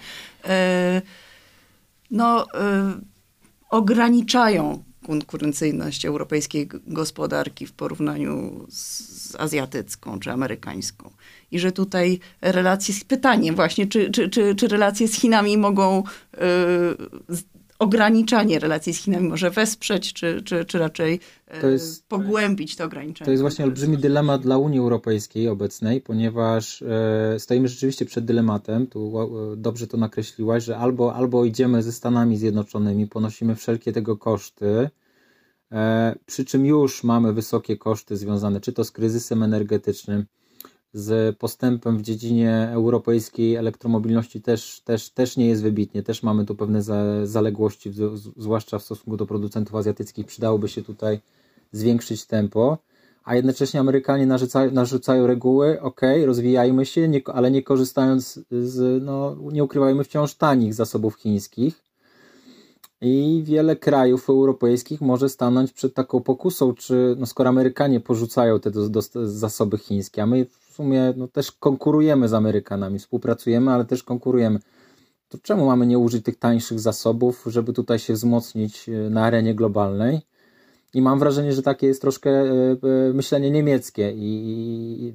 no, 2.11 2.47
ograniczają 3.71 4.85
konkurencyjność 5.07 6.07
europejskiej 6.07 6.69
gospodarki 6.87 7.67
w 7.67 7.73
porównaniu 7.73 8.67
z 8.69 9.37
azjatycką 9.39 10.21
czy 10.21 10.31
amerykańską. 10.31 11.11
I 11.51 11.59
że 11.59 11.73
tutaj 11.73 12.21
relacje 12.41 12.95
z 12.95 13.05
pytaniem 13.05 13.55
właśnie, 13.55 13.87
czy, 13.87 14.11
czy, 14.11 14.29
czy, 14.29 14.55
czy 14.55 14.69
relacje 14.69 15.09
z 15.09 15.15
Chinami 15.15 15.59
mogą 15.59 16.03
y, 16.35 16.39
ograniczanie 17.83 18.59
relacji 18.59 18.95
z 18.95 18.99
Chinami 18.99 19.29
może 19.29 19.51
wesprzeć, 19.51 20.13
czy, 20.13 20.43
czy, 20.43 20.65
czy 20.65 20.79
raczej 20.79 21.21
y, 21.59 21.61
to 21.61 21.69
jest, 21.69 22.09
pogłębić 22.09 22.77
to 22.77 22.85
ograniczenie. 22.85 23.25
To 23.25 23.31
jest 23.31 23.41
właśnie 23.41 23.65
olbrzymi 23.65 23.99
dylemat 23.99 24.43
dla 24.43 24.59
Unii 24.59 24.79
Europejskiej 24.79 25.49
obecnej, 25.49 26.01
ponieważ 26.01 26.83
e, 26.83 27.39
stoimy 27.39 27.69
rzeczywiście 27.69 28.05
przed 28.05 28.25
dylematem, 28.25 28.87
tu 28.87 29.13
e, 29.53 29.57
dobrze 29.57 29.87
to 29.87 29.97
nakreśliłaś, 29.97 30.65
że 30.65 30.79
albo, 30.79 31.15
albo 31.15 31.45
idziemy 31.45 31.83
ze 31.83 31.93
Stanami 31.93 32.37
Zjednoczonymi, 32.37 33.07
ponosimy 33.07 33.55
wszelkie 33.55 33.93
tego 33.93 34.17
koszty, 34.17 34.91
E, 35.73 36.15
przy 36.27 36.45
czym 36.45 36.67
już 36.67 37.05
mamy 37.05 37.33
wysokie 37.33 37.77
koszty 37.77 38.17
związane 38.17 38.61
czy 38.61 38.73
to 38.73 38.85
z 38.85 38.91
kryzysem 38.91 39.43
energetycznym, 39.43 40.27
z 40.93 41.37
postępem 41.37 41.99
w 41.99 42.03
dziedzinie 42.03 42.69
europejskiej 42.73 43.57
elektromobilności 43.57 44.43
też, 44.43 44.81
też, 44.85 45.11
też 45.11 45.37
nie 45.37 45.47
jest 45.47 45.63
wybitnie. 45.63 46.03
Też 46.03 46.23
mamy 46.23 46.45
tu 46.45 46.55
pewne 46.55 46.83
zaległości, 47.27 47.93
zwłaszcza 48.37 48.79
w 48.79 48.83
stosunku 48.83 49.17
do 49.17 49.27
producentów 49.27 49.75
azjatyckich. 49.75 50.27
Przydałoby 50.27 50.69
się 50.69 50.83
tutaj 50.83 51.21
zwiększyć 51.73 52.27
tempo, 52.27 52.79
a 53.25 53.35
jednocześnie 53.35 53.81
Amerykanie 53.81 54.27
narzucają, 54.27 54.71
narzucają 54.71 55.27
reguły, 55.27 55.81
ok, 55.81 56.01
rozwijajmy 56.25 56.87
się, 56.87 57.09
nie, 57.09 57.21
ale 57.27 57.51
nie 57.51 57.63
korzystając 57.63 58.41
z, 58.51 59.03
no, 59.03 59.37
nie 59.53 59.65
ukrywajmy 59.65 60.05
wciąż 60.05 60.35
tanich 60.35 60.75
zasobów 60.75 61.15
chińskich 61.15 61.83
i 63.01 63.43
wiele 63.45 63.77
krajów 63.77 64.31
europejskich 64.31 65.01
może 65.01 65.29
stanąć 65.29 65.73
przed 65.73 65.95
taką 65.95 66.21
pokusą, 66.21 66.75
czy 66.75 67.17
no 67.19 67.27
skoro 67.27 67.49
Amerykanie 67.49 68.01
porzucają 68.01 68.61
te 68.61 68.71
do, 68.71 68.89
do, 68.89 69.03
zasoby 69.25 69.79
chińskie, 69.79 70.23
a 70.23 70.27
my 70.27 70.47
w 70.73 70.75
sumie 70.75 71.15
no, 71.17 71.29
też 71.29 71.53
konkurujemy 71.53 72.29
z 72.29 72.35
Amerykanami, 72.35 72.99
współpracujemy, 72.99 73.71
ale 73.71 73.85
też 73.85 74.03
konkurujemy, 74.03 74.59
to 75.29 75.39
czemu 75.43 75.67
mamy 75.67 75.87
nie 75.87 75.99
użyć 75.99 76.25
tych 76.25 76.39
tańszych 76.39 76.81
zasobów, 76.81 77.45
żeby 77.47 77.73
tutaj 77.73 77.99
się 77.99 78.13
wzmocnić 78.13 78.89
e, 78.89 78.93
na 79.11 79.25
arenie 79.25 79.55
globalnej? 79.55 80.21
I 80.95 81.03
mam 81.03 81.19
wrażenie, 81.19 81.53
że 81.53 81.63
takie 81.63 81.87
jest 81.87 82.01
troszkę 82.01 82.31
e, 82.31 82.45
e, 83.09 83.13
myślenie 83.13 83.51
niemieckie 83.51 84.13
i, 84.17 85.15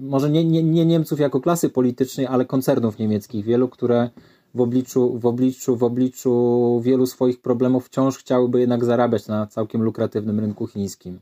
może 0.00 0.30
nie, 0.30 0.44
nie, 0.44 0.62
nie 0.62 0.86
Niemców 0.86 1.20
jako 1.20 1.40
klasy 1.40 1.68
politycznej, 1.70 2.26
ale 2.26 2.44
koncernów 2.44 2.98
niemieckich, 2.98 3.44
wielu, 3.44 3.68
które 3.68 4.10
w 4.54 4.60
obliczu, 4.60 5.18
w 5.18 5.26
obliczu, 5.26 5.76
w 5.76 5.82
obliczu 5.82 6.80
wielu 6.84 7.06
swoich 7.06 7.40
problemów 7.40 7.86
wciąż 7.86 8.18
chciałyby 8.18 8.60
jednak 8.60 8.84
zarabiać 8.84 9.26
na 9.26 9.46
całkiem 9.46 9.82
lukratywnym 9.82 10.40
rynku 10.40 10.66
chińskim. 10.66 11.20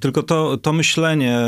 Tylko 0.00 0.22
to, 0.22 0.56
to 0.56 0.72
myślenie 0.72 1.38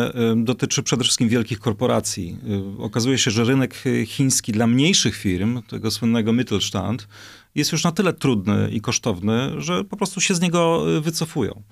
y, 0.41 0.45
dotyczy 0.45 0.83
przede 0.83 1.05
wszystkim 1.05 1.28
wielkich 1.28 1.61
korporacji. 1.61 2.37
Y, 2.78 2.83
okazuje 2.83 3.18
się, 3.18 3.30
że 3.30 3.45
rynek 3.45 3.85
chiński 4.07 4.53
dla 4.53 4.66
mniejszych 4.66 5.16
firm, 5.16 5.62
tego 5.62 5.91
słynnego 5.91 6.33
Mittelstand, 6.33 7.09
jest 7.55 7.72
już 7.72 7.85
na 7.85 7.93
tyle 7.93 8.12
trudny 8.12 8.70
i 8.72 8.80
kosztowny, 8.80 9.61
że 9.61 9.85
po 9.85 9.97
prostu 9.97 10.20
się 10.20 10.35
z 10.35 10.41
niego 10.41 10.85
y, 10.97 11.01
wycofują. 11.01 11.62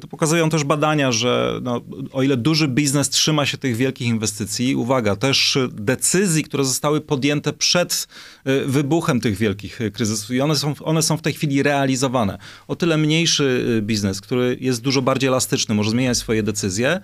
To 0.00 0.08
pokazują 0.08 0.50
też 0.50 0.64
badania, 0.64 1.12
że 1.12 1.60
no, 1.62 1.80
o 2.12 2.22
ile 2.22 2.36
duży 2.36 2.68
biznes 2.68 3.10
trzyma 3.10 3.46
się 3.46 3.58
tych 3.58 3.76
wielkich 3.76 4.08
inwestycji, 4.08 4.76
uwaga, 4.76 5.16
też 5.16 5.58
decyzji, 5.72 6.44
które 6.44 6.64
zostały 6.64 7.00
podjęte 7.00 7.52
przed 7.52 8.08
y, 8.46 8.64
wybuchem 8.66 9.20
tych 9.20 9.36
wielkich 9.36 9.78
kryzysów 9.92 10.30
i 10.30 10.40
one 10.40 10.56
są, 10.56 10.74
one 10.80 11.02
są 11.02 11.16
w 11.16 11.22
tej 11.22 11.32
chwili 11.32 11.62
realizowane. 11.62 12.38
O 12.68 12.76
tyle 12.76 12.96
mniejszy 12.96 13.64
y, 13.78 13.82
biznes, 13.82 14.20
który 14.20 14.56
jest 14.60 14.80
dużo 14.80 15.02
bardziej 15.02 15.28
elastyczny, 15.28 15.74
może 15.74 15.90
zmieniać 15.90 16.18
swoje 16.18 16.42
decyzje, 16.42 17.00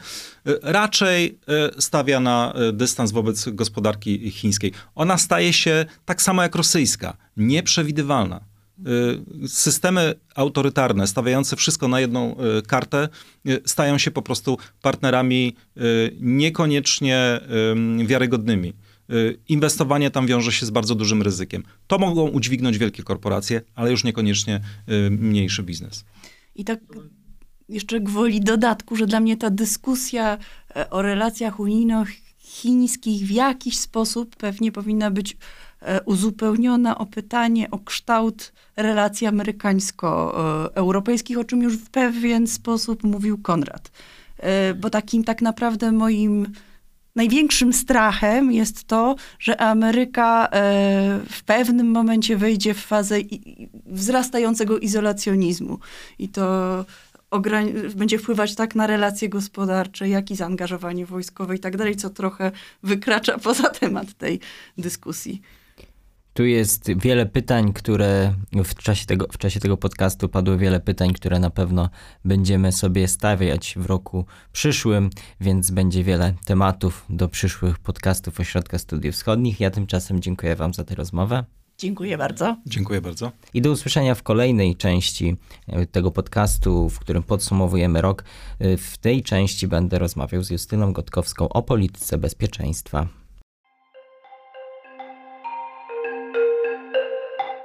y, 0.48 0.58
raczej 0.62 1.38
stawia 1.78 2.20
na 2.20 2.54
dystans 2.72 3.12
wobec 3.12 3.48
gospodarki 3.48 4.30
chińskiej. 4.30 4.72
Ona 4.94 5.18
staje 5.18 5.52
się 5.52 5.86
tak 6.04 6.22
samo 6.22 6.42
jak 6.42 6.54
rosyjska, 6.54 7.16
nieprzewidywalna 7.36 8.40
Y, 8.40 8.53
systemy 9.46 10.14
autorytarne, 10.34 11.06
stawiające 11.06 11.56
wszystko 11.56 11.88
na 11.88 12.00
jedną 12.00 12.36
y, 12.58 12.62
kartę, 12.62 13.08
y, 13.48 13.62
stają 13.66 13.98
się 13.98 14.10
po 14.10 14.22
prostu 14.22 14.58
partnerami 14.82 15.56
niekoniecznie 16.20 17.40
wiarygodnymi. 18.06 18.72
Inwestowanie 19.48 20.10
tam 20.10 20.26
wiąże 20.26 20.52
się 20.52 20.66
z 20.66 20.70
bardzo 20.70 20.94
dużym 20.94 21.22
ryzykiem. 21.22 21.62
To 21.86 21.98
mogą 21.98 22.28
udźwignąć 22.28 22.78
wielkie 22.78 23.02
korporacje, 23.02 23.62
ale 23.74 23.90
już 23.90 24.04
niekoniecznie 24.04 24.60
mniejszy 25.10 25.62
biznes. 25.62 26.04
I 26.54 26.64
tak 26.64 26.80
jeszcze 27.68 28.00
gwoli 28.00 28.40
dodatku, 28.40 28.96
że 28.96 29.06
dla 29.06 29.20
mnie 29.20 29.36
ta 29.36 29.50
dyskusja 29.50 30.38
e, 30.76 30.90
o 30.90 31.02
relacjach 31.02 31.60
unijno-chińskich 31.60 33.26
w 33.26 33.30
jakiś 33.30 33.78
sposób 33.78 34.36
pewnie 34.36 34.72
powinna 34.72 35.10
być 35.10 35.36
uzupełniona 36.04 36.98
o 36.98 37.06
pytanie 37.06 37.70
o 37.70 37.78
kształt 37.78 38.52
relacji 38.76 39.26
amerykańsko-europejskich, 39.26 41.38
o 41.38 41.44
czym 41.44 41.62
już 41.62 41.76
w 41.76 41.90
pewien 41.90 42.46
sposób 42.46 43.04
mówił 43.04 43.38
Konrad. 43.38 43.90
E, 44.38 44.74
bo 44.74 44.90
takim 44.90 45.24
tak 45.24 45.42
naprawdę 45.42 45.92
moim 45.92 46.46
największym 47.16 47.72
strachem 47.72 48.52
jest 48.52 48.84
to, 48.84 49.16
że 49.38 49.60
Ameryka 49.60 50.46
e, 50.46 50.50
w 51.30 51.44
pewnym 51.44 51.90
momencie 51.90 52.36
wejdzie 52.36 52.74
w 52.74 52.80
fazę 52.80 53.16
wzrastającego 53.86 54.78
izolacjonizmu. 54.78 55.78
I 56.18 56.28
to 56.28 56.84
będzie 57.96 58.18
wpływać 58.18 58.54
tak 58.54 58.74
na 58.74 58.86
relacje 58.86 59.28
gospodarcze, 59.28 60.08
jak 60.08 60.30
i 60.30 60.36
zaangażowanie 60.36 61.06
wojskowe 61.06 61.56
i 61.56 61.58
tak 61.58 61.76
dalej, 61.76 61.96
co 61.96 62.10
trochę 62.10 62.52
wykracza 62.82 63.38
poza 63.44 63.70
temat 63.70 64.14
tej 64.14 64.40
dyskusji. 64.78 65.42
Tu 66.34 66.44
jest 66.44 66.90
wiele 66.96 67.26
pytań, 67.26 67.72
które 67.72 68.34
w 68.64 68.74
czasie, 68.74 69.06
tego, 69.06 69.26
w 69.32 69.38
czasie 69.38 69.60
tego 69.60 69.76
podcastu 69.76 70.28
padło 70.28 70.56
wiele 70.56 70.80
pytań, 70.80 71.12
które 71.12 71.38
na 71.38 71.50
pewno 71.50 71.88
będziemy 72.24 72.72
sobie 72.72 73.08
stawiać 73.08 73.74
w 73.76 73.86
roku 73.86 74.24
przyszłym, 74.52 75.10
więc 75.40 75.70
będzie 75.70 76.04
wiele 76.04 76.34
tematów 76.44 77.04
do 77.10 77.28
przyszłych 77.28 77.78
podcastów 77.78 78.40
Ośrodka 78.40 78.78
Studiów 78.78 79.14
Wschodnich. 79.14 79.60
Ja 79.60 79.70
tymczasem 79.70 80.20
dziękuję 80.20 80.56
Wam 80.56 80.74
za 80.74 80.84
tę 80.84 80.94
rozmowę. 80.94 81.44
Dziękuję 81.78 82.18
bardzo. 82.18 82.56
Dziękuję 82.66 83.00
bardzo. 83.00 83.32
I 83.54 83.62
do 83.62 83.70
usłyszenia 83.70 84.14
w 84.14 84.22
kolejnej 84.22 84.76
części 84.76 85.36
e, 85.66 85.86
tego 85.86 86.10
podcastu, 86.10 86.88
w 86.88 86.98
którym 86.98 87.22
podsumowujemy 87.22 88.00
rok. 88.00 88.24
E, 88.58 88.76
w 88.76 88.98
tej 88.98 89.22
części 89.22 89.68
będę 89.68 89.98
rozmawiał 89.98 90.42
z 90.42 90.50
Justyną 90.50 90.92
Gotkowską 90.92 91.48
o 91.48 91.62
polityce 91.62 92.18
bezpieczeństwa. 92.18 93.23